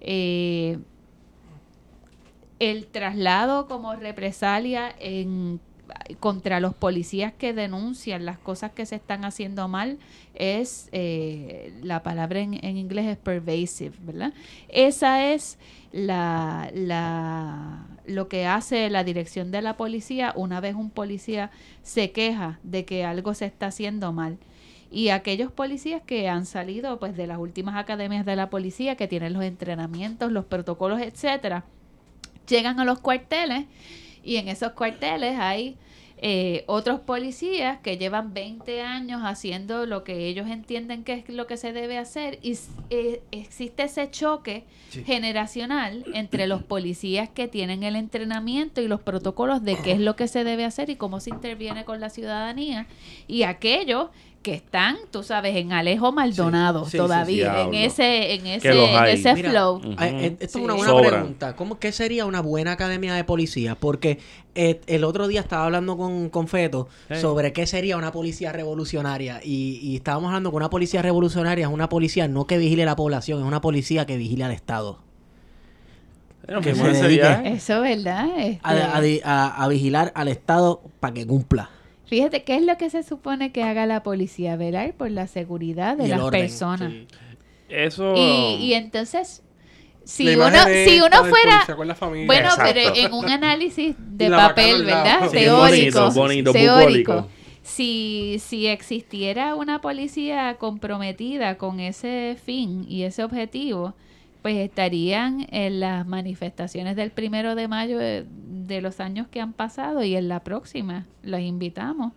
[0.00, 0.78] Eh,
[2.58, 5.60] el traslado como represalia en
[6.20, 9.98] contra los policías que denuncian las cosas que se están haciendo mal
[10.34, 14.32] es eh, la palabra en, en inglés es pervasive, ¿verdad?
[14.68, 15.58] Esa es
[15.92, 21.50] la, la lo que hace la dirección de la policía una vez un policía
[21.82, 24.38] se queja de que algo se está haciendo mal
[24.90, 29.08] y aquellos policías que han salido pues de las últimas academias de la policía que
[29.08, 31.64] tienen los entrenamientos, los protocolos, etcétera,
[32.48, 33.64] llegan a los cuarteles
[34.24, 35.76] y en esos cuarteles hay
[36.18, 41.46] eh, otros policías que llevan 20 años haciendo lo que ellos entienden que es lo
[41.46, 42.56] que se debe hacer y
[42.88, 45.02] eh, existe ese choque Sí.
[45.04, 50.16] generacional entre los policías que tienen el entrenamiento y los protocolos de qué es lo
[50.16, 52.86] que se debe hacer y cómo se interviene con la ciudadanía
[53.28, 54.08] y aquellos
[54.46, 58.68] que están, tú sabes, en Alejo Maldonado Sí, sí, sí, todavía, en ese, en ese,
[58.94, 59.80] en ese Mira, flow.
[59.96, 60.58] Ay, eh, Esto Sí.
[60.60, 61.56] es una buena pregunta.
[61.56, 63.74] ¿Cómo, ¿Qué sería una buena academia de policía?
[63.74, 64.20] Porque
[64.54, 67.18] eh, el otro día estaba hablando con, con Feto Hey.
[67.20, 69.40] sobre qué sería una policía revolucionaria.
[69.42, 72.94] Y, y estábamos hablando que una policía revolucionaria es una policía no que vigile la
[72.94, 75.00] población, es una policía que vigile al Estado.
[76.46, 77.52] Bueno, Que se viaje.
[77.54, 78.28] Eso, ¿verdad?
[78.38, 81.70] Este, A, a a- a vigilar al Estado para que cumpla.
[82.06, 84.56] Fíjate, ¿qué es lo que se supone que haga la policía?
[84.56, 86.92] Velar por la seguridad de las orden, personas.
[86.92, 87.06] sí.
[87.68, 88.14] Eso.
[88.16, 89.42] Y, y entonces,
[90.04, 92.26] si La uno, si uno fuera, policía con la familia.
[92.26, 92.72] bueno, Exacto.
[92.74, 94.84] pero en un análisis de la papel.
[94.84, 95.28] ¿verdad?
[95.30, 97.28] Sí, teórico, bonito, bonito, teórico.
[97.64, 103.94] Si, si existiera una policía comprometida con ese fin y ese objetivo,
[104.42, 107.98] pues estarían en las manifestaciones del primero de mayo
[108.66, 111.06] de, los años que han pasado y en la próxima.
[111.22, 112.12] Los invitamos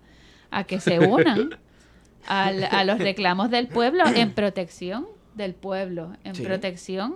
[0.51, 1.49] a que se unan
[2.27, 5.05] al- a los reclamos del pueblo en protección
[5.35, 6.43] del pueblo, en Sí.
[6.43, 7.15] protección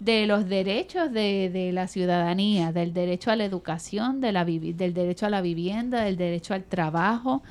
[0.00, 4.94] de los derechos de, de la ciudadanía, del derecho a la educación, de la del
[4.94, 7.42] derecho a la vivienda, del derecho al trabajo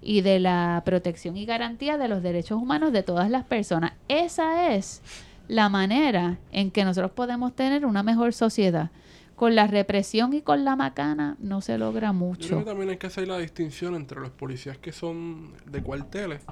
[0.00, 3.92] y de la protección y garantía de los derechos humanos de todas las personas.
[4.08, 5.02] Esa es
[5.48, 8.90] la manera en que nosotros podemos tener una mejor sociedad.
[9.38, 12.58] Con la represión y con la macana no se logra Yo creo mucho.
[12.58, 16.42] que también hay que hacer la distinción entre los policías que son de cuarteles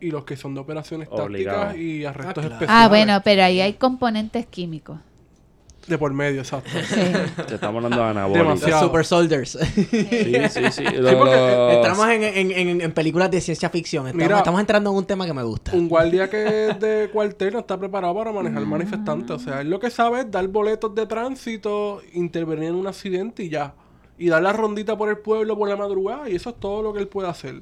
[0.00, 1.60] y los que son de operaciones Obligado.
[1.66, 2.54] tácticas y arrestos claro.
[2.54, 2.84] especiales.
[2.84, 4.98] Ah, bueno, pero ahí hay componentes químicos.
[5.86, 6.70] De por medio, exacto.
[6.88, 7.00] Sí.
[7.48, 8.48] Te estamos hablando de anabólicos.
[8.48, 8.86] Los Demasiado.
[8.88, 9.50] Super Soldiers.
[9.50, 10.84] Sí, sí, sí.
[10.84, 14.06] porque Los- Estamos en, en- en- en películas de ciencia ficción.
[14.06, 14.38] Estamos, Mira.
[14.38, 15.72] estamos entrando en un tema que me gusta.
[15.74, 19.30] Un guardia que es de cuartel no está preparado para manejar manifestantes.
[19.32, 23.42] O sea, él lo que sabe es dar boletos de tránsito, intervenir en un accidente
[23.42, 23.74] y ya.
[24.18, 26.30] Y dar la rondita por el pueblo por la madrugada.
[26.30, 27.60] Y eso es todo lo que él puede hacer.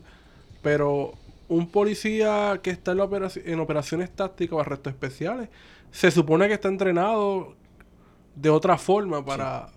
[0.62, 1.14] Pero
[1.48, 5.48] un policía que está en, la operaci- en operaciones tácticas o arrestos especiales,
[5.90, 7.54] se supone que está entrenado
[8.40, 9.68] de otra forma para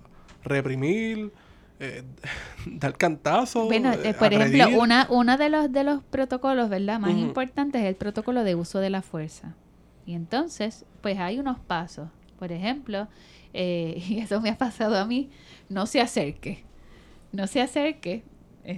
[0.43, 1.31] reprimir,
[1.79, 2.03] eh,
[2.65, 3.65] dar cantazos.
[3.67, 6.99] Bueno, eh, eh, por ejemplo, una, uno de los, de los protocolos, ¿verdad?
[6.99, 9.55] Más importantes es el protocolo de uso de la fuerza.
[10.05, 12.09] Y entonces, pues hay unos pasos.
[12.37, 13.07] Por ejemplo,
[13.53, 15.29] eh, y eso me ha pasado a mí,
[15.69, 16.63] no se acerque.
[17.31, 18.23] No se acerque.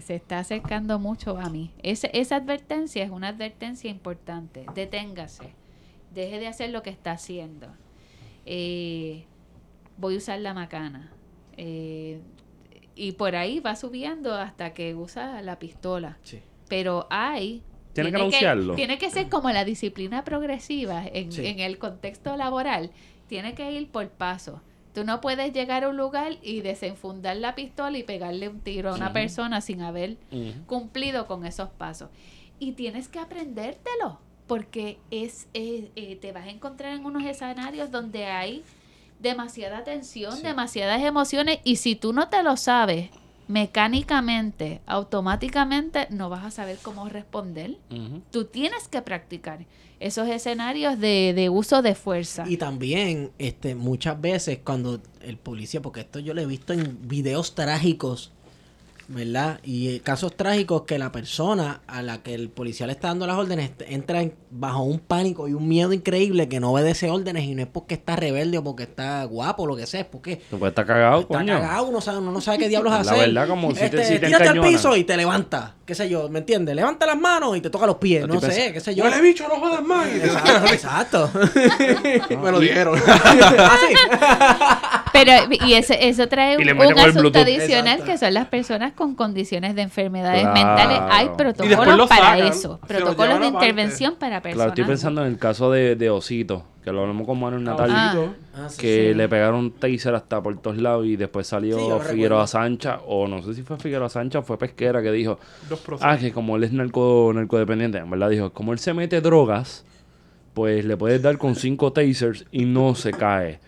[0.02, 1.74] se está acercando mucho a mí.
[1.84, 4.66] Ese- esa advertencia es una advertencia importante.
[4.74, 5.54] Deténgase.
[6.14, 7.68] Deje de hacer lo que está haciendo.
[8.46, 9.26] Eh,
[9.98, 11.12] voy a usar la macana.
[11.58, 12.22] Eh,
[12.96, 16.18] y por ahí va subiendo hasta que usa la pistola.
[16.24, 16.40] Sí.
[16.70, 17.62] Pero hay...
[17.94, 18.76] Tiene que anunciarlo.
[18.76, 21.46] tiene que ser como la disciplina progresiva en, Sí.
[21.46, 22.92] en el contexto laboral.
[23.28, 24.62] Tiene que ir por paso.
[24.94, 28.92] Tú no puedes llegar a un lugar y desenfundar la pistola y pegarle un tiro
[28.92, 30.18] a una persona sin haber
[30.68, 32.10] cumplido con esos pasos.
[32.60, 37.92] y tienes que aprendértelo porque es eh, eh, te vas a encontrar en unos escenarios
[37.92, 38.64] donde hay
[39.20, 40.44] demasiada tensión, Sí.
[40.44, 43.10] demasiadas emociones y si tú no te lo sabes
[43.48, 47.78] mecánicamente, automáticamente no vas a saber cómo responder.
[48.32, 49.66] Tú tienes que practicar
[50.00, 52.46] esos escenarios de, de uso de fuerza.
[52.48, 57.08] Y también, este, muchas veces cuando el policía, porque esto yo lo he visto en
[57.08, 58.32] videos trágicos,
[59.08, 59.60] ¿verdad?
[59.64, 63.28] Y eh, casos trágicos que la persona a la que el policía le está dando
[63.28, 67.44] las órdenes entra en- bajo un pánico y un miedo increíble que no obedece órdenes
[67.44, 70.06] y no es porque está rebelde o porque está guapo o lo que sea, es
[70.08, 71.54] porque Tú puedes estar cagado, está coño.
[71.60, 73.18] cagado, uno, sabe, uno no sabe qué diablos La hacer.
[73.20, 76.10] verdad, como si te- Este, si te tírate al piso y te levanta, qué sé
[76.10, 76.76] yo, ¿me entiendes?
[76.76, 79.04] Levanta las manos y te toca los pies, no estoy sé, qué sé yo.
[79.04, 80.08] Huele bicho, no jodas más.
[80.08, 81.30] Exacto, exacto.
[82.42, 83.00] Me lo dijeron.
[83.08, 84.95] Ah, sí.
[85.24, 88.06] Pero y ese, eso trae Y un, asunto adicional Exacto.
[88.06, 90.54] que son las personas con condiciones de enfermedades Claro.
[90.56, 91.00] mentales.
[91.12, 94.56] Hay protocolos los para sacan, eso, protocolos de intervención para personas.
[94.56, 97.90] Claro, estoy pensando en el caso de, de Osito, que lo hablamos con Manuel Natal,
[97.92, 98.16] Ah.
[98.58, 99.14] Ah, sí, que sí.
[99.18, 102.48] le pegaron taser hasta por todos lados y después salió Sí, Figueroa.
[102.48, 105.40] Sancha, o no sé si fue Figueroa Sancha o fue Pesquera, que dijo,
[106.02, 109.84] ah, que como él es narco, narcodependiente, en verdad dijo, como él se mete drogas,
[110.54, 113.60] pues le puedes dar con cinco tasers y no se cae.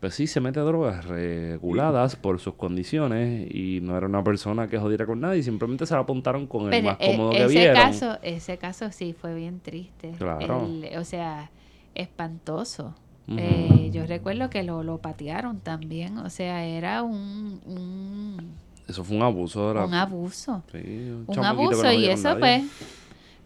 [0.00, 4.78] Pues sí, se mete drogas reguladas por sus condiciones y no era una persona que
[4.78, 7.74] jodiera con nadie, simplemente se la apuntaron con el Pero más e- cómodo que vieron.
[7.76, 10.12] caso, ese caso sí fue bien triste.
[10.16, 10.64] Claro.
[10.66, 11.50] El- o sea,
[11.94, 12.94] espantoso.
[13.36, 16.18] Eh, yo recuerdo que lo, lo patearon también.
[16.18, 18.54] O sea, era un, un,
[18.88, 19.84] Eso fue un abuso de la...
[19.84, 20.64] un abuso.
[20.72, 22.40] Sí, un que abuso no y eso nadie.
[22.40, 22.62] pues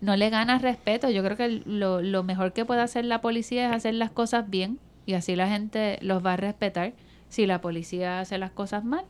[0.00, 1.10] no le gana respeto.
[1.10, 4.48] Yo creo que lo, lo mejor que puede hacer la policía es hacer las cosas
[4.48, 6.92] bien y así la gente los va a respetar.
[7.28, 9.04] Si la policía hace las cosas mal,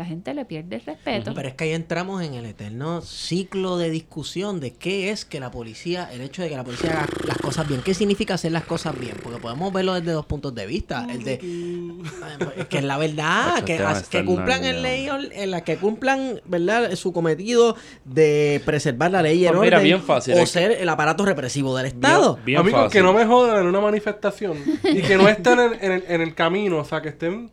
[0.00, 1.34] la gente le pierde el respeto.
[1.34, 5.40] Pero es que ahí entramos en el eterno ciclo de discusión de qué es que
[5.40, 8.50] la policía, el hecho de que la policía haga las cosas bien, qué significa hacer
[8.50, 11.34] las cosas bien, porque podemos verlo desde dos puntos de vista, el de
[12.56, 16.94] es que es la verdad, Estos que, cumplan el ley, en la que cumplan, ¿verdad?
[16.94, 20.72] su cometido de preservar la ley y el Pues mira, orden, bien fácil, o ser
[20.72, 22.38] el aparato represivo del Estado.
[22.42, 22.90] Bien Amigo, fácil.
[22.90, 26.20] que no me jodan en una manifestación y que no estén en, en el, en
[26.22, 27.50] el camino, o sea, que estén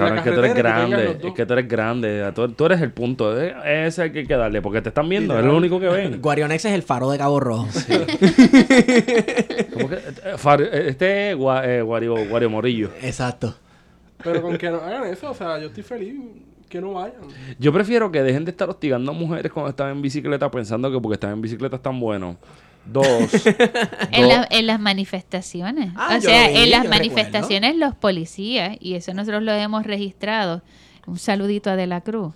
[0.00, 2.90] la es que tú eres grande, es que tú eres grande, tú, tú eres el
[2.92, 5.56] punto, eh, ese es el que hay que darle, porque te están viendo, es lo
[5.56, 6.20] único que ven.
[6.22, 7.68] Guarionex es el faro de Cabo Rojo.
[9.72, 9.94] ¿Cómo que?
[9.96, 12.90] eh, Far- eh, Este es Gua- eh, Guario, Guario Morillo.
[13.02, 13.54] Exacto.
[14.22, 16.14] Pero con que no hagan eso, o sea, yo estoy feliz
[16.68, 17.20] que no vayan.
[17.58, 20.98] Yo prefiero que dejen de estar hostigando a mujeres cuando están en bicicleta pensando que
[21.00, 22.36] porque están en bicicleta están buenos.
[22.86, 23.06] Dos.
[24.12, 25.92] En, dos- la- en las manifestaciones.
[25.96, 30.62] Ah, o sea, vi, en las manifestaciones los policías, y eso nosotros lo hemos registrado.
[31.06, 32.34] Un saludito a De la Cruz.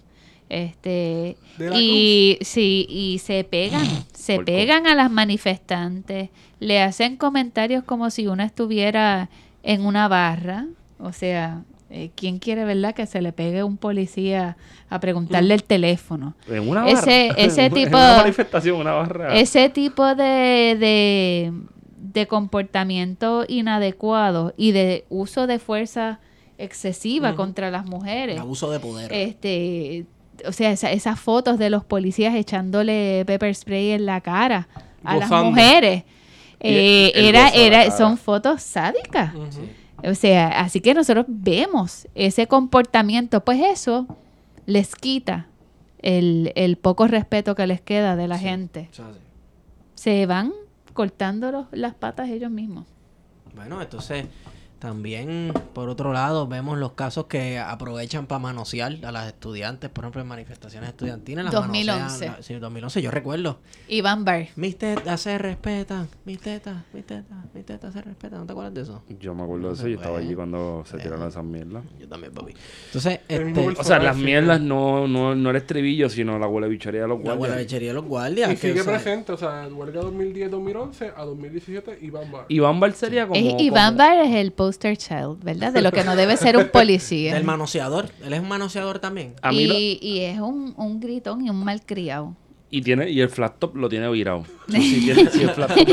[0.50, 6.30] Este, De la y sí, y se pegan, se pegan a las manifestantes,
[6.60, 9.28] le hacen comentarios como si uno estuviera
[9.62, 10.66] en una barra,
[10.98, 14.56] o sea, eh, ¿quién quiere, verdad, que se le pegue un policía
[14.90, 16.34] a preguntarle el teléfono?
[16.48, 17.42] en una Ese- barra.
[17.42, 19.34] ese En tipo- una manifestación, una barra.
[19.34, 21.52] Ese tipo de, de,
[21.96, 26.20] de comportamiento inadecuado y de uso de fuerza
[26.58, 28.38] excesiva contra las mujeres.
[28.40, 29.12] Abuso de poder.
[29.12, 30.06] Este,
[30.46, 34.68] o sea, esa- esas fotos de los policías echándole pepper spray en la cara
[35.04, 36.02] a las mujeres.
[36.60, 37.96] El- eh, el era, era, cara.
[37.96, 39.32] son fotos sádicas.
[39.34, 39.48] Ujú.
[40.04, 44.06] O sea, así que nosotros vemos ese comportamiento, pues eso
[44.66, 45.46] les quita
[46.00, 48.88] el, el poco respeto que les queda de la gente.
[49.94, 50.52] Se van
[50.94, 52.86] cortando los- las patas ellos mismos.
[53.56, 54.26] Bueno, entonces
[54.78, 60.04] también por otro lado vemos los casos que aprovechan para manosear a las estudiantes, por
[60.04, 61.44] ejemplo en manifestaciones estudiantiles.
[61.44, 61.92] Las 2011.
[62.00, 63.58] manosean, la- sí, 2011, yo recuerdo.
[63.88, 64.46] Iván Bar.
[64.56, 68.40] Mis tetas se respetan, mis tetas, mis tetas, mis tetas se respetan.
[68.40, 69.02] ¿No te acuerdas de eso?
[69.20, 71.84] Yo me acuerdo de eso, yo estaba allí cuando se tiraron esas mierdas.
[71.98, 72.54] Yo también, papi.
[72.86, 77.02] Entonces, este, O sea, las mierdas no, no, no el estribillo, sino la huele bichería
[77.02, 77.38] de los la guardias.
[77.38, 78.50] buena lechería de los guardias.
[78.52, 82.28] Y que, sigue o sea, presente, o sea, huelga 2010-2011 a 2017 y Bar.
[82.48, 83.38] Iván Bar sería como...
[83.40, 85.72] Eh, Iván Bar es el poster child, ¿verdad?
[85.72, 87.32] De lo que no debe ser un policía.
[87.38, 88.10] Del manoseador.
[88.22, 89.34] Él es un manoseador también.
[89.40, 92.36] A mí lo- y, y es un, un gritón y un malcriado.
[92.70, 94.44] Y tiene y el flat top lo tiene virado.
[94.68, 95.88] Si, tiene- si el flat top,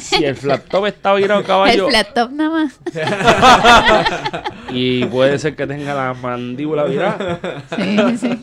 [0.00, 2.80] si el flat top está virado, El caballo, flat top nada más.
[4.70, 7.38] y puede ser que tenga la mandíbula virada.
[7.76, 8.38] Sí, sí.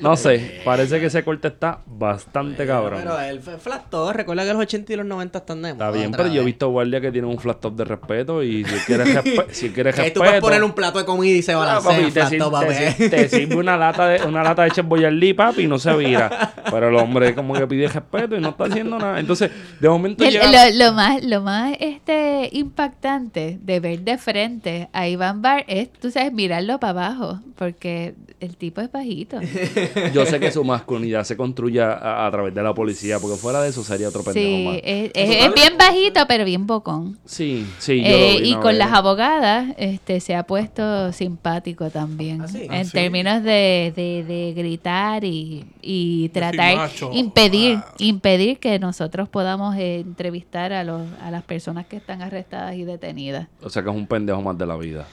[0.00, 3.00] No sé, parece que ese corte está bastante cabrón.
[3.02, 5.96] Pero el flat top, recuerda que los 80 y los 90 están de Está moda
[5.96, 8.64] bien, otra pero yo he visto guardias que tienen un flat top de respeto y
[8.64, 10.20] si quieres, respe- si quieres Que respeto...
[10.20, 12.28] tú puedes poner un plato de comida y se Ah, balancea papi, el te, flat
[12.30, 15.62] sir- top, te sir- te sirve una lata de una lata de Chef Boyardee, papi,
[15.62, 16.52] y no se vira.
[16.70, 19.18] Pero lo hombre como que pide respeto y no está haciendo nada.
[19.20, 20.70] Entonces, de momento El- llega...
[20.70, 25.90] lo, lo más, lo más este, impactante de ver de frente a Iván Bar es,
[25.92, 29.40] tú sabes, mirarlo para abajo, porque el tipo es bajito.
[30.14, 33.60] Yo sé que su masculinidad se construye a, a través de la policía, porque fuera
[33.62, 34.76] de eso sería otro pendejo Sí, más.
[34.84, 37.18] es, es- es bien bajito, pero bien bocón.
[37.24, 41.12] Sí, sí, yo Eh, lo vi y una con las abogadas este se ha puesto
[41.12, 42.42] simpático también.
[42.42, 42.62] ¿Ah, sí?
[42.64, 42.92] En ¿Ah, sí?
[42.92, 46.74] términos de, de, de gritar y, y tratar,
[47.12, 47.94] impedir, Ah.
[47.98, 52.84] impedir que nosotros podamos eh, entrevistar a, los, a las personas que están arrestadas y
[52.84, 53.48] detenidas.
[53.62, 55.06] O sea que es un pendejo más de la vida.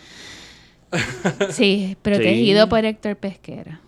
[1.49, 2.70] Sí, protegido Sí.
[2.70, 3.82] por Héctor Pesquera.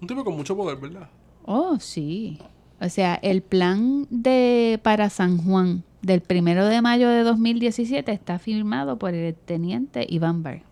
[0.00, 1.08] Un tipo con mucho poder, ¿verdad?
[1.44, 2.38] Oh, sí.
[2.80, 8.38] O sea, el plan de para San Juan del primero de mayo de 2017 está
[8.40, 10.62] firmado por el teniente Iván Bar.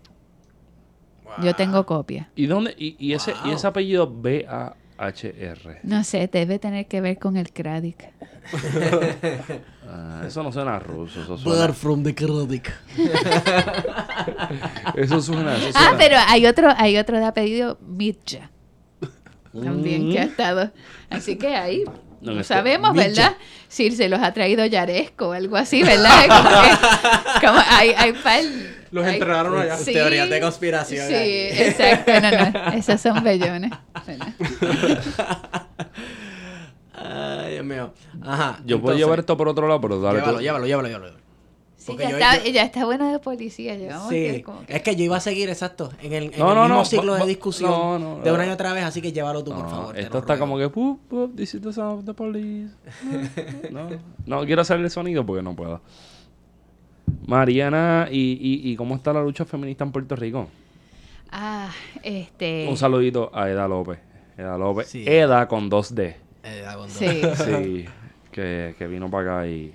[1.45, 2.29] Yo tengo copia.
[2.35, 2.75] ¿Y dónde?
[2.77, 4.13] Y, y ese, y ese apellido
[5.01, 5.81] B-A-H-R.
[5.85, 8.05] No sé, debe tener que ver con el Kradik.
[9.89, 11.73] Ah, eso no suena ruso, eso suena...
[11.73, 12.71] From the Kradik.
[14.95, 15.57] Eso suena...
[15.57, 18.51] Eso Ah, pero hay otro, hay otro de apellido Mitja.
[19.53, 20.29] También que ha Mm.
[20.29, 20.71] estado.
[21.09, 21.85] Así que ahí
[22.21, 22.95] No, no sabemos.
[22.95, 23.35] ¿verdad?
[23.69, 26.27] Si se los ha traído Yaresco o algo así, ¿verdad?
[26.29, 29.77] Como que- como hay, hay par- Los hay- enterraron allá.
[29.77, 29.93] Sí.
[29.93, 31.07] Teorías de conspiración.
[31.09, 31.63] Sí, aquí.
[31.63, 32.13] exacto.
[32.21, 32.73] No, no.
[32.77, 33.71] Esos son bellones.
[36.95, 37.93] Ay, Dios mío.
[38.23, 38.61] Ajá.
[38.65, 40.43] Yo puedo llevar esto por otro lado, pero dale Llévalo, tú.
[40.43, 41.21] llévalo, llévalo, llévalo.
[41.77, 43.75] Sí, ya, yo- está, yo- ya está bueno de policía.
[43.75, 46.39] Llegamos Sí, que como que- es que yo iba a seguir, exacto, en el, en
[46.39, 48.85] No, el no, mismo no, ciclo de discusión no, no, de una y otra vez,
[48.85, 49.99] así que llévalo tú, por favor.
[49.99, 50.41] esto está ruego.
[50.53, 50.69] como que...
[50.69, 52.75] "Pup, pup, this is the sound of the police".
[53.71, 53.89] No,
[54.27, 55.81] no quiero hacer el sonido porque no puedo.
[57.27, 60.49] Mariana, ¿y, y, y cómo está la lucha feminista en Puerto Rico?
[61.31, 61.71] Ah,
[62.03, 62.67] este.
[62.69, 63.99] Un saludito a Eda López.
[64.37, 64.89] Eda López.
[64.89, 65.05] Sí.
[65.07, 66.15] Eda con 2D.
[66.43, 67.07] Eh, hago un- Sí.
[67.35, 67.85] Sí,
[68.33, 69.73] que, que vino para acá y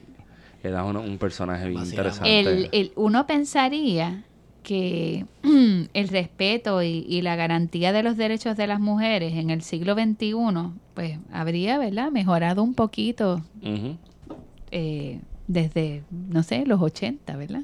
[0.64, 2.40] Eda es un, un personaje bien interesante.
[2.40, 4.24] El, el- uno pensaría
[4.64, 5.26] que
[5.94, 9.94] el respeto y, y la garantía de los derechos de las mujeres en el siglo
[9.94, 10.34] XXI,
[10.96, 13.42] pues habría, ¿verdad?, mejorado un poquito
[14.72, 17.64] eh, desde, no sé, los 80, ¿verdad?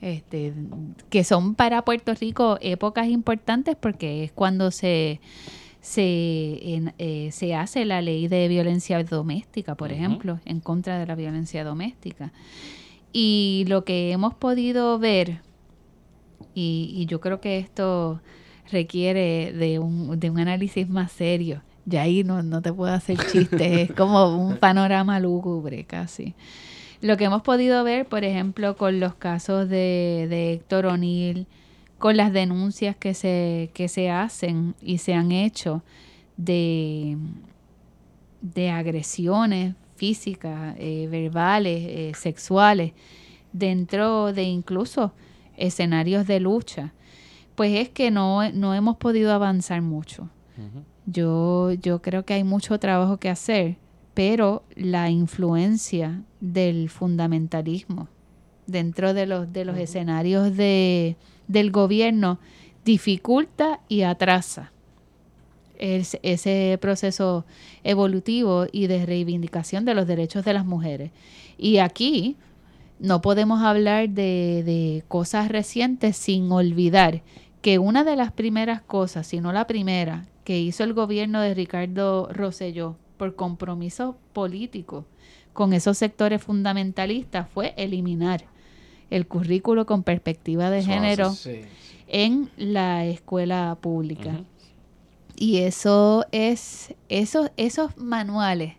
[0.00, 0.52] Este,
[1.10, 5.20] que son para Puerto Rico épocas importantes porque es cuando se,
[5.80, 11.06] se, en- eh, se hace la ley de violencia doméstica, por ejemplo, en contra de
[11.06, 12.32] la violencia doméstica.
[13.12, 15.40] Y lo que hemos podido ver,
[16.54, 18.20] y, y yo creo que esto
[18.70, 23.18] requiere de un, de un análisis más serio, ya ahí no, no te puedo hacer
[23.26, 23.60] chistes,
[23.90, 26.34] es como un panorama lúgubre casi.
[27.02, 31.48] Lo que hemos podido ver, por ejemplo, con los casos de, de Héctor O'Neill,
[31.98, 35.82] con las denuncias que se, que se hacen y se han hecho
[36.36, 37.18] de,
[38.40, 42.92] de agresiones físicas, eh, verbales, eh, sexuales,
[43.52, 45.12] dentro de incluso
[45.56, 46.92] escenarios de lucha,
[47.56, 50.28] pues es que no, no hemos podido avanzar mucho.
[51.06, 53.76] Yo, yo creo que hay mucho trabajo que hacer,
[54.14, 58.08] pero la influencia del fundamentalismo
[58.66, 61.16] dentro de los, de los escenarios de,
[61.48, 62.38] del gobierno
[62.84, 64.72] dificulta y atrasa
[65.78, 67.44] es- ese proceso
[67.84, 71.10] evolutivo y de reivindicación de los derechos de las mujeres.
[71.58, 72.36] Y aquí
[73.00, 77.22] no podemos hablar de, de cosas recientes sin olvidar
[77.62, 81.54] que una de las primeras cosas, si no la primera, que hizo el gobierno de
[81.54, 85.04] Ricardo Rosselló por compromiso político
[85.52, 88.44] con esos sectores fundamentalistas fue eliminar
[89.10, 91.60] el currículo con perspectiva de género Sí.
[92.08, 94.40] en la escuela pública.
[95.36, 98.74] Y eso es, esos, esos manuales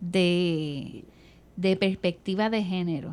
[0.00, 1.04] de,
[1.56, 3.12] de perspectiva de género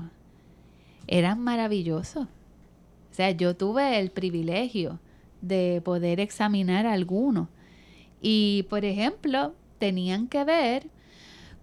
[1.07, 2.25] eran maravillosos.
[2.25, 4.99] O sea, yo tuve el privilegio
[5.41, 7.47] de poder examinar algunos.
[8.21, 9.53] Y, por ejemplo,
[9.83, 10.87] tenían que ver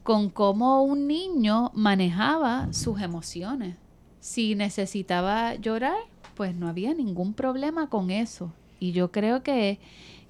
[0.03, 3.77] con cómo un niño manejaba sus emociones.
[4.21, 5.97] Si necesitaba llorar,
[6.35, 8.53] pues no había ningún problema con eso.
[8.79, 9.79] Y yo creo que,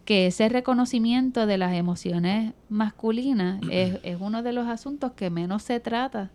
[0.05, 5.65] que ese reconocimiento de las emociones masculinas es, es uno de los asuntos que menos
[5.65, 6.31] se trata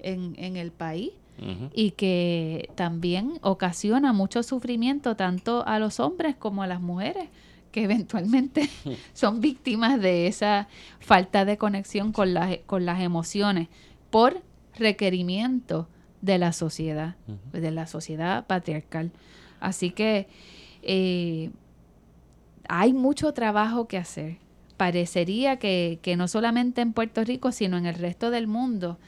[0.00, 1.12] en, en el país
[1.72, 7.30] y que también ocasiona mucho sufrimiento tanto a los hombres como a las mujeres
[7.78, 8.68] que eventualmente
[9.12, 10.68] son víctimas de esa
[10.98, 13.68] falta de conexión con las, con las emociones
[14.10, 14.42] por
[14.74, 15.88] requerimiento
[16.20, 17.14] de la sociedad,
[17.52, 19.12] de la sociedad patriarcal.
[19.60, 20.26] Así que
[20.82, 21.50] eh,
[22.68, 24.38] hay mucho trabajo que hacer,
[24.76, 28.98] parecería que, que no solamente en Puerto Rico, sino en el resto del mundo,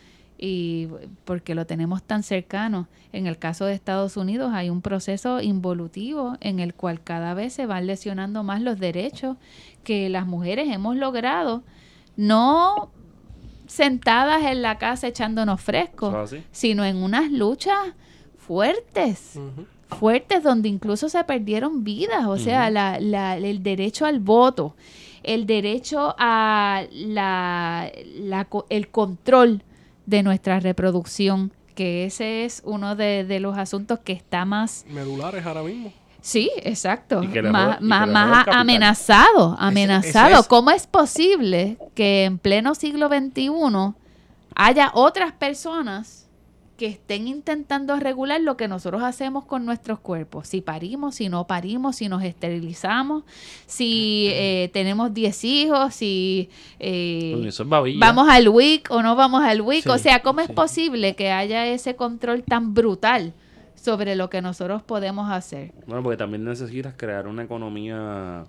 [0.42, 0.88] y
[1.26, 2.88] porque lo tenemos tan cercano.
[3.12, 7.52] En el caso de Estados Unidos hay un proceso involutivo en el cual cada vez
[7.52, 9.36] se van lesionando más los derechos
[9.84, 11.62] que las mujeres hemos logrado,
[12.16, 12.90] no
[13.66, 16.12] sentadas en la casa echándonos frescos,
[16.50, 17.76] sino en unas luchas
[18.38, 19.36] fuertes
[19.88, 24.74] fuertes donde incluso se perdieron vidas, o sea, la- la- el derecho al voto,
[25.24, 27.90] el derecho a la,
[28.20, 29.62] la el control
[30.06, 35.44] de nuestra reproducción, que ese es uno de, de los asuntos que está más, Medulares
[35.46, 35.92] ahora mismo.
[36.20, 40.40] sí, exacto, más, más, amenazado, amenazado.
[40.40, 43.50] es- ¿Cómo es posible que en pleno siglo XXI
[44.54, 46.19] haya otras personas
[46.80, 50.48] que estén intentando regular lo que nosotros hacemos con nuestros cuerpos.
[50.48, 53.24] Si parimos, si no parimos, si nos esterilizamos,
[53.66, 56.48] si eh, tenemos 10 hijos, si
[56.78, 59.90] eh, es vamos al WIC o no vamos al WIC.
[59.90, 63.34] o sea, ¿cómo es posible que haya ese control tan brutal
[63.74, 65.74] sobre lo que nosotros podemos hacer?
[65.86, 68.46] Bueno, porque también necesitas crear una economía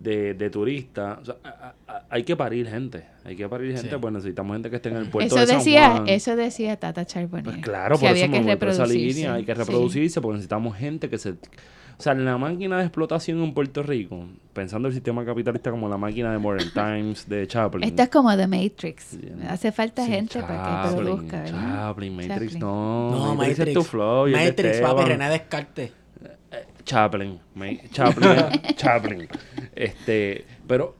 [0.00, 1.18] de, de turistas.
[1.20, 3.04] O sea, a- a- a- hay que parir gente.
[3.24, 3.96] Hay que parir gente, Sí.
[4.00, 6.08] pues necesitamos gente que esté en el puerto Eso de San decía, Juan.
[6.08, 7.44] eso decía Tata Charbonnier.
[7.44, 9.14] Pues claro, por había eso que me voy por esa reproducirse.
[9.18, 9.34] línea.
[9.34, 9.58] Hay que Sí.
[9.58, 11.30] reproducirse porque necesitamos gente que se...
[11.30, 14.24] O sea, la máquina de explotación en Puerto Rico,
[14.54, 17.84] pensando el sistema capitalista como la máquina de Modern Times, de Chaplin.
[17.86, 19.18] Esto es como The Matrix.
[19.46, 21.74] Hace falta Sí, gente para que produzca, ¿verdad?
[21.90, 22.58] Chaplin, Matrix Chaplin.
[22.58, 23.10] no.
[23.10, 23.68] No, Matrix, Matrix.
[23.68, 24.28] es tu flow.
[24.30, 25.04] Matrix, papi.
[25.04, 25.92] René Descartes.
[26.84, 27.38] Chaplin,
[27.92, 28.30] Chaplin,
[28.76, 29.28] Chaplin.
[29.74, 30.96] Este, pero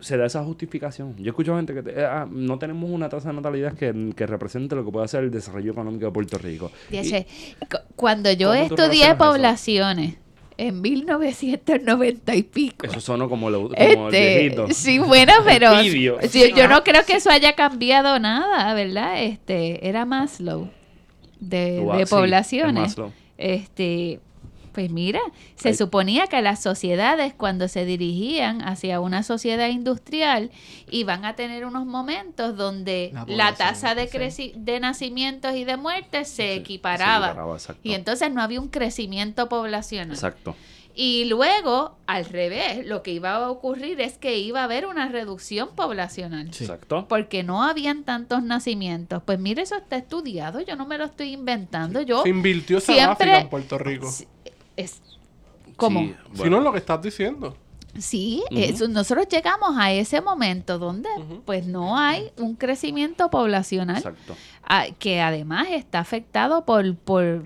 [0.00, 1.16] se da esa justificación.
[1.16, 4.26] Yo escucho gente que te- eh, ah, no tenemos una tasa de natalidad que, que
[4.26, 6.70] represente lo que puede ser el desarrollo económico de Puerto Rico.
[6.90, 7.26] Dice,
[7.70, 9.32] cu- cuando yo ¿Cómo tú estudié relacionas eso?
[9.32, 10.14] poblaciones
[10.56, 12.86] en 1990 y pico.
[12.86, 14.66] eso sonó como, lo, como el Este, viejito.
[14.72, 15.70] sí, bueno, pero
[16.28, 19.22] sí, yo no creo que eso haya cambiado nada, ¿verdad?
[19.22, 20.68] Este, era Maslow
[21.40, 22.82] de, ah, poblaciones.
[22.92, 23.12] es Maslow.
[23.38, 24.20] Este,
[24.74, 25.20] pues mira,
[25.54, 30.50] se suponía que las sociedades cuando se dirigían hacia una sociedad industrial
[30.90, 34.52] iban a tener unos momentos donde La tasa de, sí.
[34.56, 37.26] de nacimientos y de muertes se Sí, equiparaba.
[37.26, 37.80] se equiparaba, exacto.
[37.88, 40.12] Y entonces no había un crecimiento poblacional.
[40.14, 40.54] Exacto.
[40.96, 45.08] Y luego, al revés, lo que iba a ocurrir es que iba a haber una
[45.08, 46.54] reducción poblacional.
[46.54, 46.62] Sí.
[46.62, 47.06] Exacto.
[47.08, 49.20] Porque no habían tantos nacimientos.
[49.24, 52.00] Pues mire, eso está estudiado, yo no me lo estoy inventando.
[52.00, 54.08] Yo Se invirtió esa siempre- en Puerto Rico.
[54.76, 55.02] Sí, es
[55.76, 57.56] como Sí, Si no es lo que estás diciendo.
[57.98, 61.08] Sí, eso- nosotros llegamos a ese momento donde
[61.44, 64.34] pues no hay un crecimiento poblacional Exacto.
[64.98, 67.44] que además está afectado por, por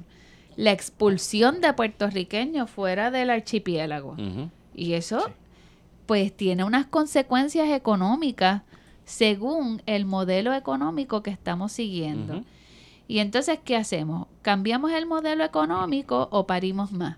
[0.57, 4.17] la expulsión de puertorriqueños fuera del archipiélago.
[4.75, 5.31] Y eso
[6.07, 8.63] pues tiene unas consecuencias económicas
[9.05, 12.43] según el modelo económico que estamos siguiendo.
[13.09, 14.29] Y entonces, ¿qué hacemos?
[14.43, 17.17] ¿Cambiamos el modelo económico o parimos más?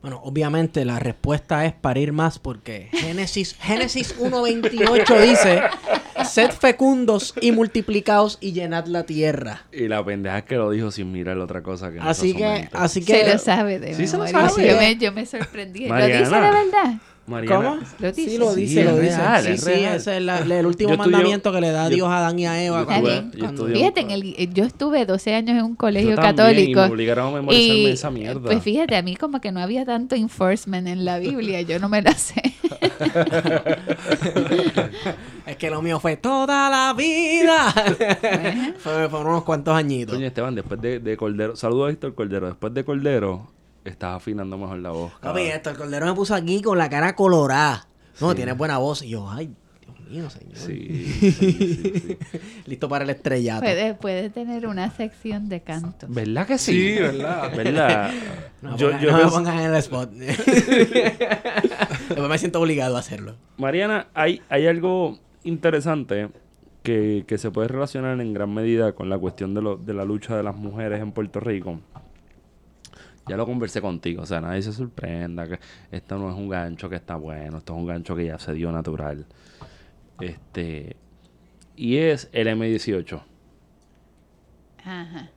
[0.00, 5.62] Bueno, obviamente la respuesta es parir más porque Génesis, Génesis 1.28 dice,
[6.24, 9.66] sed fecundos y multiplicaos y llenad la tierra.
[9.72, 12.68] Y la pendeja es que lo dijo sin mirar otra cosa que no Así que,
[12.72, 13.32] así Se que...
[13.32, 14.68] lo sabe de Sí se lo sabe.
[14.68, 15.88] Yo me, yo me sorprendí.
[15.88, 17.00] ¿Lo dice de verdad?
[17.26, 17.76] Mariana, ¿Cómo?
[17.98, 18.30] Lo dice.
[18.30, 19.16] Sí, lo Sí, dice, es lo dice.
[19.16, 19.96] real, sí, es sí, real.
[19.96, 22.46] ese es la- el último Yo mandamiento que le da yo- Dios a Adán y
[22.46, 22.80] a Eva.
[22.80, 26.16] yo cuando- estuve- cuando- Fíjate, en el, yo estuve 12 años en un colegio Yo
[26.16, 26.80] también, católico.
[26.80, 28.40] y me obligaron a memorizarme y, esa mierda.
[28.40, 31.88] Pues fíjate, a mí como que no había tanto enforcement en la Biblia, yo no
[31.88, 32.42] me la sé.
[35.46, 37.72] Es que lo mío fue toda la vida.
[38.78, 40.14] fue, fueron unos cuantos añitos.
[40.16, 42.46] Coño, Esteban, después de, de Cordero, saludos a Héctor Cordero.
[42.48, 43.46] Después de Cordero,
[43.90, 45.12] estás afinando mejor la voz.
[45.20, 47.86] Papi, esto, el cordero me puso aquí con la cara colorada.
[48.20, 49.02] No, tienes buena voz.
[49.02, 49.50] Y yo, ay,
[49.80, 50.46] Dios mío, señor.
[50.56, 52.18] Sí, sí, sí, sí.
[52.66, 53.60] Listo para el estrellato.
[53.62, 56.06] Puede, puede tener una sección de canto.
[56.08, 56.94] ¿Verdad que sí?
[56.94, 57.56] Sí, ¿verdad?
[57.56, 58.10] ¿Verdad?
[58.62, 60.10] No, me yo, pongan- yo no me pongan en el spot.
[60.10, 63.36] Después me siento obligado a hacerlo.
[63.58, 66.30] Mariana, hay, hay algo interesante
[66.82, 70.04] que, que se puede relacionar en gran medida con la cuestión de, lo- de la
[70.04, 71.80] lucha de las mujeres en Puerto Rico.
[73.28, 75.58] Ya lo conversé contigo, o sea, nadie se sorprenda que
[75.90, 78.52] esto no es un gancho que está bueno, esto es un gancho que ya se
[78.52, 79.26] dio natural.
[80.20, 80.96] Este,
[81.74, 83.22] y es el M18.
[84.84, 85.30] Ajá.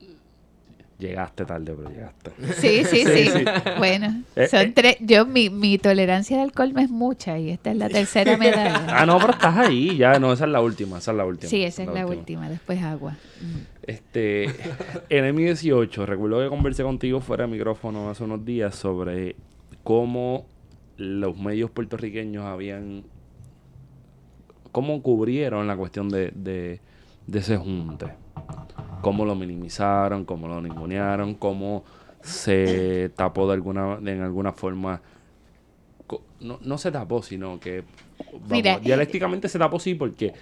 [1.00, 2.32] Llegaste tarde, pero llegaste.
[2.56, 3.46] Sí, sí, Sí.
[3.78, 4.72] Bueno, Eh, son eh.
[4.76, 4.98] tres.
[5.00, 8.86] Yo, mi, mi tolerancia al alcohol me es mucha y esta es la tercera medalla.
[8.90, 11.50] Ah, no, pero estás ahí, ya, no, esa es la última, esa es la última.
[11.50, 13.16] Sí, esa es la última, después agua.
[13.84, 14.44] Este,
[15.10, 19.38] en M18, recuerdo que conversé contigo fuera de micrófono hace unos días sobre
[19.84, 20.46] cómo
[20.98, 23.06] los medios puertorriqueños habían
[24.74, 26.82] cómo cubrieron la cuestión de, de,
[27.26, 28.08] de ese junte?
[29.02, 30.26] ¿Cómo lo minimizaron?
[30.26, 31.36] ¿Cómo lo ningunearon?
[31.36, 31.84] ¿Cómo
[32.22, 35.02] se tapó de alguna, de, en alguna forma?
[36.40, 37.84] No, no se tapó, sino que
[38.34, 40.34] vamos, Mira, dialécticamente se tapó sí porque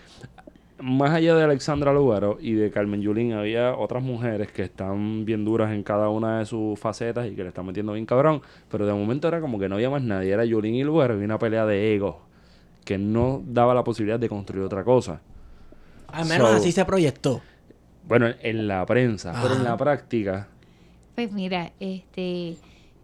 [0.80, 5.44] más allá de Alexandra Lugaro y de Carmen Yulín había otras mujeres que están bien
[5.44, 8.86] duras en cada una de sus facetas y que le están metiendo bien cabrón, pero
[8.86, 11.40] de momento era como que no había más nadie, era Yulín y Lugaro y una
[11.40, 12.22] pelea de ego
[12.86, 15.20] que no daba la posibilidad de construir otra cosa.
[16.08, 17.42] Al menos So- así se proyectó.
[18.08, 20.48] Bueno, en la prensa, pero en la práctica,
[21.16, 22.56] Pues mira, este,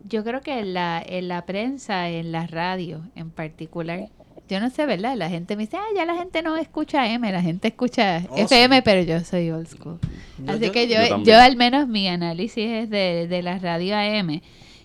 [0.08, 4.08] yo creo que en la, en la prensa, en la radio en particular,
[4.50, 5.16] yo no sé, ¿verdad?
[5.18, 8.38] La gente me dice, ah, ya la gente no escucha M, la gente escucha Oh,
[8.38, 10.00] FM, pero yo soy old school.
[10.46, 11.38] Yo- Así yo- que yo, Yo yo, también.
[11.40, 14.42] al menos mi análisis es de, de la radio AM.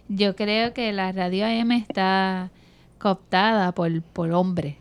[0.08, 2.50] Yo creo que la radio AM está
[2.98, 4.76] cooptada por, por hombres.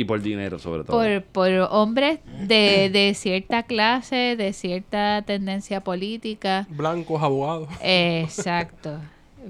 [0.00, 0.96] Y por dinero sobre todo.
[0.96, 6.66] Por, por hombres de, de cierta clase, de cierta tendencia política.
[6.70, 7.68] Blancos, abogados.
[7.82, 8.98] Exacto.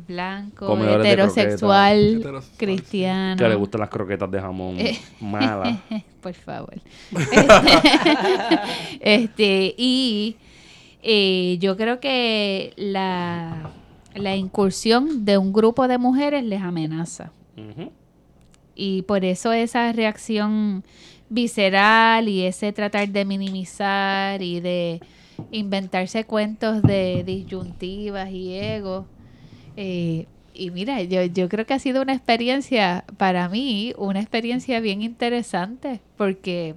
[0.09, 3.37] Blanco, heterosexual, cristiano.
[3.37, 4.99] que le gustan las croquetas de jamón Eh.
[5.21, 5.79] malas.
[6.21, 6.75] Por favor.
[9.01, 10.37] este, y
[11.03, 13.71] eh, yo creo que la,
[14.15, 17.31] la incursión de un grupo de mujeres les amenaza.
[17.57, 17.91] Ujú.
[18.83, 20.85] Y por eso esa reacción
[21.29, 25.01] visceral y ese tratar de minimizar y de
[25.51, 29.05] inventarse cuentos de disyuntivas y ego.
[29.77, 30.25] Eh,
[30.55, 35.03] y mira, yo, yo creo que ha sido una experiencia, para mí, una experiencia bien
[35.03, 36.77] interesante, porque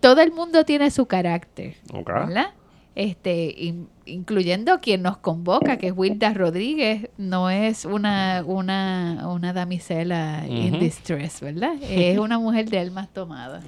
[0.00, 2.06] todo el mundo tiene su carácter, Ok.
[2.06, 2.50] ¿verdad?
[2.94, 3.74] Este,
[4.06, 10.74] incluyendo quien nos convoca, que es Wilda Rodríguez, no es una, una, una damisela in
[10.74, 10.84] Ujú.
[10.84, 11.74] distress, ¿verdad?
[11.82, 13.64] Es una mujer de almas tomadas.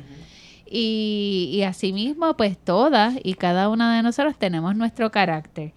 [0.69, 5.73] Y, y asimismo, pues todas y cada una de nosotros tenemos nuestro carácter.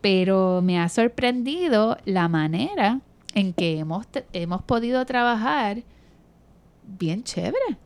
[0.00, 3.00] Pero me ha sorprendido la manera
[3.34, 5.82] en que hemos, hemos podido trabajar
[6.86, 7.76] bien chévere.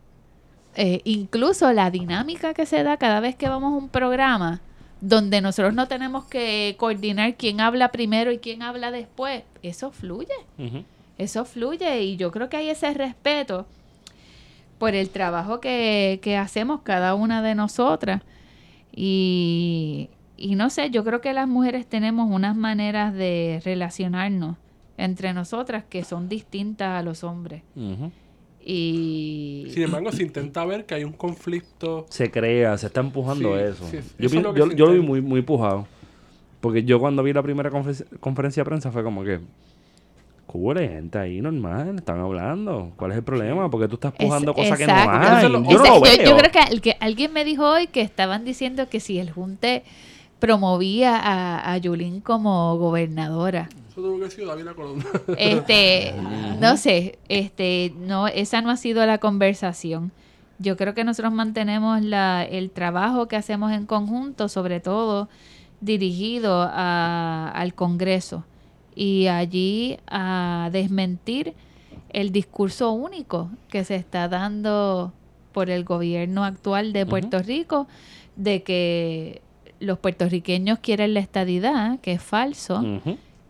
[0.75, 4.61] Eh, incluso la dinámica que se da cada vez que vamos a un programa
[5.03, 10.29] donde nosotros no tenemos que coordinar quién habla primero y quién habla después, eso fluye.
[11.19, 13.67] Eso fluye y yo creo que hay ese respeto
[14.79, 18.23] por el trabajo que, que hacemos cada una de nosotras.
[18.95, 24.57] Y, y no sé, yo creo que las mujeres tenemos unas maneras de relacionarnos
[24.97, 27.65] entre nosotras que son distintas a los hombres.
[28.65, 32.07] Y Sin embargo, se intenta ver que hay un conflicto.
[32.09, 33.85] Se crea, se está empujando Sí, eso.
[33.91, 35.87] sí, yo, eso es lo que yo, yo lo vi muy, muy pujado.
[36.61, 39.41] Porque yo cuando vi la primera confer- conferencia de prensa fue como que...
[40.47, 42.93] Cubre gente ahí normal, están hablando.
[42.97, 43.71] ¿Cuál es el problema?
[43.71, 45.11] Porque tú estás Es- pujando cosas que exacto.
[45.19, 45.45] no hay.
[45.47, 46.25] Es lo- Yo no lo yo- veo.
[46.31, 49.31] yo creo que, al- que alguien me dijo hoy que estaban diciendo que si el
[49.31, 49.83] Junte
[50.41, 53.71] promovía a, a Yulín como gobernadora.
[53.93, 55.05] Eso tuvo que ser David la Colonna.
[55.37, 56.15] Este,
[56.61, 60.13] no sé, este, no, esa no ha sido la conversación.
[60.59, 65.29] Yo creo que nosotros mantenemos la, el trabajo que hacemos en conjunto, sobre todo
[65.81, 68.45] dirigido a- al Congreso
[68.95, 71.55] y allí a desmentir
[72.11, 75.13] el discurso único que se está dando
[75.53, 77.87] por el gobierno actual de Puerto Rico
[78.37, 79.43] de que
[79.81, 82.83] los puertorriqueños quieren la estadidad, que es falso.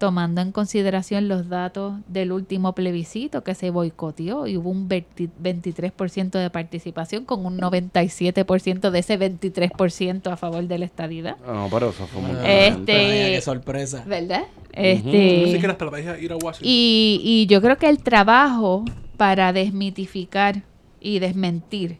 [0.02, 5.28] Tomando en consideración los datos del último plebiscito que se boicoteó y hubo un 20
[5.40, 11.36] 23% de participación con un 97% de ese 23% a favor de la estadidad.
[11.46, 12.92] Ah, No, pero eso fue muy Este-.
[12.96, 14.02] Vaya, qué sorpresa.
[14.04, 14.42] ¿Verdad?
[14.72, 16.68] Así Este, que la estrategia es ir a Washington.
[16.68, 18.84] y, y yo creo que el trabajo
[19.16, 20.64] para desmitificar
[21.00, 21.98] y desmentir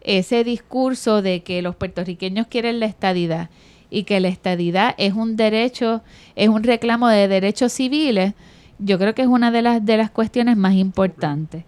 [0.00, 3.50] ese discurso de que los puertorriqueños quieren la estadidad
[3.90, 6.02] y que la estadidad es un derecho,
[6.36, 8.34] es un reclamo de derechos civiles,
[8.78, 11.64] yo creo que es una de las de las cuestiones más importantes.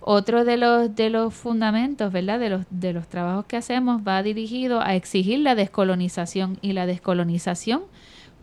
[0.00, 2.40] Otro de los de los fundamentos, ¿verdad?
[2.40, 6.86] De los de los trabajos que hacemos va dirigido a exigir la descolonización y la
[6.86, 7.82] descolonización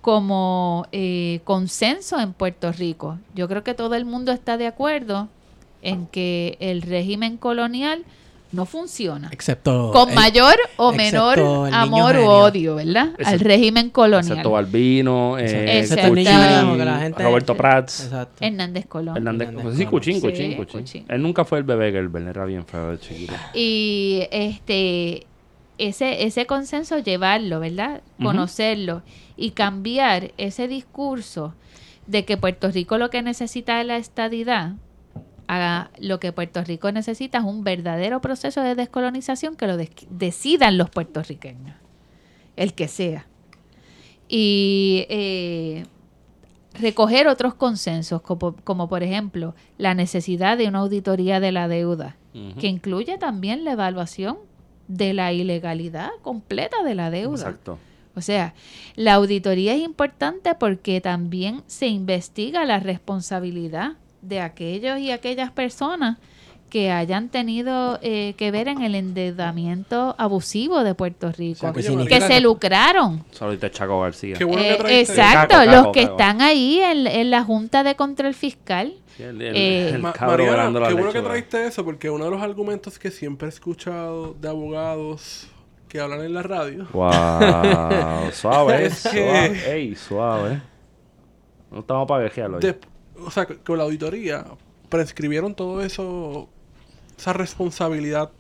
[0.02, 3.18] como eh, consenso en Puerto Rico.
[3.34, 5.30] Yo creo que todo el mundo está de acuerdo
[5.82, 8.06] en que el régimen colonial
[8.56, 9.30] no funciona.
[9.32, 9.92] Excepto.
[9.92, 11.40] Con el- mayor o menor
[11.72, 13.10] amor u odio, ¿verdad?
[13.24, 14.24] Al régimen colonial.
[14.32, 18.44] Excepto Balbino, eh, Excepto el niño Cuchín, la gente- Roberto Prats, Exacto.
[18.44, 19.18] Hernández Colón.
[19.18, 19.48] Hernández.
[19.50, 20.00] Hernández pues sí, Colón.
[20.00, 20.82] Cuchín, Sí, Cuchín, Cuchín.
[20.82, 21.06] Cuchín.
[21.10, 23.34] Él nunca fue el bebé Gerber, era bien feo de chiquito.
[23.54, 25.28] Y este
[25.78, 28.02] ese ese consenso llevarlo, ¿verdad?
[28.24, 29.02] Conocerlo
[29.36, 31.54] y cambiar ese discurso
[32.08, 34.74] de que Puerto Rico lo que necesita es la estadidad
[35.48, 40.78] a lo que Puerto Rico necesita es un verdadero proceso de descolonización que lo decidan
[40.78, 41.76] los puertorriqueños,
[42.56, 43.28] el que sea.
[44.28, 45.86] Y eh,
[46.80, 52.18] recoger otros consensos, como, como por ejemplo la necesidad de una auditoría de la deuda,
[52.60, 54.38] que incluye también la evaluación
[54.90, 57.46] de la ilegalidad completa de la deuda.
[57.46, 57.80] Exacto.
[58.14, 58.54] O sea,
[58.96, 63.94] la auditoría es importante porque también se investiga la responsabilidad
[64.28, 66.18] de aquellos y aquellas personas
[66.70, 71.84] que hayan tenido eh, que ver en el endeudamiento abusivo de Puerto Rico, sea, que
[72.22, 73.24] se lucraron.
[73.32, 74.36] Saludito a Chaco García.
[74.38, 76.14] Qué bueno que Eh, exacto, Caco, los caco, que caco.
[76.14, 78.94] están ahí en, en la Junta de Control Fiscal.
[79.16, 82.32] Sí, el, el- Eh, el Ma- Mariana, qué bueno que traíste eso, porque uno de
[82.32, 85.48] los argumentos que siempre he escuchado de abogados
[85.88, 87.12] que hablan en la radio Wow,
[88.34, 89.72] suave, Es que- suave.
[89.74, 90.62] Ey, suave.
[91.72, 92.60] No estamos para vejearlo.
[93.24, 94.46] O sea, que con la auditoría
[94.90, 96.50] prescribieron todo eso,
[97.18, 98.32] esa responsabilidad.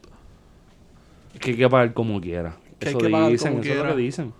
[1.39, 2.57] Que hay que pagar como quiera.
[2.79, 4.33] Que hay Eso que pagar dicen, como eso es lo que dicen.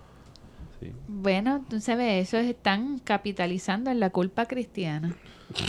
[0.79, 0.91] Sí.
[1.07, 5.15] Bueno, tú sabes, eso están capitalizando en la culpa cristiana.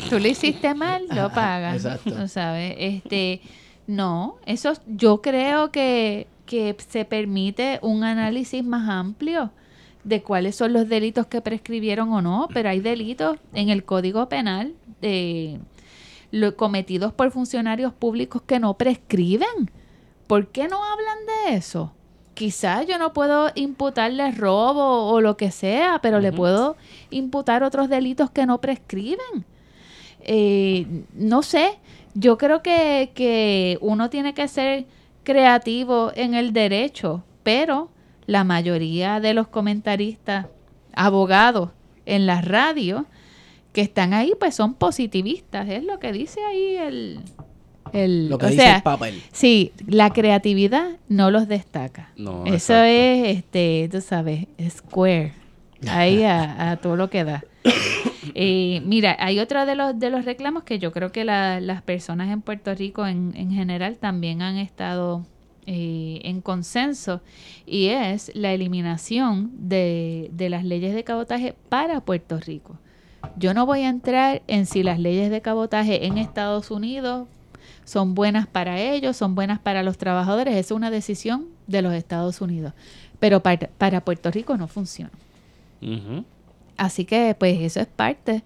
[0.09, 1.77] Tú lo hiciste mal, lo pagas.
[1.77, 2.13] exacto.
[2.13, 3.41] Tú sabes, este,
[3.87, 9.51] no, eso yo creo que, que se permite un análisis más amplio
[10.07, 14.29] de cuáles son los delitos que prescribieron o no, pero hay delitos en el Código
[14.29, 15.59] Penal de
[16.31, 19.69] lo, cometidos por funcionarios públicos que no prescriben.
[20.29, 21.93] ¿Por qué no hablan de eso?
[22.35, 26.77] Quizás yo no puedo imputarle robo o lo que sea, pero le puedo
[27.11, 29.45] imputar otros delitos que no prescriben.
[30.21, 31.81] Eh, no sé,
[32.15, 34.87] yo creo que, que uno tiene que ser
[35.25, 37.91] creativo en el derecho, pero
[38.27, 40.47] la mayoría de los comentaristas,
[40.95, 41.71] abogados
[42.07, 43.07] en la radio
[43.73, 47.21] que están ahí, pues son positivistas, es lo que dice ahí el...
[47.93, 49.23] el Lo que o dice sea, el papel.
[49.33, 52.11] Sí, la creatividad no los destaca.
[52.17, 52.85] No, Eso exacto.
[52.85, 55.33] es, este, tú sabes, square.
[55.89, 57.45] Ahí a, a todo lo que da.
[58.35, 61.81] Eh, mira, hay otro de los, de los reclamos que yo creo que la- las
[61.81, 65.25] personas en Puerto Rico en, en general también han estado
[65.67, 67.21] eh, en consenso
[67.67, 72.79] y es la eliminación de, de las leyes de cabotaje para Puerto Rico.
[73.37, 77.27] Yo no voy a entrar en si las leyes de cabotaje en Estados Unidos
[77.85, 82.41] son buenas para ellos, son buenas para los trabajadores, es una decisión de los Estados
[82.41, 82.73] Unidos.
[83.19, 85.11] Pero para, para Puerto Rico no funciona.
[86.77, 88.45] Así que pues eso es parte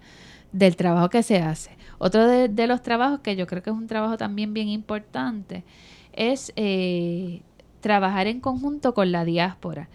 [0.51, 1.71] del trabajo que se hace.
[1.99, 5.63] Otro de, de los trabajos que yo creo que es un trabajo también bien importante
[6.13, 7.41] es eh,
[7.81, 9.89] trabajar en conjunto con la diáspora.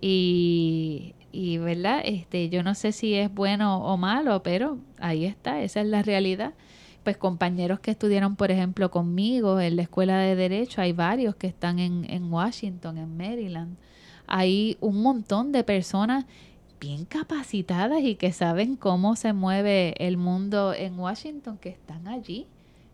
[0.00, 2.00] Y, y, ¿verdad?
[2.04, 6.02] Este, yo no sé si es bueno o malo, pero ahí está, esa es la
[6.02, 6.54] realidad.
[7.04, 11.46] Pues compañeros que estudiaron, por ejemplo, conmigo en la escuela de Derecho, hay varios que
[11.46, 13.76] están en, en Washington, en Maryland.
[14.26, 16.26] Hay un montón de personas
[16.80, 22.46] bien capacitadas y que saben cómo se mueve el mundo en Washington, que están allí,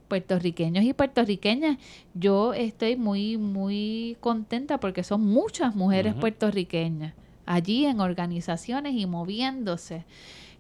[0.09, 1.79] puertorriqueños y puertorriqueñas.
[2.15, 7.15] Yo estoy muy, muy contenta porque son muchas mujeres puertorriqueñas
[7.45, 10.05] allí en organizaciones y moviéndose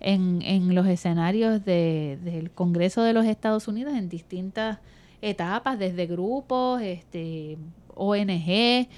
[0.01, 4.79] en, en los escenarios de- del Congreso de los Estados Unidos en distintas
[5.23, 7.57] etapas, desde grupos, este,
[7.95, 8.89] ONG,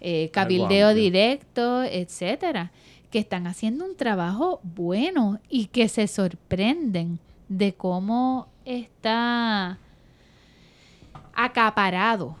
[0.00, 2.70] eh, cabildeo directo, etcétera,
[3.10, 9.78] que están haciendo un trabajo bueno y que se sorprenden de cómo está
[11.34, 12.36] acaparado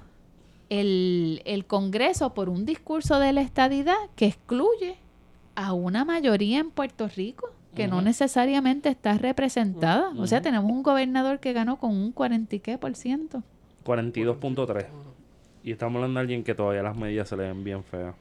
[0.68, 4.96] el, el Congreso por un discurso de la estadidad que excluye
[5.54, 10.10] a una mayoría en Puerto Rico que no necesariamente está representada.
[10.16, 13.42] O sea, tenemos un gobernador que ganó con un 40 y qué por ciento.
[13.84, 14.86] 42.3.
[15.62, 18.14] Y estamos hablando de alguien que todavía las medidas se le ven bien feas.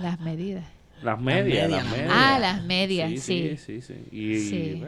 [0.00, 0.64] Las medidas.
[1.02, 2.12] Las medias, medias, las medias.
[2.14, 3.56] Ah, las medias, sí.
[3.56, 3.94] Sí, sí, sí.
[4.10, 4.16] Sí.
[4.16, 4.84] y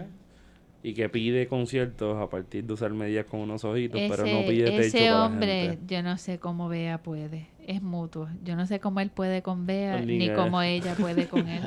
[0.93, 4.81] que pide conciertos a partir de usar medias con unos ojitos, pero no pide techo
[4.83, 5.95] ese para la hombre, gente.
[5.95, 7.47] yo no sé cómo Bea puede.
[7.67, 8.29] Es mutuo.
[8.45, 11.63] Yo no sé cómo él puede con Bea, Con ni cómo ella puede con él.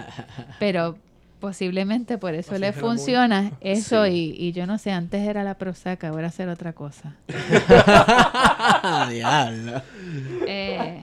[0.58, 0.98] Pero
[1.38, 4.34] posiblemente por eso Así le funciona eso Sí.
[4.36, 7.14] y, y yo no sé, antes era la prosaca, ahora hacer otra cosa.
[9.10, 9.82] Diablo.
[10.46, 11.02] Eh,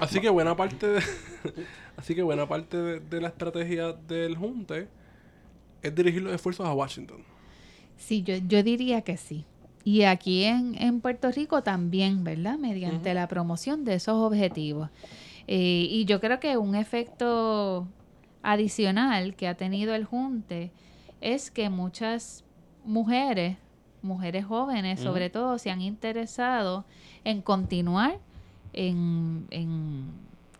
[0.00, 1.02] Así que buena parte de,
[1.96, 4.88] así que buena parte de, de la estrategia del junte
[5.86, 7.18] es dirigir los esfuerzos a Washington.
[7.96, 9.44] sí, yo, yo diría que sí.
[9.84, 12.58] Y aquí en, en Puerto Rico también, ¿verdad?
[12.58, 14.90] Mediante la promoción de esos objetivos.
[15.46, 17.86] Eh, y yo creo que un efecto
[18.42, 20.72] adicional que ha tenido el junte
[21.20, 22.44] es que muchas
[22.84, 23.56] mujeres
[24.02, 26.84] mujeres jóvenes, sobre todo, se han interesado
[27.24, 28.18] en continuar
[28.72, 30.10] en, en-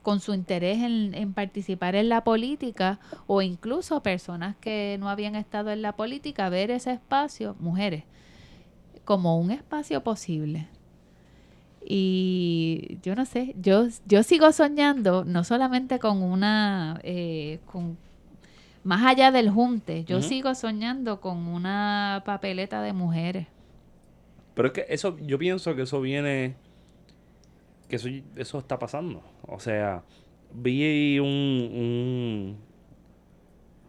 [0.07, 5.35] con su interés en, en participar en la política o incluso personas que no habían
[5.35, 8.05] estado en la política, ver ese espacio, mujeres,
[9.05, 10.69] como un espacio posible.
[11.85, 17.99] Y yo no sé, yo, yo sigo soñando no solamente con una, eh, con,
[18.85, 23.49] más allá del junte, yo sigo soñando con una papeleta de mujeres.
[24.55, 26.55] Pero es que eso, yo pienso que eso viene,
[27.89, 29.23] que eso, eso está pasando.
[29.47, 30.03] O sea,
[30.53, 32.57] vi un, un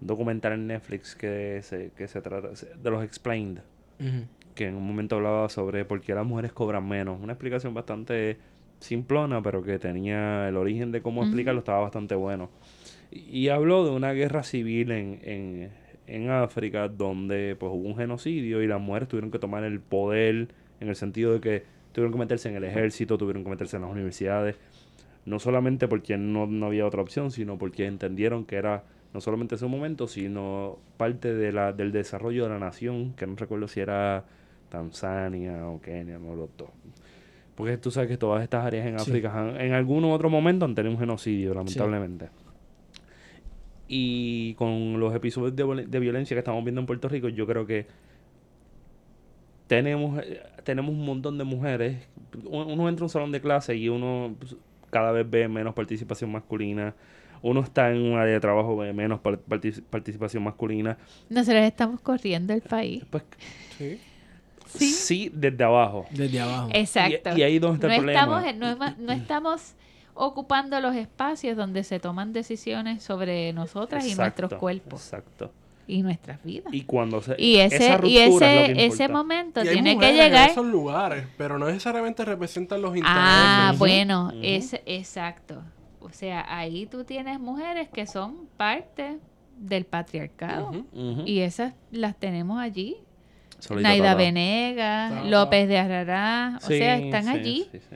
[0.02, 3.62] documental en Netflix que se, que se trata de los Explained,
[4.56, 7.20] que en un momento hablaba sobre por qué las mujeres cobran menos.
[7.22, 8.38] Una explicación bastante
[8.80, 12.50] simplona, pero que tenía el origen de cómo explicarlo, estaba bastante bueno.
[13.12, 15.72] Y, y habló de una guerra civil en, en,
[16.06, 20.50] en África donde pues hubo un genocidio y las mujeres tuvieron que tomar el poder
[20.80, 21.64] en el sentido de que
[21.98, 24.56] tuvieron que meterse en el ejército, tuvieron que meterse en las universidades,
[25.26, 28.84] no solamente porque no, no había otra opción, sino porque entendieron que era
[29.16, 33.36] no solamente ese momento, sino parte de la, del desarrollo de la nación, que no
[33.36, 34.26] recuerdo si era
[34.70, 36.70] Tanzania o Kenia, no los dos.
[37.56, 39.10] Porque tú sabes que todas estas áreas en Sí.
[39.10, 42.30] África han- en algún otro momento han tenido un genocidio, lamentablemente.
[43.88, 47.88] Y con los episodios de violencia que estamos viendo en Puerto Rico, yo creo que
[49.68, 51.98] tenemos, eh, tenemos un montón de mujeres.
[52.46, 54.56] Uno entra a un salón de clase y uno pues,
[54.90, 56.94] cada vez ve menos participación masculina.
[57.42, 60.98] Uno está en un área de trabajo, ve menos par- partic- participación masculina.
[61.30, 63.04] Nosotros estamos corriendo el país.
[63.10, 63.24] Pues
[63.78, 64.00] Sí.
[64.66, 64.90] Sí.
[64.90, 66.06] sí, desde abajo.
[66.12, 66.70] Desde abajo.
[66.74, 67.30] Exacto.
[67.36, 68.20] Y- y ahí es donde está no el problema.
[68.50, 69.74] Estamos en- no, estamos
[70.14, 75.52] ocupando los espacios donde se toman decisiones sobre nosotras y nuestros cuerpos Exacto.
[75.88, 76.74] Y nuestras vidas.
[76.74, 77.36] Y cuando se.
[77.38, 78.36] Y ese, esa y ruptura es lo
[78.66, 80.46] ese, que ese momento Y hay tiene que llegar.
[80.46, 83.18] en esos lugares, pero no necesariamente representan los intereses.
[83.24, 84.40] Ah, bueno, ujú.
[84.44, 85.64] es exacto.
[86.00, 89.18] O sea, ahí tú tienes mujeres que son parte
[89.58, 90.86] del patriarcado.
[91.26, 92.98] Y esas las tenemos allí.
[93.60, 94.14] Solita Naida.
[94.14, 95.26] Venegas.
[95.26, 97.68] López de Arrará, o Sí, sea, están sí, allí.
[97.72, 97.96] sí, sí.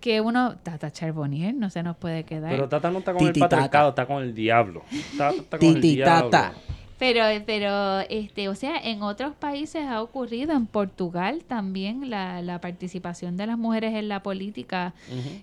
[0.00, 2.50] Que uno, Tata Charbonnier, no se nos puede quedar.
[2.50, 3.48] Pero Tata no está con Titi el Tata.
[3.56, 4.82] patriarcado, está con el diablo.
[5.16, 6.30] Tata está con el Titi diablo.
[6.30, 6.54] Tata.
[7.00, 12.60] Pero, pero, este, o sea, en otros países ha ocurrido, en Portugal también la, la
[12.60, 14.92] participación de las mujeres en la política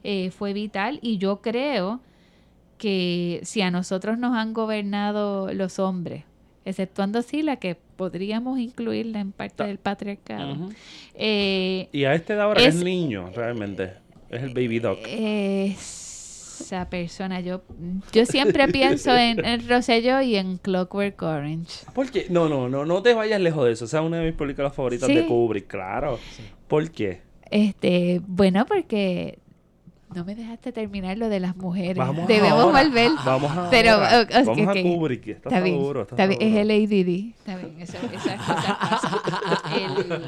[0.03, 1.99] eh, fue vital y yo creo
[2.77, 6.23] que si a nosotros nos han gobernado los hombres,
[6.63, 10.69] exceptuando sí la que podríamos incluirla en parte Ta- del patriarcado,
[11.15, 13.93] eh, Y a este de ahora Es- es niño, realmente.
[14.29, 14.99] Es el baby doc.
[16.61, 17.61] Esa persona, yo,
[18.11, 19.61] yo siempre pienso en, en
[20.23, 21.85] y en Clockwork Orange.
[21.93, 22.27] ¿Por qué?
[22.29, 23.85] No, no, no, no te vayas lejos de eso.
[23.85, 25.15] Esa es una de mis películas favoritas Sí.
[25.15, 26.19] de Kubrick, claro.
[26.67, 27.21] ¿Por qué?
[27.49, 29.39] Este, bueno, porque
[30.13, 31.97] no me dejaste terminar lo de las mujeres.
[31.97, 32.84] Vamos Debemos ahora.
[32.84, 33.11] volver.
[33.25, 35.27] Vamos a Pero, o- o- Vamos a Kubrick.
[35.27, 37.38] Está, Está bien, seguro, está, está bien, es el ADD.
[37.38, 39.19] Está bien, eso, esas cosas pasan.
[39.75, 40.21] El-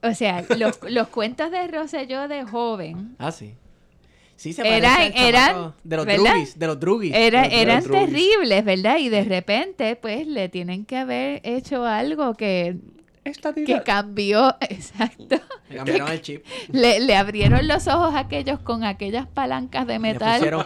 [0.00, 3.54] o sea, los, los cuentos de Rosselló de joven Ah, sí.
[4.38, 6.30] Sí, se Eran- eran, de los ¿verdad?
[6.32, 7.12] drugis, de los drugis.
[7.12, 8.04] era, De los eran drugis.
[8.06, 8.98] terribles, ¿verdad?
[8.98, 12.76] Y de repente, pues, le tienen que haber hecho algo que,
[13.66, 15.40] que cambió, exacto.
[15.68, 16.44] Le cambiaron el chip.
[16.70, 20.38] Le, le abrieron los ojos a aquellos con aquellas palancas de Le metal.
[20.38, 20.64] pusieron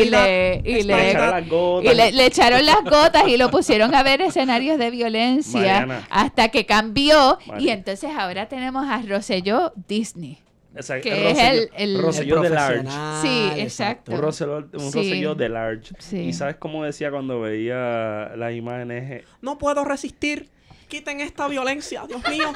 [0.00, 1.92] y le, y Le le, echaron las gotas.
[1.92, 6.06] y le, echaron las gotas y lo pusieron a ver escenarios de violencia Mariana.
[6.08, 7.38] hasta que cambió.
[7.58, 10.38] Y entonces ahora tenemos a Rosselló Disney.
[10.78, 12.86] O sea, que Rosselló- es el- el- Rosselló de Large.
[13.22, 14.12] Sí, exacto.
[14.12, 14.98] Un Rosselló, un Sí.
[14.98, 15.94] Rosselló de Large.
[15.98, 16.18] Sí.
[16.20, 19.24] Y sabes cómo decía cuando veía las imágenes.
[19.40, 20.48] No puedo resistir.
[20.88, 22.52] Quiten esta violencia, Dios mío.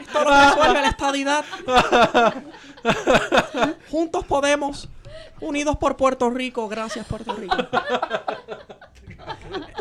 [0.00, 1.44] Esto lo resuelve la estadidad.
[3.90, 4.88] Juntos podemos.
[5.40, 6.68] Unidos por Puerto Rico.
[6.68, 7.56] Gracias, Puerto Rico.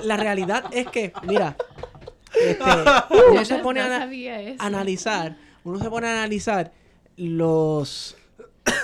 [0.04, 1.56] La realidad es que, mira,
[2.34, 2.64] este,
[3.32, 6.72] uno se pone a no analizar, uno se pone a analizar
[7.30, 8.16] los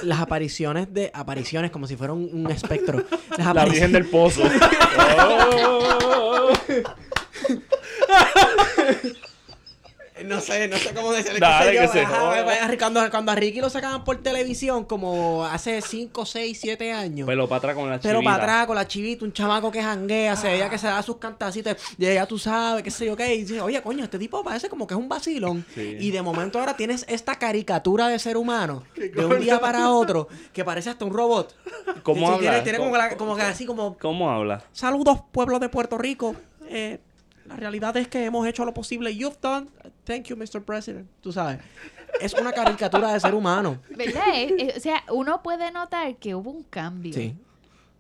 [0.04, 3.04] las apariciones de apariciones como si fuera un, un espectro.
[3.38, 4.44] Las La Virgen del Pozo.
[5.00, 6.52] Oh.
[10.26, 11.40] No sé, no sé cómo decirle.
[11.40, 12.44] Dale, que yo, se joda.
[12.78, 17.28] Cuando, cuando a Ricky lo sacaban por televisión, como hace 5, 6, 7 años.
[17.28, 18.32] Pelo para atrás con la Pero chivita.
[18.32, 21.18] para atrás, con la chivita, un chamaco que janguea, se veía que se da sus
[21.18, 24.44] cantacitos, y ya tú sabes, qué sé yo qué, y dice, oye, coño, este tipo
[24.44, 25.66] parece como que es un vacilón.
[25.76, 25.98] Sí.
[26.00, 30.28] Y de momento ahora tienes esta caricatura de ser humano, de un día para otro,
[30.54, 31.56] que parece hasta un robot.
[32.04, 32.40] ¿Cómo habla?
[32.40, 34.64] Tiene, tiene como, ¿Cómo- la- como que así como, ¿Cómo habla?
[34.72, 36.36] saludos, pueblo de Puerto Rico.
[36.70, 37.00] Eh,
[37.48, 39.16] la realidad es que hemos hecho lo posible.
[39.16, 39.68] You've done.
[40.04, 40.62] Thank you, Mr.
[40.64, 41.08] President.
[41.22, 41.60] Tú sabes.
[42.22, 43.80] Es una caricatura de ser humano.
[43.96, 44.24] ¿Verdad?
[44.36, 47.36] Eh, eh, o sea, uno puede notar que hubo un cambio Sí.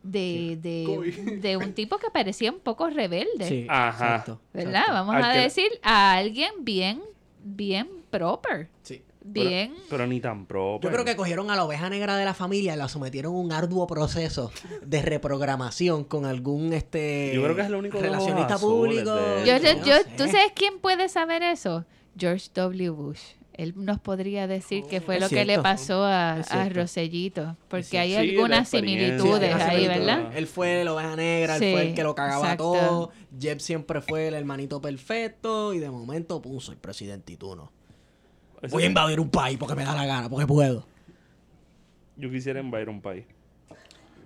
[0.04, 3.48] de, de, de un tipo que parecía un poco rebelde.
[3.48, 3.68] Sí.
[3.70, 4.06] Ajá.
[4.06, 4.72] exacto, ¿Verdad?
[4.74, 4.94] exacto.
[4.94, 7.02] Vamos Al a que- decir a alguien bien,
[7.44, 8.70] bien proper.
[8.84, 9.04] Sí.
[9.34, 9.74] Bien.
[9.90, 10.90] Pero ni tan propio.
[10.90, 13.38] Yo creo que cogieron a la oveja negra de la familia y la sometieron a
[13.38, 14.52] un arduo proceso
[14.82, 19.14] de reprogramación con algún este Yo creo que es el único relacionista público.
[19.16, 21.86] de- Yo, Yo yo- yo- no ¿Tú sabes quién puede saber eso?
[22.18, 22.90] George W.
[22.92, 23.20] Bush.
[23.54, 26.44] Él nos podría decir qué fue Es lo que le pasó a.
[26.72, 27.58] Rosellito.
[27.68, 29.88] Porque hay Sí, algunas similitudes Sí, ahí.
[29.88, 30.32] ¿verdad?
[30.38, 32.64] Él fue la oveja negra, Sí, él fue el que lo cagaba exacto.
[32.74, 33.12] todo.
[33.40, 37.72] Jeb siempre fue el hermanito perfecto y de momento, pum, soy presidente y tú no.
[38.62, 40.86] Eso- Voy a invadir un país porque me da la gana, porque puedo.
[42.16, 43.26] Yo quisiera invadir un país.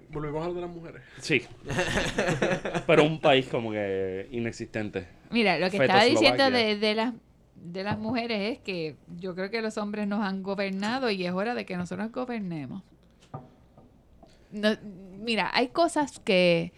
[0.09, 1.01] Volvemos a lo de las mujeres.
[1.19, 1.41] Sí.
[2.87, 5.07] Pero un país como que inexistente.
[5.29, 7.13] Mira, lo que Feto estaba diciendo de, de las
[7.55, 11.31] de las mujeres es que yo creo que los hombres nos han gobernado y es
[11.31, 12.81] hora de que nosotros gobernemos.
[14.51, 14.75] No-
[15.19, 16.73] mira, hay cosas que,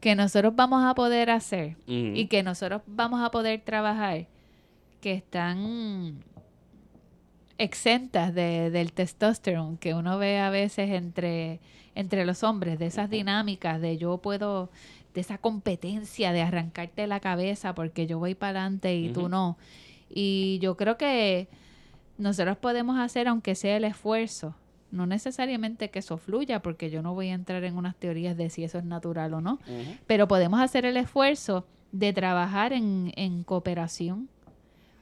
[0.00, 4.26] que nosotros vamos a poder hacer y que nosotros vamos a poder trabajar
[5.00, 6.22] que están
[7.58, 11.60] exentas de, del testosterone que uno ve a veces entre,
[11.94, 14.70] entre los hombres, de esas dinámicas de yo puedo,
[15.12, 19.28] de esa competencia de arrancarte la cabeza porque yo voy para adelante y tú Ujú.
[19.28, 19.58] no.
[20.08, 21.48] Y yo creo que
[22.16, 24.54] nosotros podemos hacer, aunque sea el esfuerzo,
[24.90, 28.48] no necesariamente que eso fluya, porque yo no voy a entrar en unas teorías de
[28.48, 29.58] si eso es natural o no,
[30.06, 34.28] pero podemos hacer el esfuerzo de trabajar en, en cooperación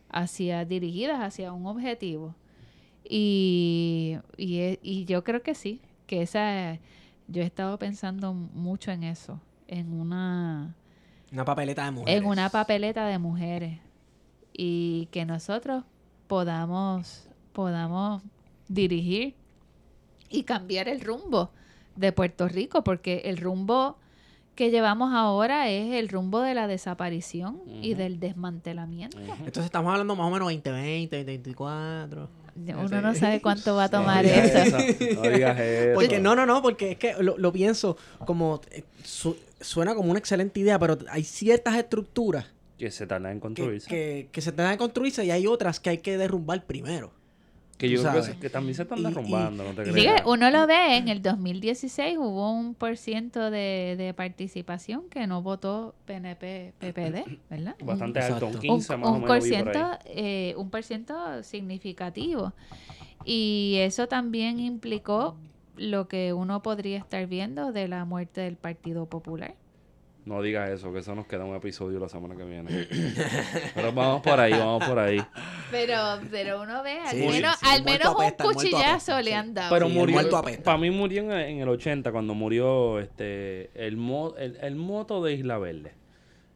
[0.08, 2.34] hacia dirigidas hacia un objetivo
[3.08, 6.78] y, y, e- y yo creo que sí que esa
[7.28, 10.74] yo he estado pensando mucho en eso en una
[11.32, 12.20] Una papeleta de mujeres.
[12.22, 13.78] en una papeleta de mujeres
[14.52, 15.84] y que nosotros
[16.26, 18.22] podamos podamos
[18.68, 19.34] dirigir
[20.28, 21.50] y cambiar el rumbo
[21.96, 23.96] de Puerto Rico porque el rumbo
[24.54, 29.18] que llevamos ahora es el rumbo de la desaparición y del desmantelamiento.
[29.20, 32.28] Entonces estamos hablando más o menos 2020, 2024.
[32.56, 34.58] Uno no sabe cuánto va a tomar no eso.
[34.78, 35.94] eso, No digas eso.
[35.94, 40.10] Porque no, no, no, porque es que lo, lo pienso como eh, su- suena como
[40.10, 42.46] una excelente idea, pero hay ciertas estructuras
[42.78, 43.88] Que se tarda en que, construirse.
[43.88, 47.12] Que, que, que se tengan que construirse y hay otras que hay que derrumbar primero.
[47.90, 50.22] Yo tú creo que, que también se están Y- y- derrumbando, no te creas.
[50.24, 55.42] uno lo ve, en el 2016 hubo un por ciento de, de participación que no
[55.42, 57.76] votó PNP, PPD, ¿verdad?
[57.84, 58.60] Bastante alto, un Exacto.
[58.60, 59.36] 15 un, más o un menos.
[59.36, 62.52] por ciento, eh, un por ciento significativo.
[63.24, 65.36] Y eso también implicó
[65.76, 69.54] lo que uno podría estar viendo de la muerte del Partido Popular.
[70.26, 72.88] No digas eso, que eso nos queda un episodio la semana que viene.
[73.74, 75.22] Pero vamos por ahí, vamos por ahí.
[75.70, 75.94] Pero,
[76.32, 79.70] pero uno ve, al Sí, menos, sí, al un apesta, cuchillazo le han dado.
[79.72, 80.18] Pero Sí, murió,
[80.64, 85.22] para mí murió en, en el 80, cuando murió este el, mo- el, el moto
[85.22, 85.92] de Isla Verde,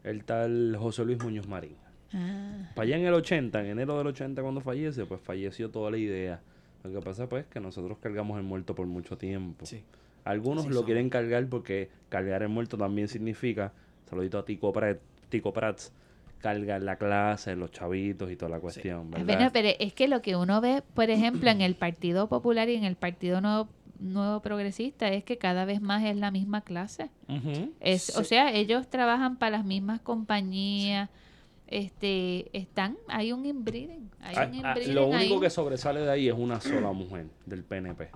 [0.03, 1.77] el tal José Luis Muñoz Marín.
[2.13, 2.73] Ah.
[2.75, 5.97] Para allá en el 80, en enero del 80 cuando fallece, pues falleció toda la
[5.99, 6.41] idea.
[6.83, 9.65] Lo que pasa pues que nosotros cargamos el muerto por mucho tiempo.
[9.65, 9.85] Sí.
[10.25, 10.85] Algunos Sí, lo son.
[10.87, 13.73] quieren cargar porque cargar el muerto también significa,
[14.09, 14.99] saludito a Tico, Prat-
[15.29, 15.93] Tico Prats,
[16.39, 19.27] cargar la clase, los chavitos y toda la cuestión, ¿verdad?
[19.27, 22.75] Bueno, pero es que lo que uno ve, por ejemplo, en el Partido Popular y
[22.77, 23.69] en el Partido Nuevo,
[23.99, 27.11] Nuevo Progresista es que cada vez más es la misma clase.
[27.81, 31.11] Es, O sea, ellos trabajan para las mismas compañías.
[31.67, 34.11] Este, están, hay un inbreeding.
[34.21, 35.41] Hay Ah, un ah, lo único ahí.
[35.41, 38.09] que sobresale de ahí es una sola mujer del PNP.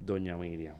[0.00, 0.76] Doña Miriam.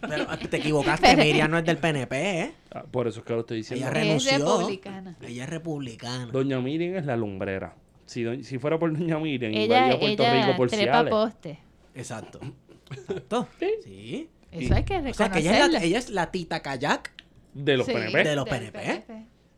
[0.00, 2.52] Pero ah, te equivocaste, Miriam no es del PNP, ¿eh?
[2.72, 3.86] Ah, por eso es que lo estoy diciendo.
[3.86, 4.38] Ella Es renunció.
[4.58, 5.16] republicana.
[5.22, 6.26] Ella es republicana.
[6.32, 7.74] Doña Miriam es la lumbrera.
[8.06, 11.10] Si, do- si fuera por Doña Miriam, Ella, invadía Puerto ella Rico por trepa Ciales.
[11.10, 11.58] poste.
[11.94, 12.40] Exacto.
[12.90, 13.48] Exacto.
[13.58, 13.70] Sí.
[13.84, 14.30] Sí.
[14.50, 15.14] Eso hay que O reconocerlo.
[15.14, 17.12] sea, que ella es, la, ella es la tita kayak
[17.52, 18.24] De los Sí, PNP.
[18.24, 19.04] De los PNP.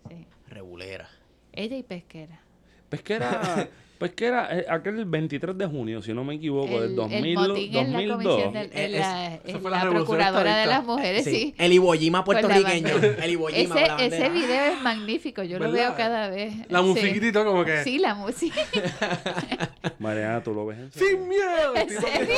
[0.09, 0.27] Sí.
[0.49, 1.09] regulera.
[1.53, 2.41] Ella y pesquera.
[2.89, 3.69] Pesquera,
[4.01, 7.77] pesquera, eh, aquel 23 de junio, si no me equivoco, del El- 2000, el motín
[7.77, 8.16] en la 2002.
[8.43, 11.24] comisión del- Eh, en la, esa en fue la la revolución procuradora de las mujeres,
[11.24, 11.55] sí.
[11.59, 12.97] El Iwo Jima la puertorriqueño.
[13.22, 16.55] El Iwo Jima Ese, video es magnífico, yo lo veo cada vez.
[16.70, 16.85] La Sí.
[16.86, 17.85] musiquitita como que...
[17.85, 18.60] Sí, la música.
[19.98, 21.09] Mariana, tú lo ves en serio?
[21.18, 21.77] ¡Sin miedo!
[21.77, 22.36] ¿En serio?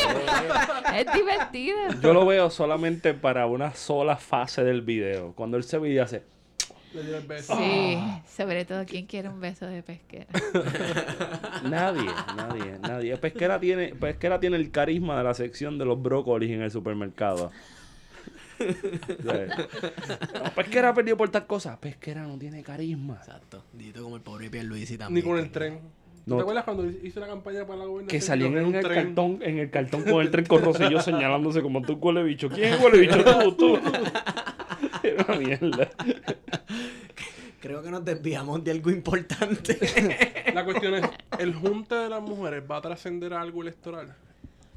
[0.97, 1.77] es divertido.
[2.03, 5.33] Yo lo veo solamente para una sola fase del video.
[5.35, 6.23] Cuando él se ve y hace.
[6.95, 7.57] Le dio el beso.
[7.57, 7.99] Sí,
[8.37, 10.27] sobre todo, ¿quién quiere un beso de pesquera?
[11.65, 13.17] Nadie, nadie, nadie.
[13.17, 17.51] Pesquera tiene, Pesquera tiene el carisma de la sección de los brócolis en el supermercado.
[19.25, 19.33] No,
[20.55, 21.81] Pesquera ha perdido por tal cosa.
[21.81, 23.17] Pesquera no tiene carisma.
[23.17, 23.65] Exacto.
[23.73, 25.25] Dito como el pobre Pierluisi también.
[25.25, 25.81] Ni con el tren.
[26.27, 26.37] No.
[26.37, 28.09] ¿Te acuerdas cuando hice la campaña para la gobernación?
[28.09, 29.05] Que salían en un el tren.
[29.07, 32.49] cartón, en el cartón con el tren con Rosselló señalándose como tú huele bicho.
[32.49, 33.25] ¿Quién es huele bicho?
[33.25, 33.81] Tú, tú.
[35.03, 35.89] Era una mierda.
[37.61, 39.79] Creo que nos desviamos de algo importante.
[40.55, 41.03] La cuestión es,
[41.39, 44.15] ¿el junte de las mujeres va a trascender a algo electoral?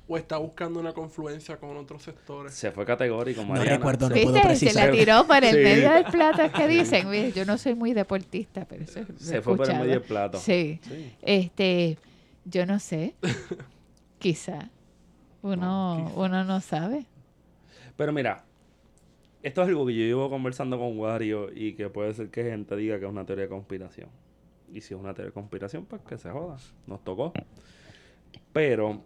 [0.08, 2.54] ¿O está buscando una confluencia con otros sectores?
[2.54, 3.78] Se fue categórico, no Mariana.
[3.78, 4.42] recuerdo, no puedo ¿Viste?
[4.42, 4.86] Se precisar.
[4.86, 5.64] la tiró por el Sí.
[5.64, 6.42] medio del plato.
[6.44, 9.68] Es que dicen, mire, yo no soy muy deportista, pero eso he Se fue por
[9.68, 10.38] el medio del plato.
[10.40, 10.80] Sí.
[10.88, 11.12] Sí.
[11.24, 11.98] Este,
[12.46, 13.16] yo no sé.
[14.20, 14.70] Quizá.
[15.42, 17.06] Uno, uno no sabe.
[17.98, 18.44] Pero mira,
[19.46, 22.76] esto es algo que yo llevo conversando con Wario y que puede ser que gente
[22.76, 24.10] diga que es una teoría de conspiración.
[24.74, 26.58] Y si es una teoría de conspiración, pues que se joda.
[26.88, 27.32] Nos tocó.
[28.54, 29.02] Pero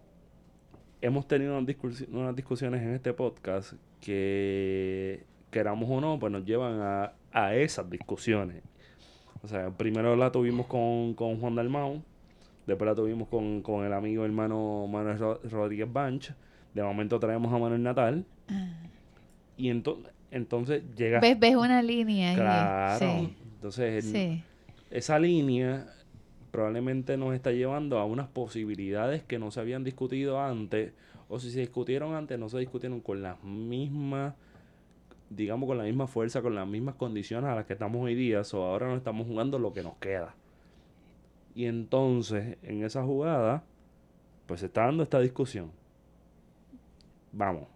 [1.02, 6.46] hemos tenido unas, discusi- unas discusiones en este podcast que, queramos o no, pues nos
[6.46, 8.64] llevan a, a esas discusiones.
[9.42, 12.02] O sea, primero la tuvimos con, con Juan Dalmau,
[12.68, 16.32] después la tuvimos con, con el amigo hermano Manuel Ro- Rodríguez Banch,
[16.74, 18.26] de momento traemos a Manuel Natal,
[19.58, 20.00] y ento-
[20.32, 21.20] entonces llega...
[21.20, 22.36] ¿Ves, ves una línea ahí.
[22.36, 23.00] Claro.
[23.00, 23.36] Sí.
[23.56, 24.44] Entonces, el- Sí.
[24.92, 25.88] esa línea
[26.52, 30.94] probablemente nos está llevando a unas posibilidades que no se habían discutido antes,
[31.28, 34.34] o si se discutieron antes, no se discutieron con las mismas,
[35.30, 38.42] digamos, con la misma fuerza, con las mismas condiciones a las que estamos hoy día,
[38.52, 40.34] o ahora nos estamos jugando lo que nos queda.
[41.54, 43.64] Y entonces, en esa jugada,
[44.48, 45.72] pues se está dando esta discusión.
[47.32, 47.68] Vamos,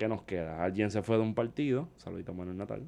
[0.00, 0.64] ¿qué nos queda?
[0.64, 2.82] Alguien se fue de un partido, saludito a Manuel Natal.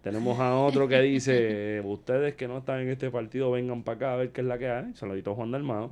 [0.00, 4.12] Tenemos a otro que dice, ustedes que no están en este partido, vengan para acá
[4.14, 4.94] a ver qué es la que hay.
[4.94, 5.90] Saludito a Juan Dalmado.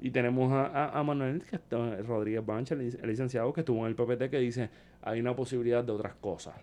[0.00, 3.60] Y tenemos a, a- a Manuel que está- Rodríguez Bancha, el, lic- el licenciado que
[3.62, 4.68] estuvo en el PPT, que dice,
[5.02, 6.54] hay una posibilidad de otras cosas.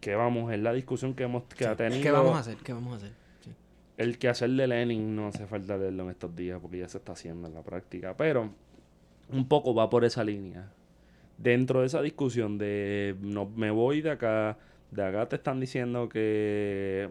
[0.00, 2.02] Que vamos, es la discusión que hemos que ha tenido.
[2.02, 2.56] ¿Qué vamos a hacer?
[2.58, 3.12] ¿Qué vamos a hacer?
[3.40, 3.50] Sí.
[3.96, 6.98] El que hacer de Lenin no hace falta leerlo en estos días porque ya se
[6.98, 8.16] está haciendo en la práctica.
[8.16, 8.50] Pero
[9.30, 10.70] un poco va por esa línea.
[11.38, 14.58] Dentro de esa discusión de no me voy de acá,
[14.90, 17.08] de acá te están diciendo que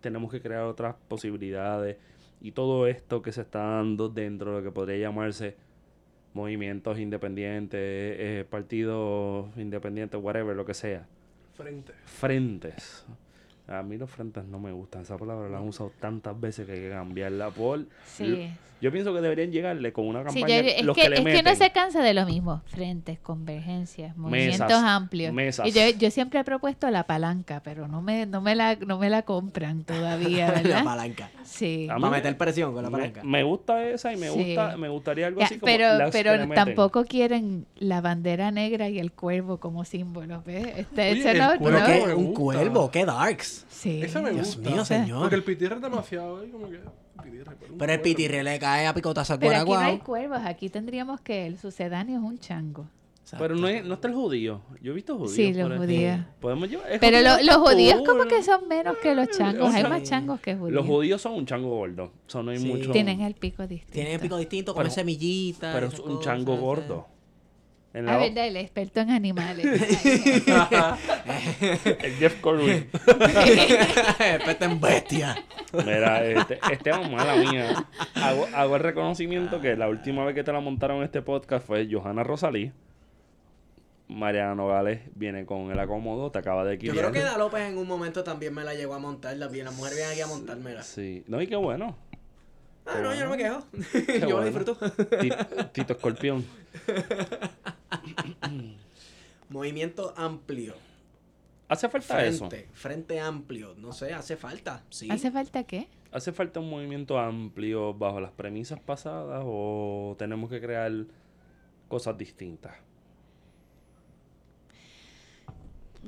[0.00, 1.96] tenemos que crear otras posibilidades
[2.40, 5.56] y todo esto que se está dando dentro de lo que podría llamarse
[6.34, 11.06] movimientos independientes, eh, partidos independientes, whatever, lo que sea
[11.54, 11.92] Frente.
[12.04, 13.06] frentes.
[13.66, 15.02] A mí los frentes no me gustan.
[15.02, 17.86] Esa palabra la han usado tantas veces que hay que cambiarla por...
[18.06, 18.50] Sí.
[18.80, 21.16] Yo pienso que deberían llegarle con una Sí, campaña yo- es, los que, que, le
[21.16, 22.60] es que uno se cansa de lo mismo.
[22.66, 25.32] Frentes, convergencias, movimientos Mesas, amplios.
[25.32, 25.66] mesas.
[25.66, 28.98] Y yo, yo siempre he propuesto la palanca, pero no me, no me, la, no
[28.98, 30.84] me la compran todavía, la ¿verdad?
[30.84, 31.30] palanca.
[31.44, 31.84] sí.
[31.88, 33.22] Para me- meter presión con la palanca.
[33.24, 34.44] me gusta esa y me Sí.
[34.54, 36.64] gusta me gustaría algo Ya, así como pero las que pero le meten.
[36.66, 40.66] tampoco quieren la bandera negra y el cuervo como símbolos, ¿ves?
[40.76, 41.78] Este, Oye, ese el no, cuervo
[42.08, 42.16] no.
[42.18, 43.53] Un cuervo, qué darks.
[43.68, 44.02] Sí.
[44.02, 44.70] Ese me Dios gusta.
[44.70, 45.20] mío, señor.
[45.20, 46.78] Porque el pitirre es demasiado ahí como que...
[47.22, 48.02] pitirre, un Pero el cuervo.
[48.02, 50.04] pitirre le cae a picotazo al Pero aquí no hay guaraguao.
[50.04, 52.86] cuervos, aquí tendríamos que el sucedáneo es un chango.
[53.38, 54.60] Pero no, es- no está el judío.
[54.82, 55.32] Yo he visto judíos.
[55.34, 56.20] Sí, los por judíos.
[56.40, 56.86] Podemos llevar...
[57.00, 58.06] Pero judío lo- está los judíos cool.
[58.06, 59.74] como que son menos que los changos.
[59.74, 60.74] Hay sea, más changos que judíos.
[60.74, 62.12] Los judíos son un chango gordo.
[62.26, 62.66] So, no hay Sí.
[62.66, 62.92] mucho...
[62.92, 63.92] Tienen el pico distinto.
[63.94, 65.74] Tiene pico distinto, come Pero- semillitas.
[65.74, 66.60] Pero es un cosas, chango sí.
[66.60, 67.08] gordo.
[67.94, 69.64] En A la- ver, el experto en animales.
[72.02, 72.88] el Jeff Corwin.
[74.44, 75.36] Peste en bestia.
[75.72, 77.86] Mira, este, Esteban, mala mía.
[78.16, 81.66] Hago, hago el reconocimiento que la última vez que te la montaron en este podcast
[81.66, 82.72] fue Johanna Rosalí.
[84.08, 87.10] Mariana Nogales viene con el acomodo, te acaba de Yo equilibrar.
[87.10, 89.36] creo que Da López en un momento también me la llegó a montar.
[89.36, 90.82] La, la mujer viene aquí a montármela.
[90.82, 91.96] Sí, no, y qué bueno.
[92.86, 93.64] Ah, no, yo no me quejo.
[94.06, 94.44] Qué yo lo bueno.
[94.58, 94.76] disfruto.
[95.18, 95.30] Ti-
[95.72, 96.44] Tito Escorpión.
[99.48, 100.74] Movimiento amplio.
[101.68, 102.48] ¿Hace falta eso?
[102.48, 102.68] Frente.
[102.72, 103.74] Frente amplio.
[103.78, 104.82] No sé, hace falta.
[104.90, 105.08] Sí.
[105.10, 105.88] ¿Hace falta qué?
[106.12, 110.92] ¿Hace falta un movimiento amplio bajo las premisas pasadas o tenemos que crear
[111.88, 112.74] cosas distintas?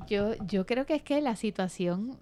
[0.07, 2.19] Yo, yo creo que es que la situación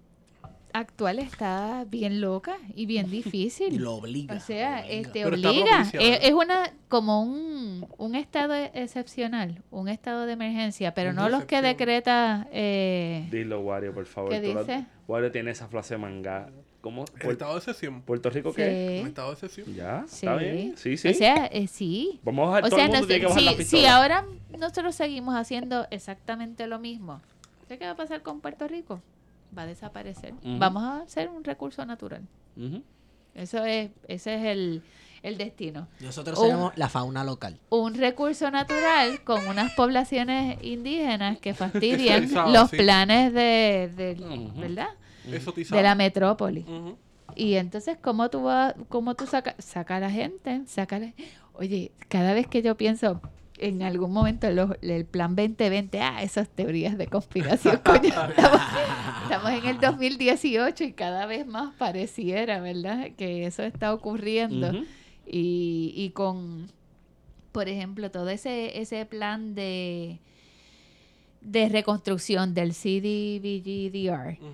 [0.74, 3.76] actual está bien loca y bien difícil.
[3.82, 4.34] Lo obliga.
[4.34, 4.94] O sea, obliga.
[4.94, 5.86] este obliga.
[5.94, 11.44] Es, una como un, un estado excepcional, un estado de emergencia, pero Una no los
[11.44, 14.30] que decreta eh, Dilo, Wario, por favor.
[14.30, 14.84] ¿Qué dice?
[15.08, 16.50] Wario tiene esa frase manga.
[16.80, 17.06] ¿Cómo?
[17.20, 18.02] El estado de excepción.
[18.02, 18.98] ¿Puerto Rico qué?
[19.00, 19.74] Un estado de excepción.
[19.74, 20.04] ¿Ya?
[20.06, 20.26] sí.
[20.26, 20.74] ¿Está bien?
[20.76, 21.08] Sí, sí.
[21.08, 22.20] O sea, eh, sí.
[22.24, 23.80] Vamos a O todo sea, el no mundo tiene sé, que bajar la si, pistola.
[23.80, 24.24] si ahora
[24.58, 27.22] nosotros seguimos haciendo exactamente lo mismo,
[27.68, 29.00] ¿sé qué va a pasar con Puerto Rico?
[29.56, 30.34] Va a desaparecer.
[30.44, 32.22] Vamos a hacer un recurso natural.
[33.34, 34.82] Eso es, ese es el,
[35.22, 35.88] el destino.
[36.00, 37.58] Nosotros Un- tenemos la fauna local.
[37.70, 42.76] Un recurso natural con unas poblaciones indígenas que fastidian los sí.
[42.76, 44.50] planes de, de-.
[44.56, 44.88] ¿verdad?
[45.24, 46.64] De la metrópoli.
[47.34, 50.62] Y entonces, ¿cómo tú, vas, cómo tú sacas saca a la gente?
[50.66, 51.12] Saca a la-
[51.54, 53.20] Oye, cada vez que yo pienso
[53.58, 58.60] en algún momento los- el plan 2020, ah, esas teorías de conspiración, coño, estamos,
[59.22, 63.10] estamos en el 2018 y cada vez más pareciera, ¿verdad?
[63.16, 64.72] Que eso está ocurriendo.
[65.26, 66.70] Y, y con,
[67.52, 70.18] por ejemplo, todo ese, ese plan de,
[71.40, 74.52] de reconstrucción del CDBGDR Ujú.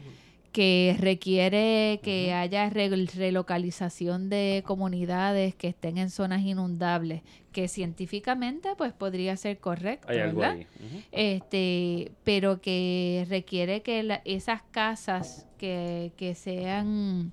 [0.53, 7.23] Que requiere que haya re- relocalización de comunidades que estén en zonas inundables,
[7.53, 10.57] que científicamente pues podría ser correcto, Hay algo ¿verdad?
[10.57, 10.67] ahí.
[11.13, 17.33] Este, pero que requiere que la- esas casas que, que sean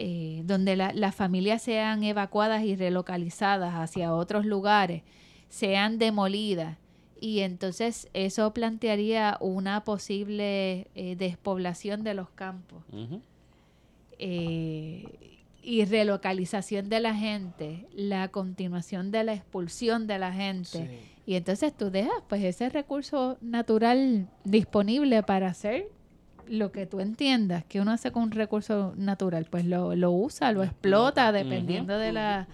[0.00, 5.02] eh, donde la- las familias sean evacuadas y relocalizadas hacia otros lugares,
[5.48, 6.78] sean demolidas.
[7.20, 12.82] Y entonces eso plantearía una posible eh, despoblación de los campos.
[14.18, 15.04] Eh,
[15.62, 21.02] y relocalización de la gente, la continuación de la expulsión de la gente.
[21.26, 25.88] Y entonces tú dejas pues ese recurso natural disponible para hacer
[26.48, 30.52] lo que tú entiendas que uno hace con un recurso natural, pues lo, lo usa,
[30.52, 32.48] lo explota dependiendo de la...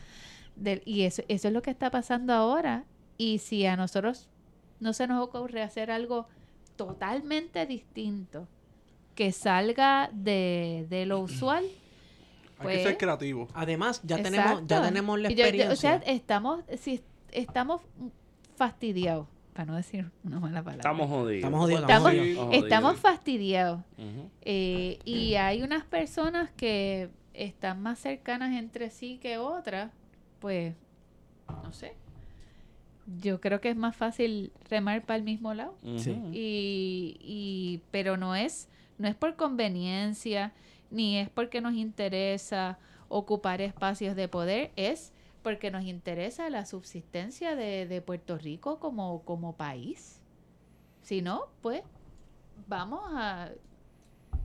[0.85, 2.85] y eso, eso es lo que está pasando ahora.
[3.17, 4.29] Y si a nosotros
[4.81, 6.27] no se nos ocurre hacer algo
[6.77, 8.49] totalmente distinto,
[9.15, 13.49] que salga de, de lo usual, Hay que Pues- ser creativo.
[13.55, 15.73] Además, ya tenemos, ya tenemos la Y yo- yo- experiencia.
[15.73, 17.01] o sea, estamos, si
[17.33, 17.81] estamos
[18.57, 20.77] fastidiados, para no decir una mala palabra.
[20.81, 21.45] Estamos jodidos.
[21.45, 21.61] Estamos
[22.03, 23.81] jodidos, Estamos- fastidiados.
[24.43, 29.93] Eh, y hay unas personas que están más cercanas entre sí que otras,
[30.41, 30.75] pues,
[31.49, 31.95] no sé.
[33.21, 35.77] Yo creo que es más fácil remar para el mismo lado.
[35.99, 36.13] Sí.
[36.33, 38.69] Y, y pero no es
[38.99, 40.53] no es por conveniencia
[40.91, 42.79] ni es porque nos interesa
[43.09, 45.13] ocupar espacios de poder es
[45.43, 50.21] porque nos interesa la subsistencia de, de Puerto Rico como, como país
[51.03, 51.83] si no pues
[52.69, 53.51] vamos a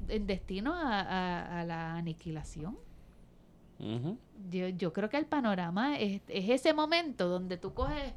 [0.07, 2.77] en destino a, a- a la aniquilación
[4.51, 8.13] yo, yo creo que el panorama es, es ese momento donde tú coges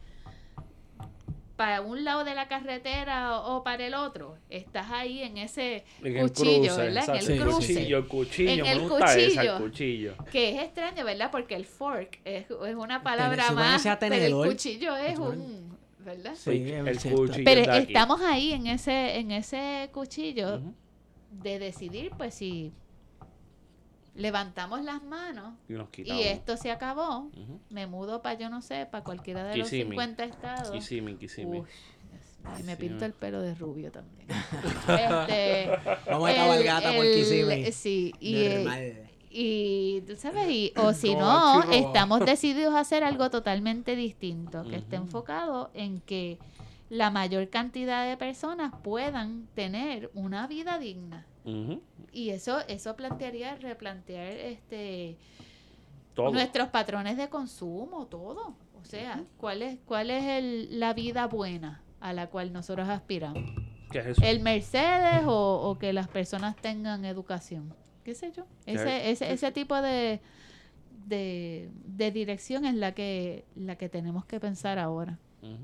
[1.56, 4.36] para un lado de la carretera o, o para el otro.
[4.48, 7.08] Estás ahí en ese En el cuchillo, cruce, ¿verdad?
[7.08, 7.18] En exacto.
[7.18, 7.74] el Sí, cruce.
[7.74, 9.58] Cuchillo, el cuchillo, En me el gusta esa, el cuchillo.
[9.58, 10.14] cuchillo.
[10.32, 11.30] Que es extraño, ¿verdad?
[11.30, 13.86] Porque el fork es, es una palabra más.
[14.00, 15.72] Pero el cuchillo es un.
[15.98, 16.34] ¿Verdad?
[16.34, 17.44] Sí, el cuchillo.
[17.44, 20.60] Pero estamos ahí en ese, en ese cuchillo
[21.30, 22.72] de decidir, pues si
[24.14, 26.22] levantamos las manos Y nos quitamos.
[26.22, 27.30] y esto se acabó,
[27.70, 29.90] me mudo para yo no sé, para cualquiera de los Kissimmee.
[29.96, 30.90] 50 estados.
[32.58, 34.26] Y me pinto el pelo de rubio también.
[34.88, 35.70] este,
[36.10, 37.70] Vamos a el- cabalgata por Kissimmee.
[37.72, 39.10] Sí, y, Normal.
[39.30, 44.76] y tú sabes, y, o si no, estamos decididos a hacer algo totalmente distinto, que
[44.76, 45.04] esté Ujú.
[45.06, 46.38] enfocado en que
[46.90, 51.24] la mayor cantidad de personas puedan tener una vida digna.
[52.12, 55.16] Y eso, eso plantearía replantear este
[56.14, 56.30] Todo.
[56.32, 58.54] nuestros patrones de consumo, todo.
[58.80, 63.42] O sea, ¿cuál es, cuál es el- la vida buena a la cual nosotros aspiramos?
[63.90, 64.22] ¿Qué es eso?
[64.24, 67.74] ¿El Mercedes o, o que las personas tengan educación?
[68.04, 68.44] ¿Qué sé yo?
[68.66, 70.20] Ese, ese, ese tipo de,
[71.06, 75.18] de, de dirección es la que, la que tenemos que pensar ahora.
[75.42, 75.56] Ujú.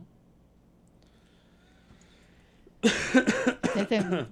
[3.76, 4.26] Este-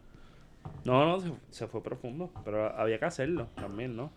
[0.87, 2.31] No, no, se, se fue profundo.
[2.45, 4.11] Pero había que hacerlo también, ¿no?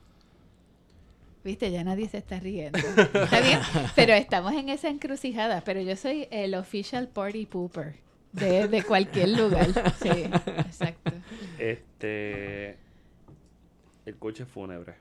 [1.44, 2.78] Viste, ya nadie se está riendo.
[3.14, 3.60] Está bien,
[3.96, 5.62] pero estamos en esa encrucijada.
[5.64, 7.96] Pero yo soy el official party pooper
[8.34, 9.68] de, de cualquier lugar.
[10.02, 11.12] Sí, exacto.
[11.58, 12.78] Este.
[14.06, 14.96] El coche fúnebre.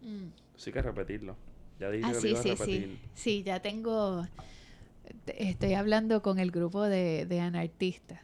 [0.00, 0.28] Mm.
[0.56, 1.36] Sí que repetirlo.
[1.78, 2.82] Ya dije Ah, que lo sí, iba a sí, repetir.
[2.88, 2.98] sí.
[3.14, 4.26] Sí, ya tengo.
[5.26, 8.20] Estoy hablando con el grupo de, de anartistas,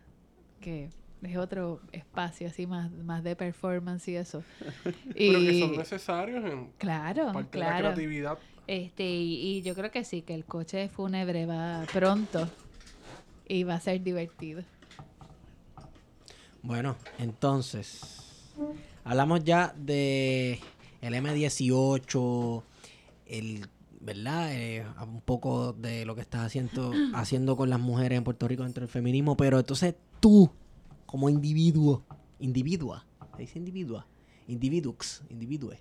[0.60, 0.88] que
[1.26, 4.42] es otro espacio así más, más de performance y eso.
[4.84, 7.84] Pero que Y- son necesarios en claro, parte de la claro.
[7.94, 8.38] creatividad.
[8.66, 12.48] Este, y, y yo creo que sí, que el coche fúnebre va pronto
[13.46, 14.62] y va a ser divertido.
[16.62, 18.54] Bueno, entonces,
[19.04, 20.58] hablamos ya de
[21.02, 22.62] el M18,
[23.26, 23.66] el,
[24.00, 24.54] ¿verdad?
[24.54, 28.62] Eh, un poco de lo que estás haciendo, haciendo con las mujeres en Puerto Rico
[28.62, 30.50] dentro del feminismo, pero entonces tú,
[31.14, 32.04] como individuo,
[32.40, 34.04] individua, ¿se dice individua?
[34.48, 35.78] Individux, individue.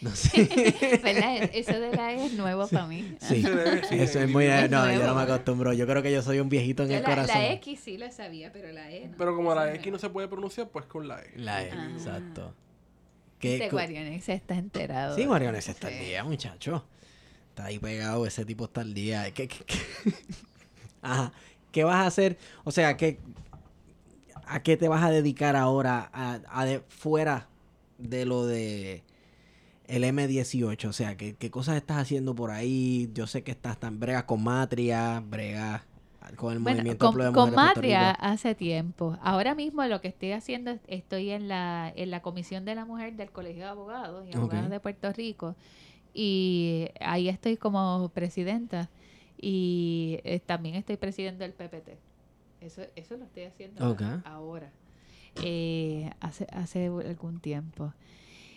[0.00, 0.44] No sé.
[1.02, 1.50] ¿Verdad?
[1.52, 3.16] Eso de la E es nuevo para mí.
[3.20, 3.42] Sí,
[3.88, 4.44] Sí, eso es muy...
[4.44, 5.72] Es No, yo no me acostumbro.
[5.72, 7.34] Yo creo que yo soy un viejito en Yo el la, corazón.
[7.36, 9.16] la X sí la sabía, pero la E no.
[9.18, 11.32] Pero como la X no se puede pronunciar, pues con la E.
[11.36, 11.90] La E, Ah.
[11.92, 12.54] exacto.
[13.40, 15.16] Este ¿Qué, cu- Guarionex está enterado.
[15.16, 15.94] Sí, Mariones está Sí.
[15.96, 16.86] al día, muchacho.
[17.48, 19.28] Está ahí pegado, ese tipo está al día.
[19.34, 19.78] ¿Qué, qué- qué?
[21.02, 21.32] Ajá.
[21.72, 22.38] ¿Qué vas a hacer?
[22.62, 23.18] O sea, ¿qué,
[24.48, 27.48] ¿a qué te vas a dedicar ahora a, a de, fuera
[27.98, 29.04] de lo de
[29.88, 30.88] el M18?
[30.88, 33.10] O sea, ¿qué, qué cosas estás haciendo por ahí?
[33.14, 35.82] Yo sé que estás tan bregas con Matria, bregas
[36.36, 39.18] con el Bueno, movimiento con, de con Matria hace tiempo.
[39.22, 42.84] Ahora mismo lo que estoy haciendo, es- estoy en la, en la Comisión de la
[42.86, 44.54] Mujer del Colegio de Abogados y Ok.
[44.54, 45.56] Abogadas de Puerto Rico.
[46.14, 48.90] Y ahí estoy como presidenta.
[49.40, 51.98] Y eh, también estoy presidiendo el PPT.
[52.64, 54.02] Eso, eso lo estoy haciendo Ok.
[54.24, 54.70] ahora.
[55.42, 57.92] Eh, hace, hace algún tiempo.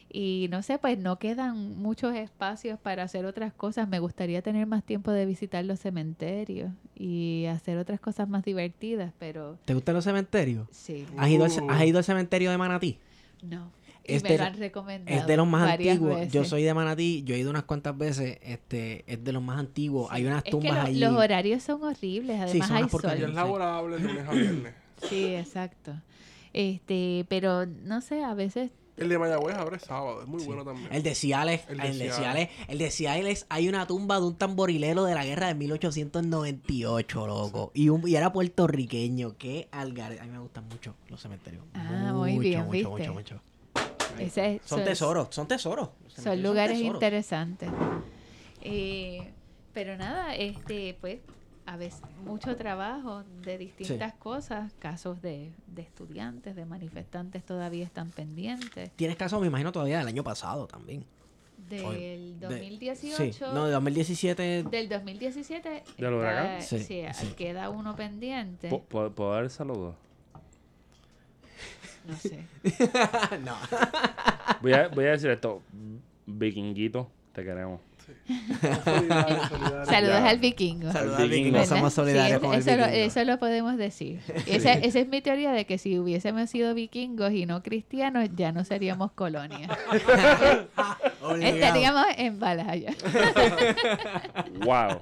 [0.09, 3.89] Y no sé, pues no quedan muchos espacios para hacer otras cosas.
[3.89, 9.13] Me gustaría tener más tiempo de visitar los cementerios y hacer otras cosas más divertidas,
[9.19, 10.67] pero ¿Te gustan los cementerios?
[10.71, 11.69] sí, ¿Has ido, al, Uh.
[11.71, 12.99] ¿Has ido al cementerio de Manatí?
[13.41, 13.71] no.
[14.07, 15.17] Y Es me de- lo han recomendado.
[15.19, 16.27] Es de los más antiguos.
[16.31, 18.37] Yo soy de Manatí, yo he ido unas cuantas veces.
[18.41, 20.07] Este, es de los más antiguos.
[20.11, 20.99] Hay unas Es que tumbas lo- allí.
[20.99, 23.05] los horarios son horribles, además son hay sol.
[23.05, 24.73] es laborable de lunes a viernes.
[25.09, 25.93] Sí, exacto.
[26.53, 30.47] Este, pero no sé, a veces El de Mayagüez abre sábado, es muy Sí.
[30.47, 30.87] bueno también.
[30.91, 32.15] El de Ciales, El el de de, Ciales.
[32.15, 37.27] Ciales, el de Ciales, hay una tumba de un tamborilero de la guerra de 1898,
[37.27, 37.71] loco.
[37.75, 39.37] Y, un, y era puertorriqueño.
[39.37, 40.17] Qué algar.
[40.19, 41.63] A mí me gustan mucho los cementerios.
[41.75, 42.89] Ah, muy bien, mucho, ¿viste?
[42.89, 43.41] mucho, mucho.
[44.19, 45.89] Ese es- Son tesoros, son tesoros.
[46.07, 46.95] Son lugares tesoros.
[46.95, 47.69] interesantes.
[48.61, 49.31] Eh,
[49.73, 51.19] pero nada, este, pues,
[51.65, 58.09] a veces mucho trabajo de distintas cosas, casos de, de estudiantes, de manifestantes todavía están
[58.11, 58.91] pendientes.
[58.95, 61.05] Tienes caso, me imagino, todavía del año pasado también.
[61.69, 64.63] Del de- 2018, Sí, no, de 2017.
[64.63, 66.61] del 2017, ¿Del huracán?
[66.61, 67.27] Sí, sí, sí.
[67.35, 68.69] queda uno pendiente.
[68.69, 69.95] ¿Pu- ¿Puedo, puedo dar el saludo?
[72.07, 72.43] No sé.
[73.43, 73.55] no.
[74.61, 75.61] Voy a, voy a decir esto.
[76.25, 77.81] Vikinguito, te queremos.
[78.27, 79.85] Solidario, solidario.
[79.85, 80.29] Saludos Ya.
[80.29, 80.91] al vikingo.
[80.91, 81.51] Saludos Al vikingo.
[81.59, 81.67] ¿verdad?
[81.75, 83.05] somos solidarios Sí, con el eso, lo, vikingo.
[83.05, 84.21] eso lo podemos decir.
[84.45, 88.51] Esa, esa es mi teoría de que si hubiésemos sido vikingos y no cristianos, ya
[88.51, 89.67] no seríamos colonia.
[91.41, 92.93] Estaríamos en Valhalla.
[94.65, 95.01] ¡Wow!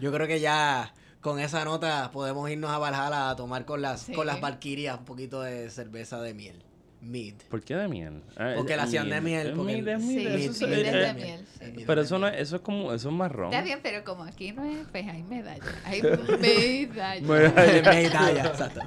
[0.00, 0.92] Yo creo que ya
[1.24, 4.12] con esa nota podemos irnos a Valhalla a tomar con las, Sí.
[4.12, 6.62] con las valquirias un poquito de cerveza de miel.
[7.00, 7.34] Mead.
[7.50, 8.22] ¿Por qué de miel?
[8.36, 11.44] Ah, Porque la hacían de miel, porque el- Sí, miel, Mead, eso es miel
[11.74, 13.52] de Pero eso no es, eso es como, eso es marrón.
[13.52, 15.66] Está bien, pero como aquí no es, pues hay medallas.
[15.86, 17.22] Hay medallas.
[17.28, 18.80] Medalla, exacto.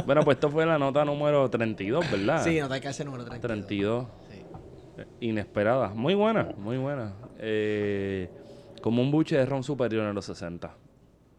[0.06, 2.42] Bueno, pues esto fue la nota número 32, ¿verdad?
[2.44, 3.40] Sí, nota que hace número 32.
[3.68, 4.06] 32.
[4.30, 4.38] Sí.
[4.98, 5.88] Eh, Inesperada.
[5.90, 7.14] Muy buena, muy buena.
[7.38, 8.30] Eh,
[8.82, 10.74] como un buche de ron superior en los 60.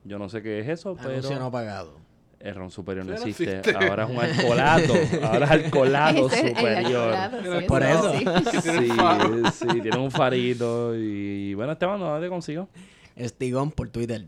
[0.03, 1.97] Yo no sé qué es eso, Anuncio no pero pagado.
[2.39, 3.59] el ron superior no Pero existe.
[3.59, 3.85] existe.
[3.87, 4.93] Ahora es un alcoholato.
[5.25, 7.13] Ahora es alcolado Ese es superior.
[7.13, 8.13] alcoholado, sí, Por eso.
[8.61, 9.67] sí.
[9.71, 10.95] Sí, tiene un farito.
[10.95, 12.67] Y bueno, Esteban, ¿dónde te consigo?
[13.15, 14.25] Estigón por Twitter.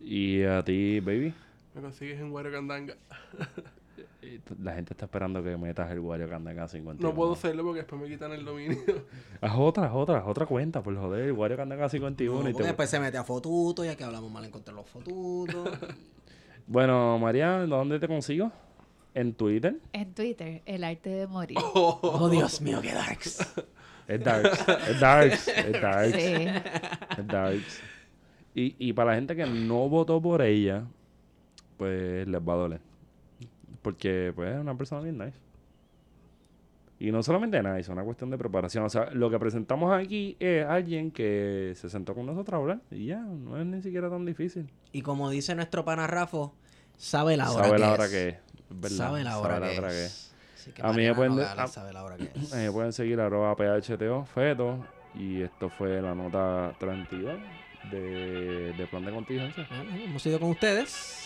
[0.00, 1.34] Y a ti, baby.
[1.74, 2.94] Me consigues en Wario Candanga.
[2.94, 3.62] Y t-
[4.62, 7.08] La gente está esperando que metas el Wario Candanga 51.
[7.08, 8.78] No puedo hacerlo porque después me quitan el dominio.
[9.40, 11.24] Haz otra, haz otra, haz otra cuenta, por joder.
[11.24, 12.42] El Wario Candanga 51.
[12.42, 14.80] No, y te- después se mete a fotuto, ya que hablamos mal en contra de
[14.80, 15.68] los fotutos.
[16.68, 18.50] Bueno, María, ¿dónde te consigo?
[19.14, 19.76] En Twitter.
[19.92, 21.56] En Twitter, el arte de morir.
[21.74, 23.38] oh, Dios mío, qué darks.
[24.08, 24.68] Es Darks.
[24.88, 25.48] es Darks.
[25.48, 26.16] Es Darks.
[26.16, 26.34] Sí.
[27.18, 27.80] Es Darks.
[28.54, 30.82] Y, y para la gente que no votó por ella,
[31.76, 32.80] pues les va a doler.
[33.86, 35.38] Porque, pues, es una persona bien nice.
[36.98, 38.82] Y no solamente nice, es una cuestión de preparación.
[38.84, 42.80] O sea, lo que presentamos aquí es alguien que se sentó con nosotros a hablar
[42.90, 44.68] y ya, no es ni siquiera tan difícil.
[44.90, 46.52] Y como dice nuestro pana Rafo,
[46.96, 47.92] sabe la hora Sabe que la es.
[47.98, 48.36] hora que es.
[48.70, 48.96] ¿verdad?
[48.96, 50.34] Sabe la hora, que, hora es.
[50.74, 52.52] Que A mí me pueden- a- sabe la hora que es.
[52.52, 54.84] Me pueden seguir arroba PHTO Feto.
[55.14, 57.38] Y esto fue la nota 32
[57.92, 59.64] de, de plan de contingencia.
[59.70, 61.22] Bueno, hemos ido con ustedes.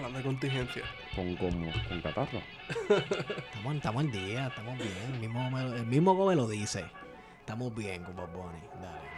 [0.00, 0.82] Plan de contingencia.
[1.14, 2.40] Con, con, con catarro.
[2.88, 4.90] Estamos, estamos al día, estamos bien.
[5.14, 6.84] El mismo, me lo- el mismo Gobe lo dice.
[7.40, 8.58] Estamos bien con Bob Bunny.
[8.80, 9.09] Dale.